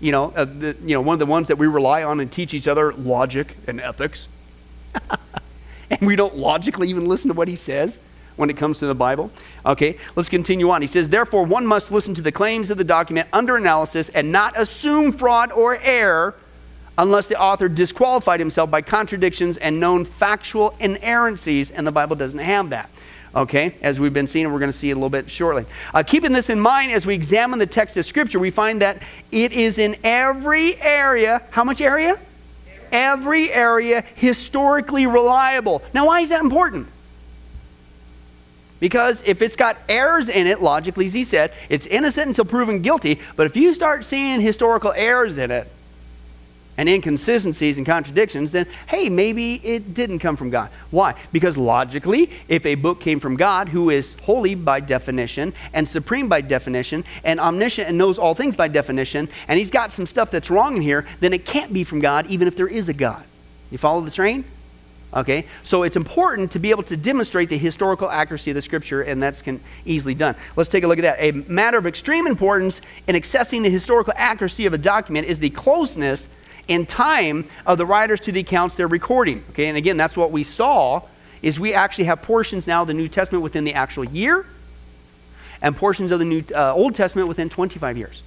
You 0.00 0.12
know, 0.12 0.32
uh, 0.34 0.46
the, 0.46 0.74
you 0.82 0.94
know, 0.94 1.02
one 1.02 1.12
of 1.12 1.18
the 1.18 1.26
ones 1.26 1.48
that 1.48 1.58
we 1.58 1.66
rely 1.66 2.02
on 2.02 2.18
and 2.18 2.32
teach 2.32 2.54
each 2.54 2.66
other 2.66 2.94
logic 2.94 3.54
and 3.66 3.78
ethics. 3.80 4.26
And 5.98 6.06
we 6.06 6.16
don't 6.16 6.36
logically 6.36 6.88
even 6.88 7.06
listen 7.06 7.28
to 7.28 7.34
what 7.34 7.48
he 7.48 7.56
says 7.56 7.98
when 8.36 8.50
it 8.50 8.56
comes 8.56 8.78
to 8.78 8.86
the 8.86 8.94
Bible. 8.94 9.30
Okay, 9.66 9.98
let's 10.16 10.28
continue 10.28 10.70
on. 10.70 10.80
He 10.80 10.86
says, 10.86 11.10
Therefore, 11.10 11.44
one 11.44 11.66
must 11.66 11.90
listen 11.90 12.14
to 12.14 12.22
the 12.22 12.32
claims 12.32 12.70
of 12.70 12.78
the 12.78 12.84
document 12.84 13.28
under 13.32 13.56
analysis 13.56 14.08
and 14.10 14.32
not 14.32 14.58
assume 14.58 15.12
fraud 15.12 15.52
or 15.52 15.76
error 15.76 16.34
unless 16.96 17.28
the 17.28 17.40
author 17.40 17.68
disqualified 17.68 18.40
himself 18.40 18.70
by 18.70 18.82
contradictions 18.82 19.56
and 19.56 19.78
known 19.78 20.04
factual 20.04 20.74
inerrancies, 20.80 21.70
and 21.70 21.86
the 21.86 21.92
Bible 21.92 22.16
doesn't 22.16 22.40
have 22.40 22.70
that. 22.70 22.90
Okay, 23.34 23.74
as 23.82 24.00
we've 24.00 24.14
been 24.14 24.26
seeing, 24.26 24.46
and 24.46 24.54
we're 24.54 24.58
going 24.58 24.72
to 24.72 24.76
see 24.76 24.90
a 24.90 24.94
little 24.94 25.10
bit 25.10 25.30
shortly. 25.30 25.66
Uh, 25.92 26.02
keeping 26.02 26.32
this 26.32 26.48
in 26.48 26.58
mind 26.58 26.90
as 26.90 27.06
we 27.06 27.14
examine 27.14 27.58
the 27.58 27.66
text 27.66 27.96
of 27.96 28.06
Scripture, 28.06 28.38
we 28.38 28.50
find 28.50 28.80
that 28.80 29.02
it 29.30 29.52
is 29.52 29.78
in 29.78 29.96
every 30.02 30.80
area. 30.80 31.42
How 31.50 31.62
much 31.62 31.80
area? 31.80 32.18
Every 32.92 33.52
area 33.52 34.04
historically 34.14 35.06
reliable. 35.06 35.82
Now, 35.92 36.06
why 36.06 36.20
is 36.20 36.28
that 36.28 36.40
important? 36.40 36.88
Because 38.80 39.22
if 39.26 39.42
it's 39.42 39.56
got 39.56 39.76
errors 39.88 40.28
in 40.28 40.46
it, 40.46 40.62
logically, 40.62 41.06
as 41.06 41.14
he 41.14 41.24
said, 41.24 41.52
it's 41.68 41.86
innocent 41.86 42.28
until 42.28 42.44
proven 42.44 42.80
guilty. 42.80 43.20
But 43.34 43.46
if 43.46 43.56
you 43.56 43.74
start 43.74 44.04
seeing 44.04 44.40
historical 44.40 44.92
errors 44.92 45.38
in 45.38 45.50
it, 45.50 45.66
and 46.78 46.88
inconsistencies 46.88 47.76
and 47.76 47.86
contradictions, 47.86 48.52
then 48.52 48.66
hey, 48.86 49.10
maybe 49.10 49.56
it 49.56 49.92
didn't 49.92 50.20
come 50.20 50.36
from 50.36 50.48
God. 50.48 50.70
Why? 50.90 51.14
Because 51.32 51.58
logically, 51.58 52.30
if 52.48 52.64
a 52.64 52.76
book 52.76 53.00
came 53.00 53.20
from 53.20 53.36
God, 53.36 53.68
who 53.68 53.90
is 53.90 54.16
holy 54.22 54.54
by 54.54 54.80
definition, 54.80 55.52
and 55.74 55.86
supreme 55.86 56.28
by 56.28 56.40
definition, 56.40 57.04
and 57.24 57.40
omniscient 57.40 57.88
and 57.88 57.98
knows 57.98 58.18
all 58.18 58.34
things 58.34 58.56
by 58.56 58.68
definition, 58.68 59.28
and 59.48 59.58
he's 59.58 59.70
got 59.70 59.92
some 59.92 60.06
stuff 60.06 60.30
that's 60.30 60.48
wrong 60.48 60.76
in 60.76 60.82
here, 60.82 61.06
then 61.20 61.34
it 61.34 61.44
can't 61.44 61.72
be 61.72 61.84
from 61.84 61.98
God, 61.98 62.26
even 62.28 62.48
if 62.48 62.56
there 62.56 62.68
is 62.68 62.88
a 62.88 62.94
God. 62.94 63.22
You 63.70 63.76
follow 63.76 64.00
the 64.00 64.10
train? 64.10 64.44
Okay, 65.14 65.46
so 65.62 65.84
it's 65.84 65.96
important 65.96 66.52
to 66.52 66.58
be 66.58 66.70
able 66.70 66.82
to 66.82 66.96
demonstrate 66.96 67.48
the 67.48 67.56
historical 67.56 68.10
accuracy 68.10 68.50
of 68.50 68.54
the 68.54 68.62
scripture, 68.62 69.00
and 69.00 69.22
that's 69.22 69.40
can 69.40 69.58
easily 69.86 70.14
done. 70.14 70.36
Let's 70.54 70.68
take 70.68 70.84
a 70.84 70.86
look 70.86 70.98
at 70.98 71.02
that. 71.02 71.16
A 71.18 71.32
matter 71.50 71.78
of 71.78 71.86
extreme 71.86 72.26
importance 72.26 72.82
in 73.06 73.16
assessing 73.16 73.62
the 73.62 73.70
historical 73.70 74.12
accuracy 74.16 74.66
of 74.66 74.74
a 74.74 74.78
document 74.78 75.26
is 75.26 75.40
the 75.40 75.48
closeness 75.48 76.28
in 76.68 76.86
time 76.86 77.48
of 77.66 77.78
the 77.78 77.86
writers 77.86 78.20
to 78.20 78.32
the 78.32 78.40
accounts 78.40 78.76
they're 78.76 78.86
recording. 78.86 79.44
Okay, 79.50 79.66
and 79.66 79.76
again, 79.76 79.96
that's 79.96 80.16
what 80.16 80.30
we 80.30 80.44
saw 80.44 81.02
is 81.42 81.58
we 81.58 81.72
actually 81.72 82.04
have 82.04 82.22
portions 82.22 82.66
now 82.66 82.82
of 82.82 82.88
the 82.88 82.94
New 82.94 83.08
Testament 83.08 83.42
within 83.42 83.64
the 83.64 83.74
actual 83.74 84.04
year, 84.04 84.46
and 85.62 85.76
portions 85.76 86.12
of 86.12 86.18
the 86.18 86.24
New 86.24 86.44
uh, 86.54 86.74
Old 86.74 86.94
Testament 86.94 87.28
within 87.28 87.48
25 87.48 87.96
years. 87.96 88.22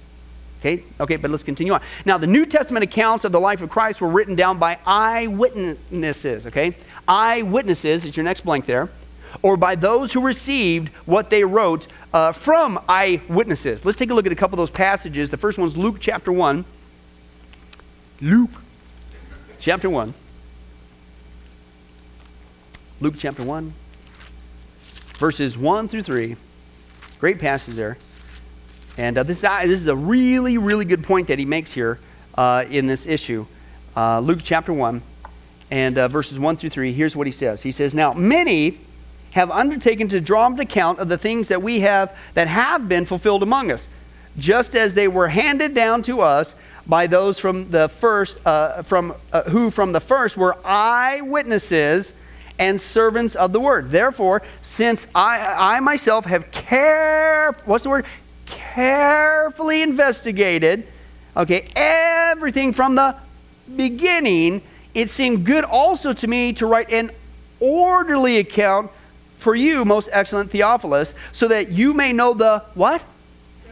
Okay, 0.60 0.84
okay, 1.00 1.16
but 1.16 1.30
let's 1.30 1.42
continue 1.42 1.72
on. 1.72 1.80
Now, 2.04 2.18
the 2.18 2.26
New 2.26 2.46
Testament 2.46 2.84
accounts 2.84 3.24
of 3.24 3.32
the 3.32 3.40
life 3.40 3.62
of 3.62 3.70
Christ 3.70 4.00
were 4.00 4.08
written 4.08 4.36
down 4.36 4.58
by 4.58 4.78
eyewitnesses. 4.86 6.46
Okay, 6.46 6.76
eyewitnesses 7.08 8.04
is 8.04 8.16
your 8.16 8.24
next 8.24 8.42
blank 8.42 8.66
there, 8.66 8.88
or 9.42 9.56
by 9.56 9.74
those 9.74 10.12
who 10.12 10.20
received 10.20 10.88
what 11.04 11.30
they 11.30 11.42
wrote 11.42 11.88
uh, 12.12 12.32
from 12.32 12.78
eyewitnesses. 12.88 13.84
Let's 13.84 13.98
take 13.98 14.10
a 14.10 14.14
look 14.14 14.26
at 14.26 14.32
a 14.32 14.36
couple 14.36 14.54
of 14.54 14.68
those 14.68 14.74
passages. 14.74 15.30
The 15.30 15.36
first 15.36 15.58
one 15.58 15.66
is 15.66 15.76
Luke 15.76 15.96
chapter 16.00 16.30
one. 16.30 16.64
Luke 18.22 18.50
chapter 19.58 19.90
1. 19.90 20.14
Luke 23.00 23.14
chapter 23.18 23.42
1, 23.42 23.72
verses 25.18 25.58
1 25.58 25.88
through 25.88 26.04
3. 26.04 26.36
Great 27.18 27.40
passage 27.40 27.74
there. 27.74 27.98
And 28.96 29.18
uh, 29.18 29.24
this, 29.24 29.42
uh, 29.42 29.62
this 29.62 29.80
is 29.80 29.88
a 29.88 29.96
really, 29.96 30.56
really 30.56 30.84
good 30.84 31.02
point 31.02 31.26
that 31.26 31.40
he 31.40 31.44
makes 31.44 31.72
here 31.72 31.98
uh, 32.36 32.64
in 32.70 32.86
this 32.86 33.08
issue. 33.08 33.44
Uh, 33.96 34.20
Luke 34.20 34.38
chapter 34.44 34.72
1 34.72 35.02
and 35.72 35.98
uh, 35.98 36.06
verses 36.06 36.38
1 36.38 36.58
through 36.58 36.70
3. 36.70 36.92
Here's 36.92 37.16
what 37.16 37.26
he 37.26 37.32
says 37.32 37.62
He 37.62 37.72
says, 37.72 37.92
Now, 37.92 38.12
many 38.12 38.78
have 39.32 39.50
undertaken 39.50 40.06
to 40.10 40.20
draw 40.20 40.46
up 40.46 40.52
an 40.52 40.60
account 40.60 41.00
of 41.00 41.08
the 41.08 41.18
things 41.18 41.48
that 41.48 41.60
we 41.60 41.80
have 41.80 42.16
that 42.34 42.46
have 42.46 42.88
been 42.88 43.04
fulfilled 43.04 43.42
among 43.42 43.72
us, 43.72 43.88
just 44.38 44.76
as 44.76 44.94
they 44.94 45.08
were 45.08 45.26
handed 45.26 45.74
down 45.74 46.02
to 46.04 46.20
us 46.20 46.54
by 46.86 47.06
those 47.06 47.38
from 47.38 47.70
the 47.70 47.88
first, 47.88 48.38
uh, 48.46 48.82
from, 48.82 49.14
uh, 49.32 49.42
who 49.44 49.70
from 49.70 49.92
the 49.92 50.00
first 50.00 50.36
were 50.36 50.56
eyewitnesses 50.64 52.14
and 52.58 52.80
servants 52.80 53.34
of 53.34 53.52
the 53.52 53.60
word. 53.60 53.90
Therefore, 53.90 54.42
since 54.62 55.06
I, 55.14 55.76
I 55.76 55.80
myself 55.80 56.26
have 56.26 56.50
care, 56.50 57.52
what's 57.64 57.84
the 57.84 57.90
word? 57.90 58.06
Carefully 58.46 59.82
investigated, 59.82 60.86
okay, 61.36 61.66
everything 61.74 62.72
from 62.72 62.94
the 62.94 63.16
beginning, 63.74 64.62
it 64.94 65.08
seemed 65.08 65.44
good 65.46 65.64
also 65.64 66.12
to 66.12 66.26
me 66.26 66.52
to 66.54 66.66
write 66.66 66.90
an 66.90 67.10
orderly 67.60 68.38
account 68.38 68.90
for 69.38 69.54
you, 69.54 69.84
most 69.84 70.08
excellent 70.12 70.50
Theophilus, 70.50 71.14
so 71.32 71.48
that 71.48 71.70
you 71.70 71.94
may 71.94 72.12
know 72.12 72.34
the 72.34 72.62
what? 72.74 73.02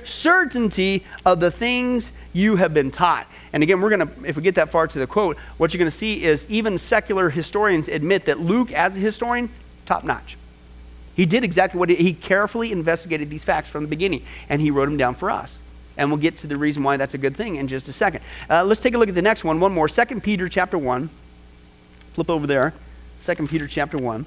Certainty 0.05 1.05
of 1.27 1.41
the 1.41 1.51
things 1.51 2.13
you 2.33 2.57
have 2.57 2.73
been 2.73 2.91
taught. 2.91 3.27
And 3.53 3.63
again, 3.63 3.81
we're 3.81 3.91
going 3.91 4.07
to, 4.07 4.25
if 4.25 4.37
we 4.37 4.43
get 4.43 4.55
that 4.55 4.71
far 4.71 4.87
to 4.87 4.99
the 4.99 5.07
quote, 5.07 5.37
what 5.57 5.73
you're 5.73 5.79
going 5.79 5.91
to 5.91 5.97
see 5.97 6.23
is 6.23 6.47
even 6.49 6.79
secular 6.79 7.31
historians 7.31 7.89
admit 7.89 8.27
that 8.27 8.39
Luke, 8.41 8.73
as 8.73 8.97
a 8.97 9.01
historian, 9.01 9.51
top 9.87 10.05
notch. 10.05 10.37
He 11.15 11.27
did 11.27 11.45
exactly 11.45 11.79
what 11.79 11.89
he, 11.89 11.97
he 11.97 12.13
carefully 12.13 12.73
investigated 12.73 13.31
these 13.31 13.45
facts 13.45 13.69
from 13.69 13.83
the 13.83 13.89
beginning, 13.89 14.25
and 14.49 14.61
he 14.61 14.71
wrote 14.71 14.87
them 14.87 14.97
down 14.97 15.15
for 15.15 15.31
us. 15.31 15.59
And 15.97 16.09
we'll 16.09 16.21
get 16.21 16.39
to 16.39 16.47
the 16.47 16.57
reason 16.57 16.83
why 16.83 16.97
that's 16.97 17.15
a 17.15 17.19
good 17.19 17.37
thing 17.37 17.57
in 17.57 17.69
just 17.69 17.89
a 17.89 17.93
second. 17.93 18.23
Uh, 18.49 18.65
let's 18.65 18.81
take 18.81 18.95
a 18.95 18.99
look 18.99 19.09
at 19.09 19.15
the 19.15 19.23
next 19.23 19.45
one, 19.45 19.61
one 19.61 19.73
more. 19.73 19.89
Second 19.89 20.23
Peter 20.23 20.49
chapter 20.49 20.79
1. 20.79 21.11
Flip 22.15 22.31
over 22.31 22.47
there. 22.47 22.73
Second 23.21 23.51
Peter 23.51 23.67
chapter 23.67 23.99
1. 23.99 24.25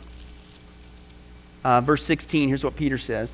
Uh, 1.64 1.82
verse 1.82 2.04
16, 2.04 2.50
here's 2.50 2.64
what 2.64 2.76
Peter 2.76 2.98
says. 2.98 3.34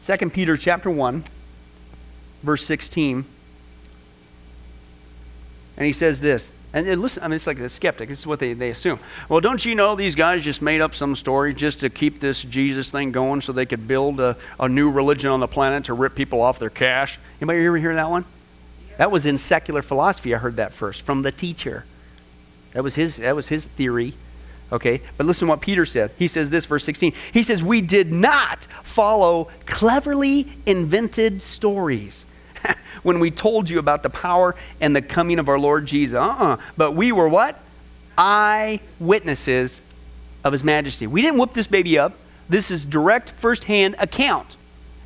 Second 0.00 0.34
Peter 0.34 0.56
chapter 0.56 0.90
1 0.90 1.24
verse 2.44 2.64
16. 2.64 3.24
And 5.76 5.86
he 5.86 5.92
says 5.92 6.20
this. 6.20 6.50
And 6.72 7.00
listen, 7.00 7.22
I 7.22 7.28
mean, 7.28 7.36
it's 7.36 7.46
like 7.46 7.58
the 7.58 7.68
skeptic. 7.68 8.08
This 8.08 8.18
is 8.18 8.26
what 8.26 8.40
they, 8.40 8.52
they 8.52 8.70
assume. 8.70 8.98
Well, 9.28 9.40
don't 9.40 9.64
you 9.64 9.76
know 9.76 9.94
these 9.94 10.16
guys 10.16 10.42
just 10.42 10.60
made 10.60 10.80
up 10.80 10.96
some 10.96 11.14
story 11.14 11.54
just 11.54 11.80
to 11.80 11.88
keep 11.88 12.18
this 12.18 12.42
Jesus 12.42 12.90
thing 12.90 13.12
going 13.12 13.40
so 13.40 13.52
they 13.52 13.64
could 13.64 13.86
build 13.86 14.18
a, 14.18 14.36
a 14.58 14.68
new 14.68 14.90
religion 14.90 15.30
on 15.30 15.38
the 15.38 15.46
planet 15.46 15.84
to 15.84 15.94
rip 15.94 16.16
people 16.16 16.40
off 16.40 16.58
their 16.58 16.70
cash? 16.70 17.20
Anybody 17.40 17.64
ever 17.64 17.78
hear 17.78 17.94
that 17.94 18.10
one? 18.10 18.24
That 18.98 19.12
was 19.12 19.24
in 19.24 19.38
secular 19.38 19.82
philosophy. 19.82 20.34
I 20.34 20.38
heard 20.38 20.56
that 20.56 20.72
first 20.72 21.02
from 21.02 21.22
the 21.22 21.30
teacher. 21.30 21.84
That 22.72 22.82
was 22.82 22.96
his, 22.96 23.18
that 23.18 23.36
was 23.36 23.46
his 23.46 23.64
theory. 23.64 24.14
Okay, 24.72 25.00
but 25.16 25.26
listen 25.26 25.46
what 25.46 25.60
Peter 25.60 25.86
said. 25.86 26.10
He 26.18 26.26
says 26.26 26.50
this, 26.50 26.66
verse 26.66 26.84
16. 26.84 27.12
He 27.32 27.44
says, 27.44 27.62
We 27.62 27.82
did 27.82 28.10
not 28.10 28.64
follow 28.82 29.48
cleverly 29.66 30.48
invented 30.66 31.40
stories 31.40 32.24
when 33.04 33.20
we 33.20 33.30
told 33.30 33.70
you 33.70 33.78
about 33.78 34.02
the 34.02 34.10
power 34.10 34.56
and 34.80 34.96
the 34.96 35.02
coming 35.02 35.38
of 35.38 35.48
our 35.48 35.58
Lord 35.58 35.86
Jesus. 35.86 36.16
Uh-uh. 36.16 36.56
But 36.76 36.92
we 36.92 37.12
were 37.12 37.28
what? 37.28 37.60
Eyewitnesses 38.18 39.80
of 40.42 40.52
his 40.52 40.64
majesty. 40.64 41.06
We 41.06 41.22
didn't 41.22 41.38
whoop 41.38 41.54
this 41.54 41.68
baby 41.68 41.98
up. 41.98 42.14
This 42.48 42.70
is 42.70 42.84
direct 42.84 43.30
firsthand 43.30 43.94
account. 43.98 44.48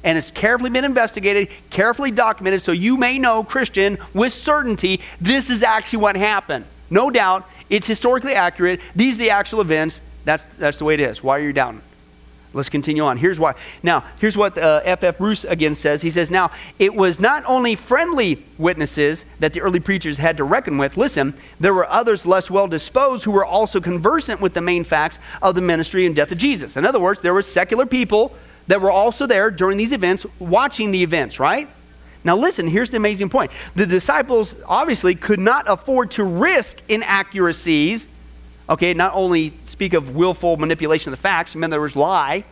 And 0.04 0.16
it's 0.16 0.30
carefully 0.30 0.70
been 0.70 0.84
investigated, 0.84 1.48
carefully 1.70 2.10
documented, 2.10 2.62
so 2.62 2.72
you 2.72 2.96
may 2.96 3.18
know, 3.18 3.42
Christian, 3.44 3.98
with 4.14 4.32
certainty, 4.32 5.00
this 5.20 5.50
is 5.50 5.62
actually 5.62 5.98
what 5.98 6.16
happened. 6.16 6.64
No 6.88 7.10
doubt, 7.10 7.48
it's 7.68 7.86
historically 7.86 8.34
accurate. 8.34 8.80
These 8.94 9.16
are 9.16 9.22
the 9.22 9.30
actual 9.30 9.60
events. 9.60 10.00
That's, 10.24 10.46
that's 10.58 10.78
the 10.78 10.84
way 10.84 10.94
it 10.94 11.00
is. 11.00 11.22
Why 11.22 11.38
are 11.38 11.42
you 11.42 11.52
doubting? 11.52 11.82
Let's 12.54 12.70
continue 12.70 13.02
on. 13.04 13.18
Here's 13.18 13.38
why. 13.38 13.54
Now, 13.82 14.04
here's 14.20 14.36
what 14.36 14.56
uh, 14.56 14.80
F. 14.84 15.04
F. 15.04 15.18
Bruce 15.18 15.44
again 15.44 15.74
says. 15.74 16.00
He 16.00 16.10
says, 16.10 16.30
Now, 16.30 16.50
it 16.78 16.94
was 16.94 17.20
not 17.20 17.44
only 17.46 17.74
friendly 17.74 18.42
witnesses 18.56 19.26
that 19.38 19.52
the 19.52 19.60
early 19.60 19.80
preachers 19.80 20.16
had 20.16 20.38
to 20.38 20.44
reckon 20.44 20.78
with. 20.78 20.96
Listen, 20.96 21.34
there 21.60 21.74
were 21.74 21.88
others 21.88 22.24
less 22.24 22.50
well 22.50 22.66
disposed 22.66 23.24
who 23.24 23.32
were 23.32 23.44
also 23.44 23.80
conversant 23.80 24.40
with 24.40 24.54
the 24.54 24.62
main 24.62 24.82
facts 24.82 25.18
of 25.42 25.54
the 25.54 25.60
ministry 25.60 26.06
and 26.06 26.16
death 26.16 26.32
of 26.32 26.38
Jesus. 26.38 26.76
In 26.78 26.86
other 26.86 27.00
words, 27.00 27.20
there 27.20 27.34
were 27.34 27.42
secular 27.42 27.84
people 27.84 28.34
that 28.66 28.80
were 28.80 28.90
also 28.90 29.26
there 29.26 29.50
during 29.50 29.76
these 29.76 29.92
events, 29.92 30.24
watching 30.38 30.90
the 30.90 31.02
events, 31.02 31.38
right? 31.38 31.68
Now, 32.24 32.36
listen, 32.36 32.66
here's 32.66 32.90
the 32.90 32.96
amazing 32.96 33.28
point. 33.28 33.50
The 33.74 33.86
disciples 33.86 34.54
obviously 34.66 35.14
could 35.14 35.38
not 35.38 35.66
afford 35.68 36.12
to 36.12 36.24
risk 36.24 36.78
inaccuracies 36.88 38.08
okay, 38.68 38.94
not 38.94 39.14
only 39.14 39.52
speak 39.66 39.94
of 39.94 40.14
willful 40.14 40.56
manipulation 40.56 41.12
of 41.12 41.18
the 41.18 41.22
facts, 41.22 41.54
in 41.54 41.64
other 41.64 41.80
words, 41.80 41.96
lie, 41.96 42.44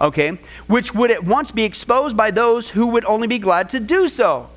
okay, 0.00 0.38
which 0.66 0.94
would 0.94 1.10
at 1.10 1.24
once 1.24 1.50
be 1.50 1.64
exposed 1.64 2.16
by 2.16 2.30
those 2.30 2.70
who 2.70 2.88
would 2.88 3.04
only 3.04 3.26
be 3.26 3.38
glad 3.38 3.70
to 3.70 3.80
do 3.80 4.08
so. 4.08 4.48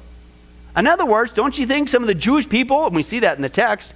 In 0.75 0.87
other 0.87 1.05
words, 1.05 1.31
don't 1.31 1.57
you 1.57 1.65
think 1.65 1.87
some 1.87 2.03
of 2.03 2.07
the 2.07 2.15
Jewish 2.15 2.49
people, 2.49 2.85
and 2.85 2.95
we 2.95 3.03
see 3.03 3.19
that 3.19 3.37
in 3.37 3.41
the 3.41 3.49
text, 3.49 3.93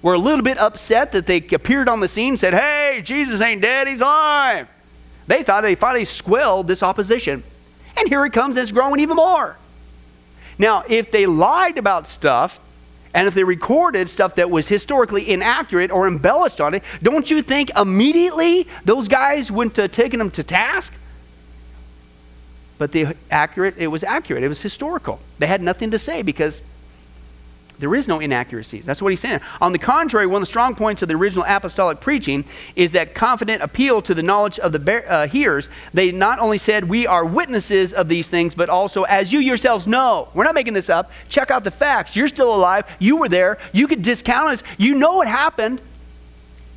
were 0.00 0.14
a 0.14 0.18
little 0.18 0.42
bit 0.42 0.58
upset 0.58 1.12
that 1.12 1.26
they 1.26 1.38
appeared 1.52 1.88
on 1.88 2.00
the 2.00 2.08
scene 2.08 2.36
said, 2.36 2.54
hey, 2.54 3.02
Jesus 3.04 3.40
ain't 3.40 3.60
dead, 3.60 3.86
he's 3.86 4.00
alive. 4.00 4.68
They 5.26 5.42
thought 5.42 5.60
they 5.60 5.74
finally 5.76 6.04
squelched 6.04 6.68
this 6.68 6.82
opposition. 6.82 7.42
And 7.96 8.08
here 8.08 8.24
it 8.24 8.32
comes 8.32 8.56
it's 8.56 8.72
growing 8.72 9.00
even 9.00 9.16
more. 9.16 9.56
Now, 10.58 10.84
if 10.88 11.10
they 11.10 11.26
lied 11.26 11.78
about 11.78 12.06
stuff, 12.06 12.58
and 13.14 13.28
if 13.28 13.34
they 13.34 13.44
recorded 13.44 14.08
stuff 14.08 14.36
that 14.36 14.50
was 14.50 14.68
historically 14.68 15.30
inaccurate 15.30 15.90
or 15.90 16.06
embellished 16.06 16.60
on 16.60 16.74
it, 16.74 16.82
don't 17.02 17.30
you 17.30 17.42
think 17.42 17.70
immediately 17.76 18.66
those 18.84 19.08
guys 19.08 19.50
went 19.50 19.74
to 19.74 19.88
taking 19.88 20.18
them 20.18 20.30
to 20.30 20.42
task? 20.42 20.94
But 22.78 22.92
the 22.92 23.14
accurate, 23.30 23.76
it 23.76 23.88
was 23.88 24.02
accurate. 24.02 24.42
It 24.42 24.48
was 24.48 24.62
historical. 24.62 25.20
They 25.38 25.46
had 25.46 25.62
nothing 25.62 25.90
to 25.90 25.98
say 25.98 26.22
because 26.22 26.60
there 27.78 27.94
is 27.94 28.06
no 28.06 28.20
inaccuracies. 28.20 28.86
That's 28.86 29.02
what 29.02 29.10
he's 29.10 29.20
saying. 29.20 29.40
On 29.60 29.72
the 29.72 29.78
contrary, 29.78 30.26
one 30.26 30.40
of 30.40 30.42
the 30.42 30.50
strong 30.50 30.74
points 30.74 31.02
of 31.02 31.08
the 31.08 31.14
original 31.14 31.44
apostolic 31.46 32.00
preaching 32.00 32.44
is 32.76 32.92
that 32.92 33.14
confident 33.14 33.62
appeal 33.62 34.00
to 34.02 34.14
the 34.14 34.22
knowledge 34.22 34.58
of 34.58 34.72
the 34.72 35.10
uh, 35.10 35.26
hearers. 35.26 35.68
They 35.92 36.12
not 36.12 36.38
only 36.38 36.58
said, 36.58 36.88
We 36.88 37.06
are 37.06 37.24
witnesses 37.24 37.92
of 37.92 38.08
these 38.08 38.28
things, 38.28 38.54
but 38.54 38.68
also, 38.68 39.02
as 39.04 39.32
you 39.32 39.40
yourselves 39.40 39.86
know, 39.86 40.28
we're 40.34 40.44
not 40.44 40.54
making 40.54 40.74
this 40.74 40.90
up. 40.90 41.10
Check 41.28 41.50
out 41.50 41.64
the 41.64 41.70
facts. 41.70 42.14
You're 42.14 42.28
still 42.28 42.54
alive. 42.54 42.84
You 42.98 43.16
were 43.16 43.28
there. 43.28 43.58
You 43.72 43.88
could 43.88 44.02
discount 44.02 44.50
us. 44.50 44.62
You 44.78 44.94
know 44.94 45.16
what 45.16 45.26
happened, 45.26 45.80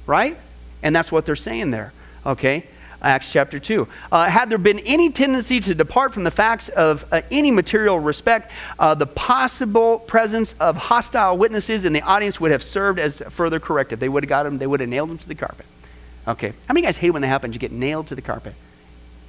right? 0.07 0.37
And 0.81 0.95
that's 0.95 1.11
what 1.11 1.25
they're 1.25 1.35
saying 1.35 1.71
there. 1.71 1.93
Okay? 2.25 2.65
Acts 3.05 3.31
chapter 3.31 3.59
2. 3.59 3.87
Uh, 4.11 4.25
had 4.25 4.49
there 4.49 4.57
been 4.57 4.79
any 4.79 5.11
tendency 5.11 5.59
to 5.59 5.75
depart 5.75 6.13
from 6.13 6.23
the 6.23 6.31
facts 6.31 6.69
of 6.69 7.05
uh, 7.11 7.21
any 7.31 7.51
material 7.51 7.99
respect, 7.99 8.51
uh, 8.79 8.95
the 8.95 9.05
possible 9.05 9.99
presence 9.99 10.55
of 10.59 10.75
hostile 10.75 11.37
witnesses 11.37 11.85
in 11.85 11.93
the 11.93 12.01
audience 12.01 12.39
would 12.39 12.51
have 12.51 12.63
served 12.63 12.99
as 12.99 13.21
further 13.29 13.59
corrective. 13.59 13.99
They 13.99 14.09
would 14.09 14.23
have 14.23 14.29
got 14.29 14.43
them, 14.43 14.57
they 14.57 14.67
would 14.67 14.79
have 14.79 14.89
nailed 14.89 15.09
them 15.09 15.19
to 15.19 15.27
the 15.27 15.35
carpet. 15.35 15.65
Okay. 16.27 16.53
How 16.67 16.73
many 16.73 16.81
guys 16.85 16.97
hate 16.97 17.11
when 17.11 17.21
that 17.21 17.27
happens? 17.27 17.53
You 17.53 17.59
get 17.59 17.71
nailed 17.71 18.07
to 18.07 18.15
the 18.15 18.21
carpet. 18.21 18.55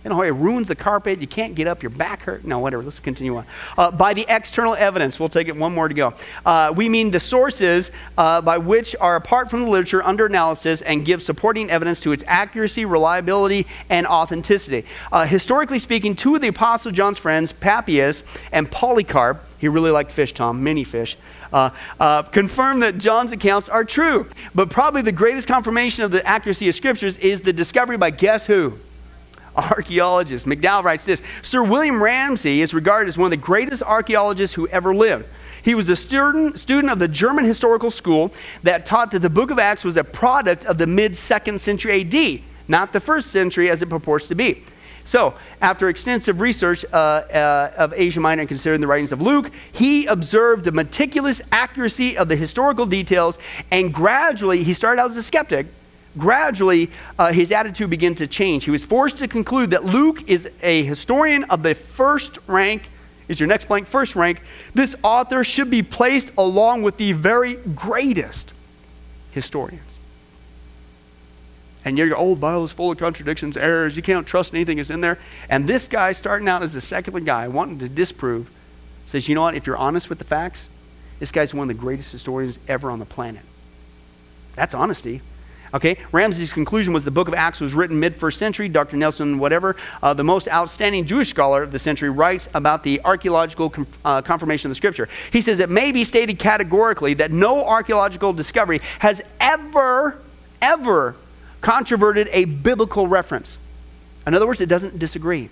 You 0.05 0.11
know, 0.11 0.23
it 0.23 0.31
ruins 0.31 0.69
the 0.69 0.77
carpet. 0.77 1.21
You 1.21 1.27
can't 1.27 1.57
get 1.57 1.67
up. 1.67 1.83
Your 1.83 1.91
back 1.91 2.23
hurt. 2.23 2.45
No, 2.45 2.61
whatever. 2.61 2.83
Let's 2.85 3.01
continue 3.01 3.37
on. 3.37 3.45
Uh, 3.77 3.91
by 3.91 4.15
the 4.15 4.25
external 4.29 4.77
evidence, 4.77 5.19
we'll 5.19 5.29
take 5.29 5.49
it 5.49 5.57
one 5.57 5.75
more 5.75 5.89
to 5.89 5.95
go. 5.95 6.15
Uh, 6.45 6.73
we 6.77 6.89
mean 6.89 7.11
the 7.11 7.19
sources 7.19 7.91
uh, 8.17 8.41
by 8.41 8.57
which 8.59 8.95
are 9.01 9.17
apart 9.17 9.51
from 9.51 9.63
the 9.65 9.69
literature 9.69 10.05
under 10.05 10.27
analysis 10.27 10.81
and 10.83 11.05
give 11.05 11.23
supporting 11.23 11.71
evidence 11.71 12.01
to 12.03 12.13
its 12.13 12.23
accuracy, 12.29 12.85
reliability, 12.85 13.67
and 13.91 14.07
authenticity. 14.07 14.87
Uh, 15.11 15.27
historically 15.27 15.81
speaking, 15.81 16.15
two 16.15 16.37
of 16.37 16.41
the 16.41 16.49
Apostle 16.49 16.93
John's 16.93 17.19
friends, 17.19 17.51
Papias 17.53 18.23
and 18.53 18.71
Polycarp, 18.71 19.43
he 19.59 19.67
really 19.67 19.91
liked 19.91 20.13
fish, 20.13 20.33
Tom, 20.35 20.63
many 20.63 20.85
fish. 20.85 21.17
Uh, 21.53 21.71
uh, 21.99 22.23
confirm 22.23 22.81
that 22.81 22.99
John's 22.99 23.33
accounts 23.33 23.69
are 23.69 23.85
true. 23.85 24.29
But 24.55 24.71
probably 24.71 25.03
the 25.03 25.13
greatest 25.13 25.49
confirmation 25.49 26.05
of 26.05 26.11
the 26.11 26.25
accuracy 26.25 26.69
of 26.69 26.75
scriptures 26.75 27.17
is 27.17 27.41
the 27.41 27.53
discovery 27.53 27.97
by 27.97 28.11
guess 28.11 28.47
who? 28.47 28.79
Archaeologist. 29.57 30.47
McDowell 30.47 30.85
writes 30.85 31.05
this 31.05 31.23
Sir 31.43 31.63
William 31.63 32.03
Ramsay 32.03 32.61
is 32.61 32.75
regarded 32.75 33.09
as 33.09 33.19
one 33.19 33.27
of 33.27 33.31
the 33.31 33.45
greatest 33.45 33.83
archaeologists 33.83 34.55
who 34.55 34.69
ever 34.69 34.95
lived. 34.95 35.27
He 35.63 35.75
was 35.75 35.89
a 35.89 35.97
student, 35.97 36.61
student 36.61 36.93
of 36.93 37.01
the 37.01 37.09
German 37.09 37.45
historical 37.45 37.91
school 37.91 38.33
that 38.63 38.87
taught 38.87 39.11
that 39.11 39.19
the 39.19 39.31
book 39.31 39.51
of 39.51 39.59
Acts 39.59 39.83
was 39.83 39.97
a 39.97 40.05
product 40.05 40.65
of 40.65 40.79
the 40.79 40.87
mid 40.87 41.17
second 41.17 41.61
century 41.61 42.03
AD, 42.03 42.43
not 42.69 42.93
the 42.93 43.01
first 43.01 43.33
century 43.33 43.69
as 43.69 43.83
it 43.83 43.89
purports 43.89 44.29
to 44.29 44.37
be. 44.37 44.63
So, 45.05 45.35
after 45.61 45.89
extensive 45.89 46.41
research 46.41 46.85
uh, 46.93 46.97
uh, 46.97 47.73
of 47.77 47.95
Asia 47.95 48.19
Minor 48.19 48.41
and 48.41 48.49
considering 48.49 48.81
the 48.81 48.89
writings 48.89 49.13
of 49.13 49.21
Luke, 49.21 49.53
he 49.73 50.07
observed 50.07 50.65
the 50.65 50.73
meticulous 50.73 51.41
accuracy 51.53 52.19
of 52.19 52.27
the 52.27 52.35
historical 52.35 52.87
details, 52.87 53.39
and 53.71 53.95
gradually 53.95 54.65
he 54.65 54.75
started 54.75 55.01
out 55.01 55.11
as 55.11 55.17
a 55.17 55.23
skeptic 55.23 55.67
gradually 56.19 56.91
uh, 57.19 57.33
his 57.33 57.53
attitude 57.53 57.91
began 57.91 58.14
to 58.17 58.27
change. 58.27 58.64
He 58.64 58.71
was 58.71 58.85
forced 58.85 59.19
to 59.19 59.29
conclude 59.29 59.71
that 59.71 59.85
Luke 59.85 60.29
is 60.29 60.49
a 60.62 60.83
historian 60.85 61.45
of 61.45 61.62
the 61.62 61.75
first 61.75 62.39
rank. 62.47 62.89
Is 63.29 63.41
your 63.41 63.49
next 63.49 63.67
blank 63.67 63.87
first 63.87 64.14
rank? 64.14 64.41
This 64.75 64.95
author 65.03 65.45
should 65.45 65.71
be 65.71 65.83
placed 65.83 66.31
along 66.39 66.83
with 66.83 66.97
the 66.97 67.12
very 67.12 67.55
greatest 67.55 68.53
historians. 69.33 69.83
And 71.85 71.97
your 71.97 72.17
old 72.17 72.41
Bible 72.41 72.64
is 72.64 72.73
full 72.73 72.91
of 72.91 72.99
contradictions, 72.99 73.57
errors. 73.57 73.97
You 73.97 74.03
can't 74.03 74.27
trust 74.27 74.53
anything 74.53 74.79
that's 74.79 74.91
in 74.91 75.01
there. 75.01 75.19
And 75.49 75.69
this 75.69 75.87
guy, 75.87 76.12
starting 76.14 76.49
out 76.49 76.62
as 76.62 76.75
a 76.75 76.81
secular 76.81 77.21
guy, 77.21 77.47
wanting 77.47 77.79
to 77.79 77.89
disprove, 77.89 78.51
says, 79.07 79.29
you 79.29 79.37
know 79.37 79.43
what? 79.43 79.55
If 79.55 79.69
you're 79.69 79.77
honest 79.77 80.09
with 80.09 80.19
the 80.19 80.25
facts, 80.25 80.69
this 81.21 81.31
guy's 81.31 81.55
one 81.55 81.71
of 81.71 81.77
the 81.77 81.81
greatest 81.81 82.11
historians 82.11 82.59
ever 82.67 82.91
on 82.91 82.99
the 82.99 83.05
planet. 83.05 83.43
That's 84.57 84.75
honesty. 84.75 85.21
Okay, 85.75 85.99
Ramsay's 86.12 86.53
conclusion 86.53 86.93
was 86.93 87.05
the 87.05 87.11
book 87.11 87.29
of 87.29 87.35
Acts 87.35 87.61
was 87.61 87.75
written 87.75 87.99
mid 87.99 88.14
first 88.14 88.39
century. 88.39 88.69
Dr. 88.69 88.97
Nelson, 88.97 89.39
whatever, 89.39 89.77
uh, 90.03 90.14
the 90.14 90.25
most 90.25 90.49
outstanding 90.49 91.05
Jewish 91.05 91.29
scholar 91.29 91.62
of 91.62 91.73
the 91.73 91.79
century, 91.79 92.11
writes 92.11 92.49
about 92.55 92.83
the 92.83 93.01
archaeological 93.05 93.71
com- 93.71 93.87
uh, 94.05 94.23
confirmation 94.23 94.69
of 94.69 94.71
the 94.71 94.77
scripture. 94.77 95.09
He 95.33 95.41
says 95.41 95.59
it 95.61 95.71
may 95.71 95.93
be 95.93 96.05
stated 96.05 96.39
categorically 96.39 97.14
that 97.14 97.33
no 97.33 97.64
archaeological 97.64 98.33
discovery 98.33 98.81
has 99.01 99.21
ever, 99.41 100.19
ever 100.62 101.17
controverted 101.61 102.29
a 102.33 102.45
biblical 102.45 103.09
reference. 103.09 103.59
In 104.27 104.35
other 104.35 104.47
words, 104.47 104.61
it 104.61 104.69
doesn't 104.69 104.99
disagree 104.99 105.51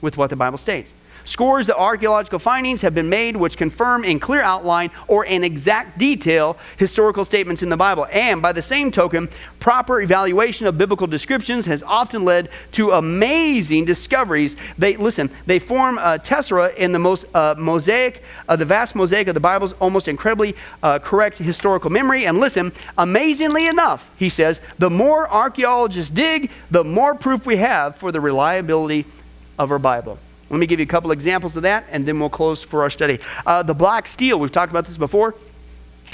with 0.00 0.16
what 0.16 0.30
the 0.30 0.36
Bible 0.36 0.58
states. 0.58 0.92
Scores 1.26 1.70
of 1.70 1.76
archaeological 1.76 2.38
findings 2.38 2.82
have 2.82 2.94
been 2.94 3.08
made 3.08 3.34
which 3.36 3.56
confirm 3.56 4.04
in 4.04 4.20
clear 4.20 4.42
outline 4.42 4.90
or 5.08 5.24
in 5.24 5.42
exact 5.42 5.96
detail 5.98 6.58
historical 6.76 7.24
statements 7.24 7.62
in 7.62 7.70
the 7.70 7.76
Bible. 7.78 8.06
And 8.12 8.42
by 8.42 8.52
the 8.52 8.60
same 8.60 8.92
token, 8.92 9.30
proper 9.58 10.02
evaluation 10.02 10.66
of 10.66 10.76
biblical 10.76 11.06
descriptions 11.06 11.64
has 11.64 11.82
often 11.82 12.26
led 12.26 12.50
to 12.72 12.90
amazing 12.92 13.86
discoveries. 13.86 14.54
They 14.76 14.96
listen, 14.96 15.30
they 15.46 15.58
form 15.58 15.96
a 15.96 16.18
tessera 16.18 16.74
in 16.74 16.92
the 16.92 16.98
most 16.98 17.24
uh, 17.34 17.54
mosaic, 17.56 18.22
uh, 18.46 18.56
the 18.56 18.66
vast 18.66 18.94
mosaic 18.94 19.26
of 19.26 19.34
the 19.34 19.40
Bible's 19.40 19.72
almost 19.74 20.08
incredibly 20.08 20.54
uh, 20.82 20.98
correct 20.98 21.38
historical 21.38 21.88
memory. 21.88 22.26
And 22.26 22.38
listen, 22.38 22.70
amazingly 22.98 23.66
enough, 23.66 24.10
he 24.18 24.28
says, 24.28 24.60
the 24.78 24.90
more 24.90 25.26
archaeologists 25.30 26.10
dig, 26.10 26.50
the 26.70 26.84
more 26.84 27.14
proof 27.14 27.46
we 27.46 27.56
have 27.56 27.96
for 27.96 28.12
the 28.12 28.20
reliability 28.20 29.06
of 29.58 29.70
our 29.70 29.78
Bible. 29.78 30.18
Let 30.50 30.58
me 30.58 30.66
give 30.66 30.78
you 30.78 30.84
a 30.84 30.88
couple 30.88 31.10
examples 31.10 31.56
of 31.56 31.62
that, 31.62 31.84
and 31.90 32.06
then 32.06 32.20
we'll 32.20 32.30
close 32.30 32.62
for 32.62 32.82
our 32.82 32.90
study. 32.90 33.18
Uh, 33.46 33.62
the 33.62 33.74
black 33.74 34.06
stele, 34.06 34.38
we've 34.38 34.52
talked 34.52 34.70
about 34.70 34.86
this 34.86 34.96
before. 34.96 35.34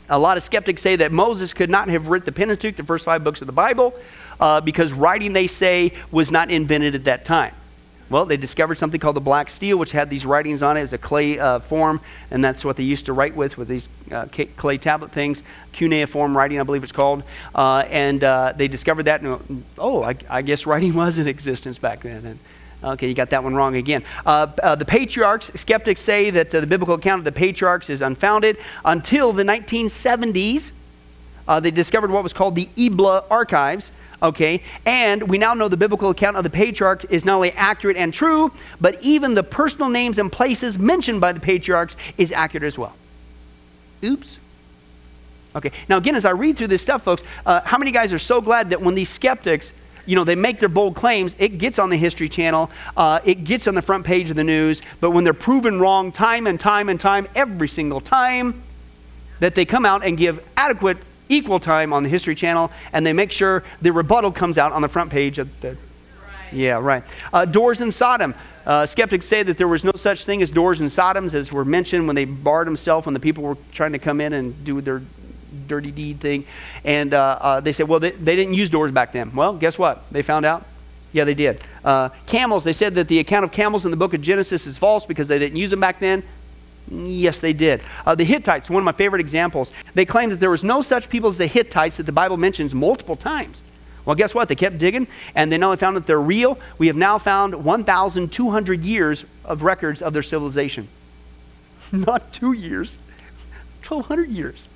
A 0.08 0.18
lot 0.18 0.36
of 0.36 0.42
skeptics 0.42 0.82
say 0.82 0.96
that 0.96 1.12
Moses 1.12 1.52
could 1.52 1.70
not 1.70 1.88
have 1.88 2.08
written 2.08 2.26
the 2.26 2.32
Pentateuch, 2.32 2.76
the 2.76 2.84
first 2.84 3.04
five 3.04 3.22
books 3.22 3.40
of 3.40 3.46
the 3.46 3.52
Bible, 3.52 3.94
uh, 4.38 4.60
because 4.60 4.92
writing, 4.92 5.32
they 5.32 5.46
say, 5.46 5.92
was 6.10 6.30
not 6.30 6.50
invented 6.50 6.94
at 6.94 7.04
that 7.04 7.24
time. 7.24 7.54
Well, 8.10 8.26
they 8.26 8.36
discovered 8.36 8.76
something 8.76 8.98
called 8.98 9.14
the 9.14 9.20
black 9.20 9.48
stele, 9.48 9.78
which 9.78 9.92
had 9.92 10.10
these 10.10 10.26
writings 10.26 10.64
on 10.64 10.76
it 10.76 10.80
as 10.80 10.92
a 10.92 10.98
clay 10.98 11.38
uh, 11.38 11.60
form, 11.60 12.00
and 12.32 12.44
that's 12.44 12.64
what 12.64 12.76
they 12.76 12.82
used 12.82 13.06
to 13.06 13.12
write 13.12 13.36
with, 13.36 13.56
with 13.56 13.68
these 13.68 13.88
uh, 14.10 14.26
clay 14.56 14.78
tablet 14.78 15.12
things, 15.12 15.44
cuneiform 15.72 16.36
writing, 16.36 16.58
I 16.58 16.64
believe 16.64 16.82
it's 16.82 16.90
called. 16.90 17.22
Uh, 17.54 17.84
and 17.88 18.24
uh, 18.24 18.52
they 18.56 18.66
discovered 18.66 19.04
that, 19.04 19.22
and 19.22 19.64
oh, 19.78 20.02
I, 20.02 20.16
I, 20.28 20.42
guess 20.42 20.66
writing 20.66 20.92
was 20.94 21.18
in 21.18 21.28
existence 21.28 21.78
back 21.78 22.00
then. 22.00 22.26
And 22.26 22.38
Okay, 22.82 23.08
you 23.08 23.14
got 23.14 23.30
that 23.30 23.44
one 23.44 23.54
wrong 23.54 23.76
again. 23.76 24.02
Uh, 24.24 24.46
uh, 24.62 24.74
the 24.74 24.84
patriarchs, 24.84 25.50
skeptics 25.54 26.00
say 26.00 26.30
that 26.30 26.54
uh, 26.54 26.60
the 26.60 26.66
biblical 26.66 26.94
account 26.94 27.18
of 27.20 27.24
the 27.24 27.32
patriarchs 27.32 27.90
is 27.90 28.00
unfounded 28.00 28.56
until 28.84 29.32
the 29.32 29.42
1970s. 29.42 30.72
Uh, 31.46 31.60
they 31.60 31.70
discovered 31.70 32.10
what 32.10 32.22
was 32.22 32.32
called 32.32 32.54
the 32.54 32.68
Ebla 32.76 33.24
archives. 33.30 33.90
Okay, 34.22 34.62
and 34.84 35.28
we 35.28 35.38
now 35.38 35.54
know 35.54 35.68
the 35.68 35.78
biblical 35.78 36.10
account 36.10 36.36
of 36.36 36.44
the 36.44 36.50
patriarchs 36.50 37.06
is 37.06 37.24
not 37.24 37.36
only 37.36 37.52
accurate 37.52 37.96
and 37.96 38.12
true, 38.12 38.52
but 38.78 39.00
even 39.02 39.34
the 39.34 39.42
personal 39.42 39.88
names 39.88 40.18
and 40.18 40.30
places 40.30 40.78
mentioned 40.78 41.22
by 41.22 41.32
the 41.32 41.40
patriarchs 41.40 41.96
is 42.18 42.30
accurate 42.30 42.64
as 42.64 42.76
well. 42.76 42.94
Oops. 44.04 44.38
Okay, 45.56 45.72
now 45.88 45.96
again, 45.96 46.14
as 46.14 46.26
I 46.26 46.30
read 46.30 46.58
through 46.58 46.68
this 46.68 46.82
stuff, 46.82 47.02
folks, 47.02 47.22
uh, 47.46 47.60
how 47.62 47.78
many 47.78 47.90
guys 47.90 48.12
are 48.12 48.18
so 48.18 48.40
glad 48.40 48.70
that 48.70 48.82
when 48.82 48.94
these 48.94 49.08
skeptics 49.08 49.72
you 50.10 50.16
know, 50.16 50.24
they 50.24 50.34
make 50.34 50.58
their 50.58 50.68
bold 50.68 50.96
claims, 50.96 51.36
it 51.38 51.58
gets 51.58 51.78
on 51.78 51.88
the 51.88 51.96
History 51.96 52.28
Channel, 52.28 52.68
uh, 52.96 53.20
it 53.24 53.44
gets 53.44 53.68
on 53.68 53.76
the 53.76 53.82
front 53.82 54.04
page 54.04 54.28
of 54.28 54.34
the 54.34 54.42
news, 54.42 54.82
but 54.98 55.12
when 55.12 55.22
they're 55.22 55.32
proven 55.32 55.78
wrong 55.78 56.10
time 56.10 56.48
and 56.48 56.58
time 56.58 56.88
and 56.88 56.98
time, 56.98 57.28
every 57.36 57.68
single 57.68 58.00
time, 58.00 58.60
that 59.38 59.54
they 59.54 59.64
come 59.64 59.86
out 59.86 60.04
and 60.04 60.18
give 60.18 60.44
adequate, 60.56 60.96
equal 61.28 61.60
time 61.60 61.92
on 61.92 62.02
the 62.02 62.08
History 62.08 62.34
Channel, 62.34 62.72
and 62.92 63.06
they 63.06 63.12
make 63.12 63.30
sure 63.30 63.62
the 63.80 63.92
rebuttal 63.92 64.32
comes 64.32 64.58
out 64.58 64.72
on 64.72 64.82
the 64.82 64.88
front 64.88 65.12
page 65.12 65.38
of 65.38 65.48
the. 65.60 65.76
Yeah, 66.50 66.80
right. 66.80 67.04
Uh, 67.32 67.44
doors 67.44 67.80
in 67.80 67.92
Sodom. 67.92 68.34
Uh, 68.66 68.86
skeptics 68.86 69.26
say 69.26 69.44
that 69.44 69.58
there 69.58 69.68
was 69.68 69.84
no 69.84 69.92
such 69.94 70.24
thing 70.24 70.42
as 70.42 70.50
doors 70.50 70.80
in 70.80 70.88
Sodoms, 70.88 71.34
as 71.34 71.52
were 71.52 71.64
mentioned 71.64 72.08
when 72.08 72.16
they 72.16 72.24
barred 72.24 72.66
themselves 72.66 73.06
when 73.06 73.14
the 73.14 73.20
people 73.20 73.44
were 73.44 73.56
trying 73.72 73.92
to 73.92 74.00
come 74.00 74.20
in 74.20 74.32
and 74.32 74.64
do 74.64 74.80
their 74.80 75.02
dirty 75.66 75.90
deed 75.90 76.20
thing. 76.20 76.44
And 76.84 77.14
uh, 77.14 77.38
uh, 77.40 77.60
they 77.60 77.72
said, 77.72 77.88
well, 77.88 78.00
they, 78.00 78.10
they, 78.12 78.36
didn't 78.36 78.54
use 78.54 78.70
doors 78.70 78.92
back 78.92 79.12
then. 79.12 79.34
Well, 79.34 79.54
guess 79.54 79.78
what? 79.78 80.02
They 80.10 80.22
found 80.22 80.46
out. 80.46 80.64
Yeah, 81.12 81.24
they 81.24 81.34
did. 81.34 81.62
Uh, 81.84 82.10
camels, 82.26 82.64
they 82.64 82.72
said 82.72 82.94
that 82.94 83.08
the 83.08 83.18
account 83.18 83.44
of 83.44 83.52
camels 83.52 83.84
in 83.84 83.90
the 83.90 83.96
book 83.96 84.14
of 84.14 84.22
Genesis 84.22 84.66
is 84.66 84.78
false 84.78 85.04
because 85.04 85.28
they 85.28 85.38
didn't 85.38 85.56
use 85.56 85.70
them 85.70 85.80
back 85.80 85.98
then. 85.98 86.22
Yes, 86.90 87.40
they 87.40 87.52
did. 87.52 87.82
Uh, 88.06 88.14
the 88.14 88.24
Hittites, 88.24 88.70
one 88.70 88.80
of 88.80 88.84
my 88.84 88.92
favorite 88.92 89.20
examples, 89.20 89.72
they 89.94 90.04
claim 90.04 90.30
that 90.30 90.40
there 90.40 90.50
was 90.50 90.64
no 90.64 90.82
such 90.82 91.08
people 91.08 91.30
as 91.30 91.38
the 91.38 91.46
Hittites 91.46 91.96
that 91.98 92.06
the 92.06 92.12
Bible 92.12 92.36
mentions 92.36 92.74
multiple 92.74 93.16
times. 93.16 93.62
Well, 94.04 94.16
guess 94.16 94.34
what? 94.34 94.48
They 94.48 94.56
kept 94.56 94.78
digging, 94.78 95.06
and 95.34 95.52
they 95.52 95.58
not 95.58 95.66
only 95.66 95.76
found 95.76 95.96
that 95.96 96.06
they're 96.06 96.20
real, 96.20 96.58
we 96.78 96.86
have 96.86 96.96
now 96.96 97.18
found 97.18 97.64
1,200 97.64 98.80
years 98.82 99.24
of 99.44 99.62
records 99.62 100.02
of 100.02 100.12
their 100.12 100.22
civilization. 100.22 100.88
Not 101.92 102.32
two 102.32 102.52
years, 102.52 102.98
1,200 103.86 104.30
years. 104.30 104.68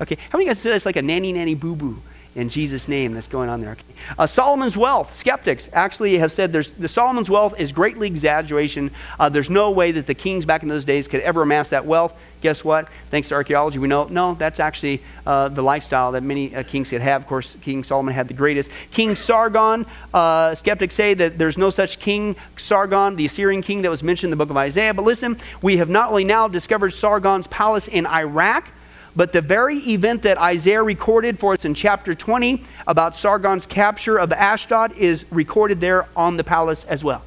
Okay, 0.00 0.16
how 0.30 0.38
many 0.38 0.44
of 0.44 0.48
you 0.48 0.54
guys 0.54 0.58
say 0.60 0.70
that's 0.70 0.86
like 0.86 0.96
a 0.96 1.02
nanny 1.02 1.32
nanny 1.32 1.54
boo 1.54 1.76
boo 1.76 2.00
in 2.34 2.48
Jesus' 2.48 2.88
name 2.88 3.12
that's 3.12 3.26
going 3.26 3.50
on 3.50 3.60
there? 3.60 3.72
Okay. 3.72 3.82
Uh, 4.18 4.26
Solomon's 4.26 4.76
wealth. 4.76 5.14
Skeptics 5.14 5.68
actually 5.72 6.16
have 6.18 6.32
said 6.32 6.52
there's, 6.52 6.72
the 6.72 6.88
Solomon's 6.88 7.28
wealth 7.28 7.58
is 7.58 7.70
greatly 7.70 8.06
exaggeration. 8.06 8.90
Uh, 9.18 9.28
there's 9.28 9.50
no 9.50 9.70
way 9.70 9.92
that 9.92 10.06
the 10.06 10.14
kings 10.14 10.44
back 10.46 10.62
in 10.62 10.68
those 10.68 10.84
days 10.84 11.06
could 11.06 11.20
ever 11.20 11.42
amass 11.42 11.70
that 11.70 11.84
wealth. 11.84 12.14
Guess 12.40 12.64
what? 12.64 12.88
Thanks 13.10 13.28
to 13.28 13.34
archaeology, 13.34 13.78
we 13.78 13.88
know 13.88 14.04
no, 14.04 14.32
that's 14.32 14.60
actually 14.60 15.02
uh, 15.26 15.48
the 15.48 15.60
lifestyle 15.60 16.12
that 16.12 16.22
many 16.22 16.54
uh, 16.54 16.62
kings 16.62 16.88
could 16.88 17.02
have. 17.02 17.20
Of 17.20 17.28
course, 17.28 17.56
King 17.60 17.84
Solomon 17.84 18.14
had 18.14 18.28
the 18.28 18.34
greatest. 18.34 18.70
King 18.90 19.14
Sargon, 19.14 19.84
uh, 20.14 20.54
skeptics 20.54 20.94
say 20.94 21.12
that 21.12 21.36
there's 21.36 21.58
no 21.58 21.68
such 21.68 21.98
king, 21.98 22.36
Sargon, 22.56 23.16
the 23.16 23.26
Assyrian 23.26 23.60
king 23.60 23.82
that 23.82 23.90
was 23.90 24.02
mentioned 24.02 24.32
in 24.32 24.38
the 24.38 24.42
book 24.42 24.48
of 24.48 24.56
Isaiah. 24.56 24.94
But 24.94 25.04
listen, 25.04 25.36
we 25.60 25.76
have 25.76 25.90
not 25.90 26.08
only 26.08 26.24
now 26.24 26.48
discovered 26.48 26.94
Sargon's 26.94 27.46
palace 27.48 27.88
in 27.88 28.06
Iraq, 28.06 28.70
but 29.16 29.32
the 29.32 29.40
very 29.40 29.78
event 29.78 30.22
that 30.22 30.38
Isaiah 30.38 30.82
recorded 30.82 31.38
for 31.38 31.52
us 31.54 31.64
in 31.64 31.74
chapter 31.74 32.14
20 32.14 32.64
about 32.86 33.16
Sargon's 33.16 33.66
capture 33.66 34.18
of 34.18 34.32
Ashdod 34.32 34.96
is 34.96 35.24
recorded 35.30 35.80
there 35.80 36.06
on 36.16 36.36
the 36.36 36.44
palace 36.44 36.84
as 36.84 37.02
well. 37.02 37.22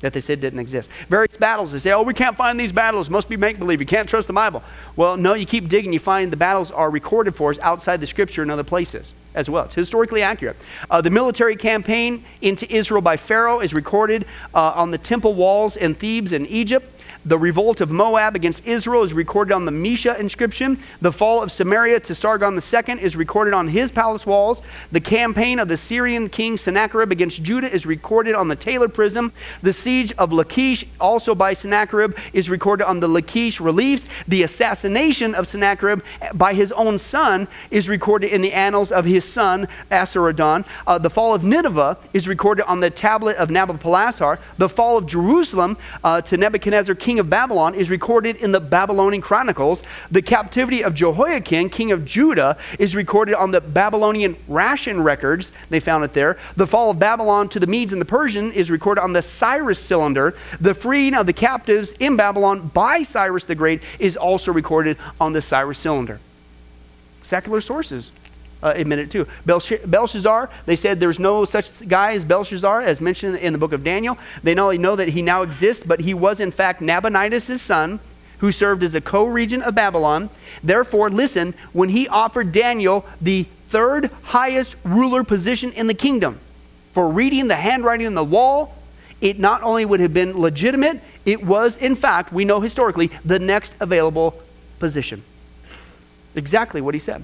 That 0.00 0.14
they 0.14 0.20
said 0.20 0.40
didn't 0.40 0.60
exist. 0.60 0.88
Various 1.08 1.36
battles, 1.36 1.72
they 1.72 1.78
say, 1.78 1.92
oh, 1.92 2.02
we 2.02 2.14
can't 2.14 2.36
find 2.36 2.58
these 2.58 2.72
battles. 2.72 3.10
Must 3.10 3.28
be 3.28 3.36
make 3.36 3.58
believe. 3.58 3.80
You 3.80 3.86
can't 3.86 4.08
trust 4.08 4.28
the 4.28 4.32
Bible. 4.32 4.62
Well, 4.96 5.18
no, 5.18 5.34
you 5.34 5.44
keep 5.44 5.68
digging, 5.68 5.92
you 5.92 5.98
find 5.98 6.32
the 6.32 6.38
battles 6.38 6.70
are 6.70 6.88
recorded 6.88 7.34
for 7.34 7.50
us 7.50 7.58
outside 7.58 8.00
the 8.00 8.06
scripture 8.06 8.42
in 8.42 8.48
other 8.48 8.64
places 8.64 9.12
as 9.34 9.50
well. 9.50 9.64
It's 9.64 9.74
historically 9.74 10.22
accurate. 10.22 10.56
Uh, 10.90 11.02
the 11.02 11.10
military 11.10 11.54
campaign 11.54 12.24
into 12.40 12.70
Israel 12.74 13.02
by 13.02 13.16
Pharaoh 13.16 13.60
is 13.60 13.74
recorded 13.74 14.24
uh, 14.54 14.72
on 14.74 14.90
the 14.90 14.98
temple 14.98 15.34
walls 15.34 15.76
in 15.76 15.94
Thebes 15.94 16.32
in 16.32 16.46
Egypt. 16.46 16.99
The 17.26 17.38
revolt 17.38 17.82
of 17.82 17.90
Moab 17.90 18.34
against 18.34 18.66
Israel 18.66 19.02
is 19.02 19.12
recorded 19.12 19.52
on 19.52 19.66
the 19.66 19.70
Mesha 19.70 20.18
inscription. 20.18 20.78
The 21.02 21.12
fall 21.12 21.42
of 21.42 21.52
Samaria 21.52 22.00
to 22.00 22.14
Sargon 22.14 22.54
II 22.54 23.02
is 23.02 23.14
recorded 23.14 23.52
on 23.52 23.68
his 23.68 23.92
palace 23.92 24.24
walls. 24.24 24.62
The 24.90 25.02
campaign 25.02 25.58
of 25.58 25.68
the 25.68 25.76
Syrian 25.76 26.30
king 26.30 26.56
Sennacherib 26.56 27.12
against 27.12 27.42
Judah 27.42 27.70
is 27.70 27.84
recorded 27.84 28.34
on 28.34 28.48
the 28.48 28.56
Taylor 28.56 28.88
Prism. 28.88 29.32
The 29.60 29.74
siege 29.74 30.12
of 30.12 30.32
Lachish, 30.32 30.86
also 30.98 31.34
by 31.34 31.52
Sennacherib, 31.52 32.16
is 32.32 32.48
recorded 32.48 32.86
on 32.86 33.00
the 33.00 33.08
Lachish 33.08 33.60
reliefs. 33.60 34.06
The 34.26 34.42
assassination 34.42 35.34
of 35.34 35.46
Sennacherib 35.46 36.00
by 36.32 36.54
his 36.54 36.72
own 36.72 36.98
son 36.98 37.48
is 37.70 37.86
recorded 37.86 38.32
in 38.32 38.40
the 38.40 38.54
annals 38.54 38.92
of 38.92 39.04
his 39.04 39.26
son, 39.26 39.68
Esarhaddon. 39.90 40.64
Uh, 40.86 40.96
the 40.96 41.10
fall 41.10 41.34
of 41.34 41.44
Nineveh 41.44 41.98
is 42.14 42.26
recorded 42.26 42.64
on 42.64 42.80
the 42.80 42.88
tablet 42.88 43.36
of 43.36 43.50
Nabopolassar. 43.50 44.38
The 44.56 44.70
fall 44.70 44.96
of 44.96 45.06
Jerusalem 45.06 45.76
uh, 46.02 46.22
to 46.22 46.38
Nebuchadnezzar, 46.38 46.94
king 46.94 47.09
king 47.10 47.18
of 47.18 47.28
Babylon 47.28 47.74
is 47.74 47.90
recorded 47.90 48.36
in 48.36 48.52
the 48.52 48.60
Babylonian 48.60 49.20
Chronicles. 49.20 49.82
The 50.12 50.22
captivity 50.22 50.84
of 50.84 50.94
Jehoiakim, 50.94 51.68
king 51.68 51.90
of 51.90 52.04
Judah, 52.04 52.56
is 52.78 52.94
recorded 52.94 53.34
on 53.34 53.50
the 53.50 53.60
Babylonian 53.60 54.36
ration 54.46 55.02
records. 55.02 55.50
They 55.70 55.80
found 55.80 56.04
it 56.04 56.12
there. 56.12 56.38
The 56.54 56.68
fall 56.68 56.88
of 56.88 57.00
Babylon 57.00 57.48
to 57.48 57.58
the 57.58 57.66
Medes 57.66 57.92
and 57.92 58.00
the 58.00 58.06
Persian 58.06 58.52
is 58.52 58.70
recorded 58.70 59.00
on 59.00 59.12
the 59.12 59.22
Cyrus 59.22 59.80
cylinder. 59.80 60.36
The 60.60 60.72
freeing 60.72 61.14
of 61.14 61.26
the 61.26 61.32
captives 61.32 61.90
in 61.98 62.14
Babylon 62.14 62.68
by 62.68 63.02
Cyrus 63.02 63.44
the 63.44 63.56
Great 63.56 63.82
is 63.98 64.16
also 64.16 64.52
recorded 64.52 64.96
on 65.20 65.32
the 65.32 65.42
Cyrus 65.42 65.80
cylinder. 65.80 66.20
Secular 67.24 67.60
sources 67.60 68.12
uh, 68.62 68.72
admit 68.76 68.98
it 68.98 69.10
too. 69.10 69.26
Belshazzar, 69.46 70.50
they 70.66 70.76
said 70.76 71.00
there's 71.00 71.18
no 71.18 71.44
such 71.44 71.86
guy 71.88 72.12
as 72.12 72.24
Belshazzar, 72.24 72.82
as 72.82 73.00
mentioned 73.00 73.36
in 73.36 73.52
the 73.52 73.58
book 73.58 73.72
of 73.72 73.82
Daniel. 73.82 74.18
They 74.42 74.54
not 74.54 74.64
only 74.64 74.78
know 74.78 74.96
that 74.96 75.08
he 75.08 75.22
now 75.22 75.42
exists, 75.42 75.84
but 75.86 76.00
he 76.00 76.14
was 76.14 76.40
in 76.40 76.50
fact 76.50 76.80
Nabonidus' 76.80 77.60
son, 77.60 78.00
who 78.38 78.52
served 78.52 78.82
as 78.82 78.94
a 78.94 79.00
co 79.00 79.26
regent 79.26 79.62
of 79.64 79.74
Babylon. 79.74 80.30
Therefore, 80.62 81.10
listen, 81.10 81.54
when 81.72 81.88
he 81.88 82.08
offered 82.08 82.52
Daniel 82.52 83.06
the 83.20 83.44
third 83.68 84.10
highest 84.24 84.76
ruler 84.84 85.24
position 85.24 85.72
in 85.72 85.86
the 85.86 85.94
kingdom 85.94 86.38
for 86.92 87.08
reading 87.08 87.48
the 87.48 87.56
handwriting 87.56 88.06
on 88.06 88.14
the 88.14 88.24
wall, 88.24 88.74
it 89.20 89.38
not 89.38 89.62
only 89.62 89.84
would 89.84 90.00
have 90.00 90.14
been 90.14 90.38
legitimate, 90.38 91.00
it 91.24 91.44
was, 91.44 91.76
in 91.76 91.94
fact, 91.94 92.32
we 92.32 92.44
know 92.44 92.60
historically, 92.60 93.10
the 93.24 93.38
next 93.38 93.74
available 93.80 94.42
position. 94.78 95.22
Exactly 96.34 96.80
what 96.80 96.94
he 96.94 97.00
said. 97.00 97.22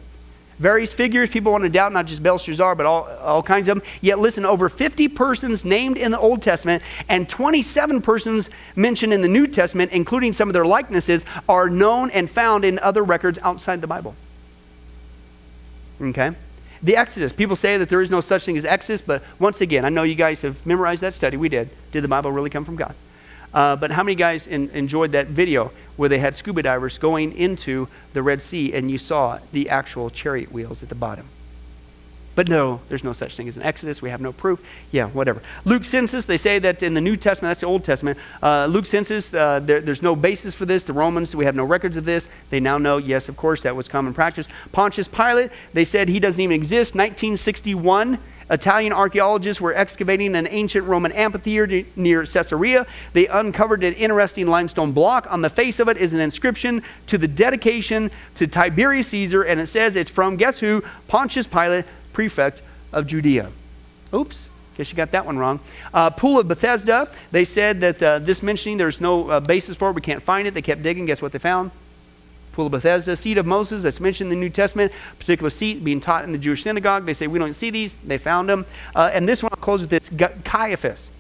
Various 0.58 0.92
figures, 0.92 1.28
people 1.28 1.52
want 1.52 1.64
to 1.64 1.70
doubt 1.70 1.92
not 1.92 2.06
just 2.06 2.22
Belshazzar, 2.22 2.74
but 2.74 2.86
all, 2.86 3.04
all 3.20 3.42
kinds 3.42 3.68
of 3.68 3.76
them. 3.78 3.86
Yet, 4.00 4.18
listen, 4.18 4.46
over 4.46 4.70
50 4.70 5.08
persons 5.08 5.64
named 5.66 5.98
in 5.98 6.12
the 6.12 6.18
Old 6.18 6.40
Testament 6.40 6.82
and 7.08 7.28
27 7.28 8.00
persons 8.00 8.48
mentioned 8.74 9.12
in 9.12 9.20
the 9.20 9.28
New 9.28 9.46
Testament, 9.46 9.92
including 9.92 10.32
some 10.32 10.48
of 10.48 10.54
their 10.54 10.64
likenesses, 10.64 11.26
are 11.46 11.68
known 11.68 12.10
and 12.10 12.30
found 12.30 12.64
in 12.64 12.78
other 12.78 13.02
records 13.02 13.38
outside 13.42 13.82
the 13.82 13.86
Bible. 13.86 14.14
Okay? 16.00 16.32
The 16.82 16.96
Exodus. 16.96 17.32
People 17.32 17.56
say 17.56 17.76
that 17.76 17.90
there 17.90 18.00
is 18.00 18.10
no 18.10 18.22
such 18.22 18.46
thing 18.46 18.56
as 18.56 18.64
Exodus, 18.64 19.02
but 19.02 19.22
once 19.38 19.60
again, 19.60 19.84
I 19.84 19.90
know 19.90 20.04
you 20.04 20.14
guys 20.14 20.40
have 20.40 20.64
memorized 20.64 21.02
that 21.02 21.12
study. 21.12 21.36
We 21.36 21.50
did. 21.50 21.68
Did 21.92 22.02
the 22.02 22.08
Bible 22.08 22.32
really 22.32 22.50
come 22.50 22.64
from 22.64 22.76
God? 22.76 22.94
Uh, 23.56 23.74
but 23.74 23.90
how 23.90 24.02
many 24.02 24.14
guys 24.14 24.46
in, 24.46 24.68
enjoyed 24.70 25.12
that 25.12 25.28
video 25.28 25.72
where 25.96 26.10
they 26.10 26.18
had 26.18 26.36
scuba 26.36 26.62
divers 26.62 26.98
going 26.98 27.34
into 27.36 27.88
the 28.12 28.22
Red 28.22 28.42
Sea 28.42 28.74
and 28.74 28.90
you 28.90 28.98
saw 28.98 29.38
the 29.50 29.70
actual 29.70 30.10
chariot 30.10 30.52
wheels 30.52 30.82
at 30.82 30.90
the 30.90 30.94
bottom? 30.94 31.26
But 32.34 32.50
no, 32.50 32.80
there's 32.90 33.02
no 33.02 33.14
such 33.14 33.34
thing 33.34 33.48
as 33.48 33.56
an 33.56 33.62
Exodus. 33.62 34.02
We 34.02 34.10
have 34.10 34.20
no 34.20 34.30
proof. 34.30 34.62
Yeah, 34.92 35.08
whatever. 35.08 35.42
Luke 35.64 35.86
census, 35.86 36.26
they 36.26 36.36
say 36.36 36.58
that 36.58 36.82
in 36.82 36.92
the 36.92 37.00
New 37.00 37.16
Testament, 37.16 37.48
that's 37.48 37.60
the 37.60 37.66
Old 37.66 37.82
Testament. 37.82 38.18
Uh, 38.42 38.66
Luke 38.66 38.84
census, 38.84 39.32
uh, 39.32 39.58
there, 39.60 39.80
there's 39.80 40.02
no 40.02 40.14
basis 40.14 40.54
for 40.54 40.66
this. 40.66 40.84
The 40.84 40.92
Romans, 40.92 41.34
we 41.34 41.46
have 41.46 41.54
no 41.54 41.64
records 41.64 41.96
of 41.96 42.04
this. 42.04 42.28
They 42.50 42.60
now 42.60 42.76
know, 42.76 42.98
yes, 42.98 43.30
of 43.30 43.38
course, 43.38 43.62
that 43.62 43.74
was 43.74 43.88
common 43.88 44.12
practice. 44.12 44.48
Pontius 44.72 45.08
Pilate, 45.08 45.50
they 45.72 45.86
said 45.86 46.10
he 46.10 46.20
doesn't 46.20 46.42
even 46.42 46.54
exist. 46.54 46.94
1961, 46.94 48.18
Italian 48.48 48.92
archaeologists 48.92 49.60
were 49.60 49.74
excavating 49.74 50.36
an 50.36 50.46
ancient 50.48 50.86
Roman 50.86 51.12
amphitheater 51.12 51.86
near 51.96 52.24
Caesarea. 52.24 52.86
They 53.12 53.26
uncovered 53.26 53.82
an 53.82 53.94
interesting 53.94 54.46
limestone 54.46 54.92
block. 54.92 55.26
On 55.30 55.42
the 55.42 55.50
face 55.50 55.80
of 55.80 55.88
it 55.88 55.96
is 55.96 56.14
an 56.14 56.20
inscription 56.20 56.82
to 57.08 57.18
the 57.18 57.28
dedication 57.28 58.10
to 58.36 58.46
Tiberius 58.46 59.08
Caesar, 59.08 59.42
and 59.42 59.60
it 59.60 59.66
says 59.66 59.96
it's 59.96 60.10
from, 60.10 60.36
guess 60.36 60.60
who? 60.60 60.84
Pontius 61.08 61.46
Pilate, 61.46 61.84
prefect 62.12 62.62
of 62.92 63.06
Judea. 63.06 63.50
Oops. 64.14 64.48
Guess 64.76 64.90
you 64.90 64.96
got 64.96 65.10
that 65.12 65.24
one 65.24 65.38
wrong. 65.38 65.58
Uh, 65.92 66.10
Pool 66.10 66.38
of 66.38 66.48
Bethesda, 66.48 67.08
they 67.32 67.46
said 67.46 67.80
that 67.80 68.02
uh, 68.02 68.18
this 68.18 68.42
mentioning, 68.42 68.76
there's 68.76 69.00
no 69.00 69.30
uh, 69.30 69.40
basis 69.40 69.76
for 69.76 69.88
it. 69.88 69.94
We 69.94 70.02
can't 70.02 70.22
find 70.22 70.46
it. 70.46 70.52
They 70.52 70.62
kept 70.62 70.82
digging. 70.82 71.06
Guess 71.06 71.22
what 71.22 71.32
they 71.32 71.38
found? 71.38 71.70
Pool 72.56 72.66
of 72.66 72.72
Bethesda, 72.72 73.14
seat 73.14 73.36
of 73.36 73.44
Moses 73.44 73.82
that's 73.82 74.00
mentioned 74.00 74.32
in 74.32 74.40
the 74.40 74.44
New 74.44 74.50
Testament, 74.50 74.90
particular 75.18 75.50
seat 75.50 75.84
being 75.84 76.00
taught 76.00 76.24
in 76.24 76.32
the 76.32 76.38
Jewish 76.38 76.62
synagogue. 76.62 77.04
They 77.04 77.12
say, 77.12 77.26
we 77.26 77.38
don't 77.38 77.52
see 77.52 77.68
these. 77.68 77.94
They 78.02 78.16
found 78.16 78.48
them. 78.48 78.64
Uh, 78.94 79.10
and 79.12 79.28
this 79.28 79.42
one, 79.42 79.50
I'll 79.52 79.60
close 79.60 79.82
with 79.82 79.90
this 79.90 80.10
Caiaphas. 80.42 81.10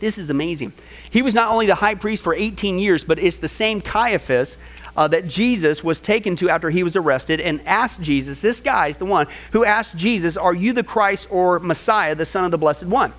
This 0.00 0.16
is 0.16 0.30
amazing. 0.30 0.72
He 1.10 1.20
was 1.20 1.34
not 1.34 1.52
only 1.52 1.66
the 1.66 1.74
high 1.74 1.94
priest 1.94 2.22
for 2.22 2.34
18 2.34 2.78
years, 2.78 3.04
but 3.04 3.18
it's 3.18 3.36
the 3.36 3.48
same 3.48 3.82
Caiaphas 3.82 4.56
uh, 4.96 5.06
that 5.08 5.28
Jesus 5.28 5.84
was 5.84 6.00
taken 6.00 6.34
to 6.36 6.48
after 6.48 6.70
he 6.70 6.82
was 6.82 6.96
arrested 6.96 7.42
and 7.42 7.60
asked 7.66 8.00
Jesus, 8.00 8.40
this 8.40 8.62
guy 8.62 8.86
is 8.86 8.96
the 8.96 9.04
one 9.04 9.26
who 9.52 9.66
asked 9.66 9.94
Jesus, 9.96 10.38
Are 10.38 10.54
you 10.54 10.72
the 10.72 10.82
Christ 10.82 11.28
or 11.30 11.58
Messiah, 11.58 12.14
the 12.14 12.24
Son 12.24 12.46
of 12.46 12.50
the 12.50 12.58
Blessed 12.58 12.84
One? 12.84 13.12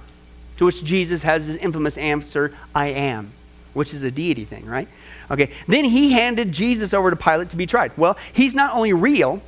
To 0.57 0.65
which 0.65 0.83
Jesus 0.83 1.21
has 1.21 1.45
his 1.45 1.57
infamous 1.57 1.95
answer, 1.95 2.55
I 2.73 2.87
am, 2.87 3.33
which 3.75 3.93
is 3.93 4.01
a 4.01 4.09
deity 4.09 4.45
thing, 4.45 4.65
right? 4.65 4.87
Okay, 5.31 5.51
then 5.67 5.85
he 5.85 6.11
handed 6.11 6.51
Jesus 6.51 6.93
over 6.93 7.09
to 7.09 7.15
Pilate 7.15 7.49
to 7.49 7.55
be 7.55 7.65
tried. 7.65 7.97
Well, 7.97 8.17
he's 8.33 8.53
not 8.53 8.75
only 8.75 8.93
real, 8.93 9.41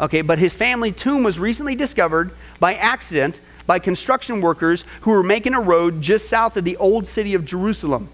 okay, 0.00 0.22
but 0.22 0.38
his 0.38 0.54
family 0.54 0.92
tomb 0.92 1.22
was 1.22 1.38
recently 1.38 1.74
discovered 1.74 2.32
by 2.60 2.74
accident 2.74 3.40
by 3.66 3.78
construction 3.78 4.40
workers 4.40 4.84
who 5.02 5.10
were 5.10 5.22
making 5.22 5.54
a 5.54 5.60
road 5.60 6.02
just 6.02 6.28
south 6.28 6.56
of 6.56 6.64
the 6.64 6.76
old 6.76 7.06
city 7.06 7.34
of 7.34 7.44
Jerusalem. 7.44 8.08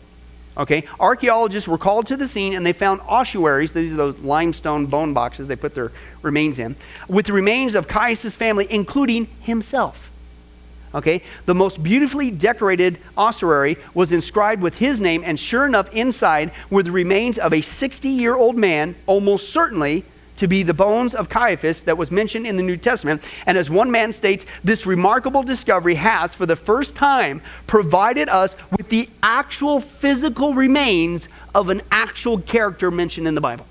Okay, 0.57 0.85
archaeologists 0.99 1.69
were 1.69 1.79
called 1.79 2.09
to 2.09 2.17
the 2.17 2.27
scene 2.27 2.55
and 2.55 2.67
they 2.67 2.73
found 2.73 3.01
ossuaries, 3.07 3.73
these 3.73 3.93
are 3.93 3.97
those 3.97 4.19
limestone 4.19 4.87
bone 4.87 5.15
boxes 5.15 5.47
they 5.47 5.55
put 5.55 5.75
their 5.75 5.93
remains 6.21 6.59
in, 6.59 6.75
with 7.07 7.27
the 7.27 7.33
remains 7.33 7.77
of 7.77 7.87
Caiaphas' 7.87 8.35
family, 8.35 8.67
including 8.69 9.27
himself. 9.41 10.08
Okay? 10.95 11.23
The 11.47 11.55
most 11.55 11.83
beautifully 11.83 12.31
decorated 12.31 12.99
ossuary 13.17 13.77
was 13.95 14.13
inscribed 14.13 14.63
with 14.63 14.75
his 14.77 15.01
name, 15.01 15.23
and 15.25 15.39
sure 15.39 15.67
enough, 15.67 15.93
inside 15.93 16.53
were 16.71 16.83
the 16.83 16.93
remains 16.93 17.39
of 17.39 17.53
a 17.53 17.61
60 17.61 18.09
year 18.09 18.35
old 18.35 18.57
man, 18.57 18.95
almost 19.07 19.51
certainly 19.51 20.05
to 20.39 20.47
be 20.47 20.63
the 20.63 20.75
bones 20.75 21.15
of 21.15 21.29
Caiaphas 21.29 21.83
that 21.83 21.99
was 21.99 22.11
mentioned 22.11 22.47
in 22.47 22.57
the 22.57 22.63
New 22.63 22.77
Testament. 22.77 23.23
And 23.45 23.59
as 23.59 23.69
one 23.69 23.91
man 23.91 24.13
states, 24.13 24.47
this 24.63 24.87
remarkable 24.87 25.43
discovery 25.43 25.97
has, 25.97 26.33
for 26.33 26.47
the 26.47 26.57
first 26.57 26.95
time, 26.95 27.43
provided 27.67 28.29
us 28.29 28.57
with 28.71 28.89
the 28.89 29.09
actual 29.23 29.81
physical 29.81 30.55
remains 30.55 31.29
of 31.55 31.69
an 31.69 31.83
actual 31.91 32.41
character 32.41 32.91
mentioned 32.91 33.27
in 33.27 33.35
the 33.35 33.41
Bible. 33.41 33.67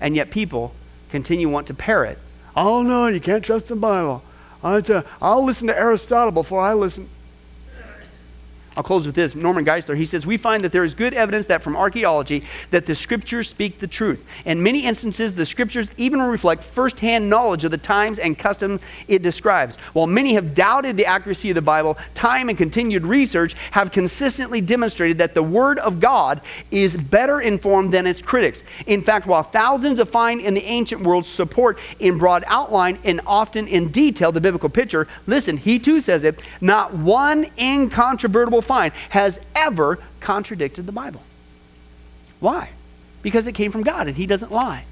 And 0.00 0.16
yet 0.16 0.30
people 0.30 0.74
continue 1.10 1.48
want 1.48 1.66
to 1.66 1.74
parrot. 1.74 2.18
Oh 2.56 2.82
no, 2.82 3.06
you 3.08 3.20
can't 3.20 3.44
trust 3.44 3.68
the 3.68 3.76
Bible. 3.76 4.22
I'll 4.62 5.44
listen 5.44 5.66
to 5.68 5.78
Aristotle 5.78 6.32
before 6.32 6.60
I 6.60 6.74
listen. 6.74 7.08
I'll 8.76 8.82
close 8.82 9.06
with 9.06 9.14
this. 9.14 9.34
Norman 9.34 9.64
Geisler, 9.64 9.96
he 9.96 10.04
says, 10.04 10.26
We 10.26 10.36
find 10.36 10.62
that 10.62 10.70
there 10.70 10.84
is 10.84 10.92
good 10.92 11.14
evidence 11.14 11.46
that 11.46 11.62
from 11.62 11.76
archaeology 11.76 12.44
that 12.70 12.84
the 12.84 12.94
scriptures 12.94 13.48
speak 13.48 13.78
the 13.78 13.86
truth. 13.86 14.22
In 14.44 14.62
many 14.62 14.84
instances, 14.84 15.34
the 15.34 15.46
scriptures 15.46 15.90
even 15.96 16.20
reflect 16.20 16.62
firsthand 16.62 17.30
knowledge 17.30 17.64
of 17.64 17.70
the 17.70 17.78
times 17.78 18.18
and 18.18 18.38
customs 18.38 18.82
it 19.08 19.22
describes. 19.22 19.76
While 19.94 20.06
many 20.06 20.34
have 20.34 20.54
doubted 20.54 20.98
the 20.98 21.06
accuracy 21.06 21.50
of 21.50 21.54
the 21.54 21.62
Bible, 21.62 21.96
time 22.14 22.50
and 22.50 22.58
continued 22.58 23.04
research 23.04 23.54
have 23.70 23.92
consistently 23.92 24.60
demonstrated 24.60 25.16
that 25.18 25.32
the 25.32 25.42
Word 25.42 25.78
of 25.78 25.98
God 25.98 26.42
is 26.70 26.96
better 26.96 27.40
informed 27.40 27.94
than 27.94 28.06
its 28.06 28.20
critics. 28.20 28.62
In 28.86 29.02
fact, 29.02 29.26
while 29.26 29.42
thousands 29.42 30.00
of 30.00 30.10
find 30.10 30.38
in 30.42 30.52
the 30.52 30.64
ancient 30.64 31.00
world 31.00 31.24
support 31.24 31.78
in 31.98 32.18
broad 32.18 32.44
outline 32.46 32.98
and 33.04 33.22
often 33.26 33.66
in 33.68 33.88
detail 33.88 34.32
the 34.32 34.40
biblical 34.40 34.68
picture, 34.68 35.08
listen, 35.26 35.56
he 35.56 35.78
too 35.78 35.98
says 36.00 36.24
it, 36.24 36.42
not 36.60 36.92
one 36.92 37.46
incontrovertible 37.58 38.65
find 38.66 38.92
has 39.10 39.40
ever 39.54 39.98
contradicted 40.20 40.86
the 40.86 40.92
Bible. 40.92 41.22
Why? 42.40 42.70
because 43.26 43.48
it 43.48 43.56
came 43.56 43.72
from 43.72 43.82
God 43.82 44.06
and 44.06 44.16
He 44.16 44.24
doesn't 44.24 44.52
lie. 44.52 44.84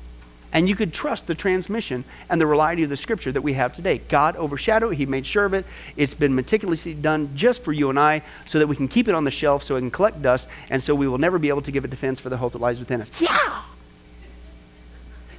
And 0.53 0.69
you 0.69 0.75
could 0.75 0.93
trust 0.93 1.29
the 1.29 1.37
transmission 1.37 2.03
and 2.29 2.41
the 2.41 2.49
reliability 2.49 2.83
of 2.83 2.91
the 2.91 2.97
scripture 2.97 3.31
that 3.31 3.43
we 3.43 3.53
have 3.53 3.73
today. 3.73 3.99
God 4.09 4.35
overshadowed 4.35 4.93
it, 4.93 4.97
He 4.97 5.07
made 5.07 5.25
sure 5.25 5.45
of 5.45 5.55
it. 5.55 5.65
It's 5.97 6.15
been 6.15 6.35
meticulously 6.35 6.95
done 6.95 7.31
just 7.37 7.63
for 7.63 7.73
you 7.73 7.91
and 7.91 7.99
I 7.99 8.23
so 8.45 8.59
that 8.59 8.67
we 8.67 8.75
can 8.75 8.89
keep 8.89 9.07
it 9.07 9.15
on 9.15 9.23
the 9.23 9.31
shelf 9.31 9.63
so 9.63 9.77
it 9.77 9.83
can 9.83 9.93
collect 9.93 10.21
dust 10.21 10.49
and 10.69 10.83
so 10.83 10.97
we 10.97 11.07
will 11.07 11.19
never 11.19 11.39
be 11.39 11.49
able 11.49 11.63
to 11.63 11.71
give 11.71 11.85
a 11.85 11.87
defense 11.87 12.19
for 12.19 12.29
the 12.29 12.37
hope 12.39 12.55
that 12.55 12.61
lies 12.61 12.81
within 12.81 13.01
us. 13.01 13.13
Yeah! 13.21 13.63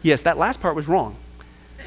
Yes, 0.01 0.21
that 0.21 0.37
last 0.37 0.61
part 0.61 0.73
was 0.73 0.87
wrong. 0.87 1.17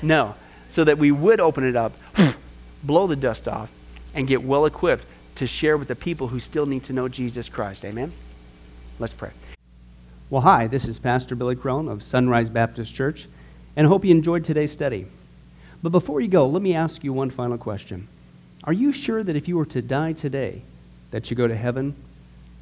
No. 0.03 0.35
So 0.69 0.85
that 0.85 0.99
we 0.99 1.11
would 1.11 1.41
open 1.41 1.67
it 1.67 1.75
up, 1.75 1.95
blow 2.83 3.07
the 3.07 3.17
dust 3.17 3.49
off, 3.49 3.71
and 4.15 4.29
get 4.29 4.43
well 4.43 4.67
equipped 4.67 5.07
to 5.39 5.47
share 5.47 5.77
with 5.77 5.87
the 5.87 5.95
people 5.95 6.27
who 6.27 6.41
still 6.41 6.67
need 6.67 6.83
to 6.83 6.93
know 6.93 7.09
Jesus 7.09 7.49
Christ. 7.49 7.85
Amen? 7.85 8.13
Let's 8.99 9.13
pray. 9.13 9.31
Well, 10.31 10.43
hi, 10.43 10.67
this 10.67 10.89
is 10.89 10.99
Pastor 10.99 11.37
Billy 11.37 11.55
Crone 11.55 11.89
of 11.89 12.03
Sunrise 12.03 12.51
Baptist 12.51 12.93
Church, 12.93 13.29
and 13.77 13.87
I 13.87 13.89
hope 13.89 14.05
you 14.05 14.11
enjoyed 14.11 14.43
today's 14.43 14.73
study. 14.73 15.07
But 15.81 15.91
before 15.91 16.21
you 16.21 16.27
go, 16.27 16.49
let 16.49 16.61
me 16.61 16.75
ask 16.75 17.05
you 17.05 17.13
one 17.13 17.31
final 17.31 17.57
question. 17.57 18.09
Are 18.65 18.73
you 18.73 18.91
sure 18.91 19.23
that 19.23 19.37
if 19.37 19.47
you 19.47 19.57
were 19.57 19.67
to 19.67 19.81
die 19.81 20.13
today, 20.13 20.61
that 21.13 21.31
you 21.31 21.37
go 21.37 21.47
to 21.47 21.57
heaven 21.57 21.95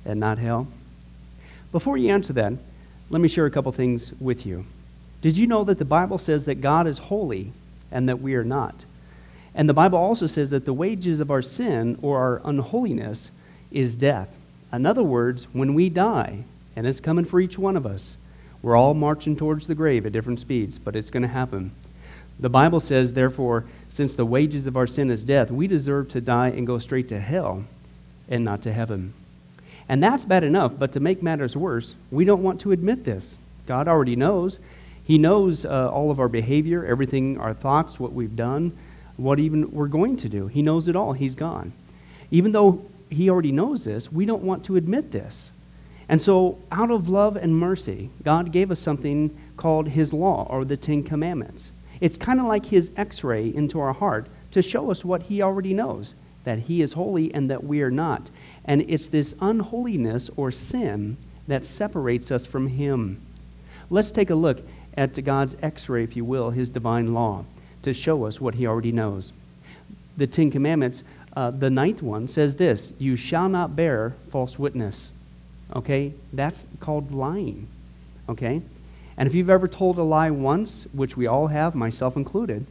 and 0.05 0.21
not 0.21 0.37
hell? 0.37 0.69
Before 1.73 1.97
you 1.97 2.11
answer 2.11 2.35
that, 2.35 2.53
let 3.09 3.23
me 3.23 3.29
share 3.29 3.47
a 3.47 3.51
couple 3.51 3.73
things 3.73 4.13
with 4.21 4.45
you. 4.45 4.67
Did 5.23 5.39
you 5.39 5.47
know 5.47 5.65
that 5.65 5.79
the 5.79 5.87
Bible 5.87 6.19
says 6.19 6.45
that 6.45 6.57
God 6.57 6.87
is 6.87 6.99
holy 6.99 7.53
and 7.91 8.07
that 8.11 8.21
we 8.21 8.35
are 8.35 8.45
not? 8.45 8.85
And 9.57 9.69
the 9.69 9.75
Bible 9.75 9.99
also 9.99 10.27
says 10.27 10.51
that 10.51 10.65
the 10.65 10.73
wages 10.73 11.19
of 11.19 11.33
our 11.33 11.43
sin 11.43 11.99
or 12.03 12.19
our 12.19 12.43
unholiness 12.45 13.33
is 13.73 13.97
death. 13.97 14.29
In 14.73 14.87
other 14.87 15.03
words, 15.03 15.49
when 15.53 15.75
we 15.75 15.89
die, 15.89 16.45
and 16.77 16.87
it's 16.87 17.01
coming 17.01 17.25
for 17.25 17.41
each 17.41 17.59
one 17.59 17.77
of 17.77 17.87
us. 17.87 18.17
We're 18.63 18.77
all 18.77 18.95
marching 18.95 19.35
towards 19.35 19.67
the 19.67 19.75
grave 19.75 20.07
at 20.07 20.13
different 20.13 20.41
speeds, 20.41 20.79
but 20.79 20.95
it's 20.95 21.11
going 21.11 21.23
to 21.23 21.29
happen. 21.29 21.73
The 22.39 22.51
Bible 22.51 22.81
says, 22.81 23.13
therefore, 23.13 23.65
since 23.89 24.15
the 24.15 24.27
wages 24.27 24.67
of 24.67 24.77
our 24.77 24.87
sin 24.87 25.11
is 25.11 25.25
death, 25.25 25.51
we 25.51 25.67
deserve 25.67 26.09
to 26.11 26.21
die 26.21 26.49
and 26.49 26.67
go 26.67 26.79
straight 26.79 27.09
to 27.09 27.19
hell 27.19 27.65
and 28.29 28.45
not 28.45 28.63
to 28.63 28.73
heaven. 28.73 29.15
And 29.89 30.03
that's 30.03 30.25
bad 30.25 30.45
enough, 30.45 30.73
but 30.79 30.93
to 30.93 31.01
make 31.01 31.23
matters 31.23 31.57
worse, 31.57 31.95
we 32.11 32.25
don't 32.25 32.43
want 32.43 32.61
to 32.63 32.73
admit 32.73 33.05
this. 33.05 33.39
God 33.67 33.89
already 33.89 34.17
knows. 34.17 34.59
He 35.05 35.17
knows 35.17 35.65
uh, 35.65 35.89
all 35.91 36.11
of 36.11 36.21
our 36.21 36.29
behavior, 36.29 36.85
everything, 36.85 37.39
our 37.39 37.55
thoughts, 37.55 37.99
what 37.99 38.13
we've 38.13 38.37
done, 38.37 38.77
what 39.17 39.39
even 39.39 39.71
we're 39.71 39.89
going 39.89 40.17
to 40.19 40.29
do. 40.29 40.47
He 40.47 40.63
knows 40.63 40.89
it 40.89 40.97
all. 40.97 41.13
He's 41.13 41.35
gone. 41.35 41.73
Even 42.31 42.53
though 42.53 42.85
He 43.11 43.31
already 43.31 43.53
knows 43.53 43.85
this, 43.85 44.11
we 44.11 44.27
don't 44.27 44.43
want 44.43 44.65
to 44.65 44.77
admit 44.77 45.11
this. 45.11 45.53
And 46.09 46.23
so, 46.23 46.59
out 46.71 46.91
of 46.91 47.09
love 47.09 47.37
and 47.37 47.57
mercy, 47.57 48.11
God 48.23 48.53
gave 48.53 48.71
us 48.71 48.81
something 48.81 49.37
called 49.57 49.89
His 49.89 50.13
law 50.13 50.47
or 50.49 50.65
the 50.65 50.77
Ten 50.77 51.03
Commandments. 51.03 51.73
It's 52.01 52.17
kind 52.17 52.41
of 52.41 52.47
like 52.47 52.67
His 52.67 52.91
x 52.97 53.25
ray 53.25 53.53
into 53.55 53.81
our 53.81 53.93
heart 53.93 54.29
to 54.53 54.63
show 54.63 54.91
us 54.91 55.05
what 55.05 55.23
He 55.23 55.43
already 55.43 55.75
knows 55.75 56.15
that 56.47 56.61
He 56.61 56.81
is 56.81 56.93
holy 56.93 57.35
and 57.35 57.51
that 57.51 57.63
we 57.63 57.83
are 57.83 57.91
not. 57.91 58.31
And 58.65 58.83
it's 58.89 59.09
this 59.09 59.35
unholiness 59.41 60.31
or 60.37 60.51
sin 60.53 61.17
that 61.49 61.65
separates 61.65 62.31
us 62.31 62.47
from 62.47 62.69
Him. 62.69 63.21
Let's 63.91 64.13
take 64.13 64.31
a 64.31 64.35
look 64.35 64.63
at 64.97 65.23
God's 65.25 65.57
x 65.61 65.89
ray, 65.89 66.05
if 66.05 66.17
you 66.17 66.25
will, 66.25 66.51
His 66.51 66.71
divine 66.71 67.13
law, 67.13 67.45
to 67.87 67.95
show 67.95 68.25
us 68.25 68.41
what 68.41 68.55
He 68.55 68.67
already 68.67 68.93
knows. 68.93 69.33
The 70.17 70.27
Ten 70.27 70.51
Commandments, 70.51 71.05
uh, 71.37 71.51
the 71.51 71.71
ninth 71.71 72.03
one, 72.03 72.29
says 72.29 72.57
this 72.57 72.93
You 72.99 73.17
shall 73.17 73.49
not 73.49 73.75
bear 73.75 74.15
false 74.31 74.59
witness. 74.59 75.13
Okay? 75.75 76.13
That's 76.33 76.67
called 76.81 77.13
lying. 77.13 77.69
Okay? 78.29 78.61
And 79.17 79.27
if 79.27 79.35
you've 79.35 79.51
ever 79.51 79.69
told 79.69 79.99
a 79.99 80.03
lie 80.03 80.31
once, 80.31 80.87
which 80.93 81.17
we 81.17 81.27
all 81.27 81.47
have, 81.47 81.75
myself 81.75 82.17
included, 82.17 82.67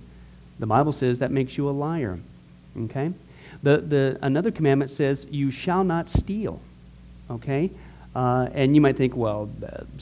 the 0.59 0.67
Bible 0.67 0.91
says 0.91 1.19
that 1.19 1.31
makes 1.31 1.57
you 1.57 1.69
a 1.69 1.71
liar. 1.71 2.19
Okay? 2.77 3.11
The, 3.63 3.77
the, 3.77 4.19
another 4.21 4.51
commandment 4.51 4.91
says, 4.91 5.25
You 5.31 5.49
shall 5.49 5.83
not 5.83 6.09
steal. 6.09 6.59
Okay? 7.31 7.71
Uh, 8.15 8.47
and 8.53 8.75
you 8.75 8.81
might 8.81 8.95
think, 8.95 9.15
well, 9.15 9.49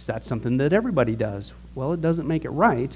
that's 0.06 0.28
something 0.28 0.58
that 0.58 0.74
everybody 0.74 1.16
does. 1.16 1.54
Well, 1.76 1.94
it 1.94 2.02
doesn't 2.02 2.28
make 2.28 2.46
it 2.46 2.50
right, 2.50 2.96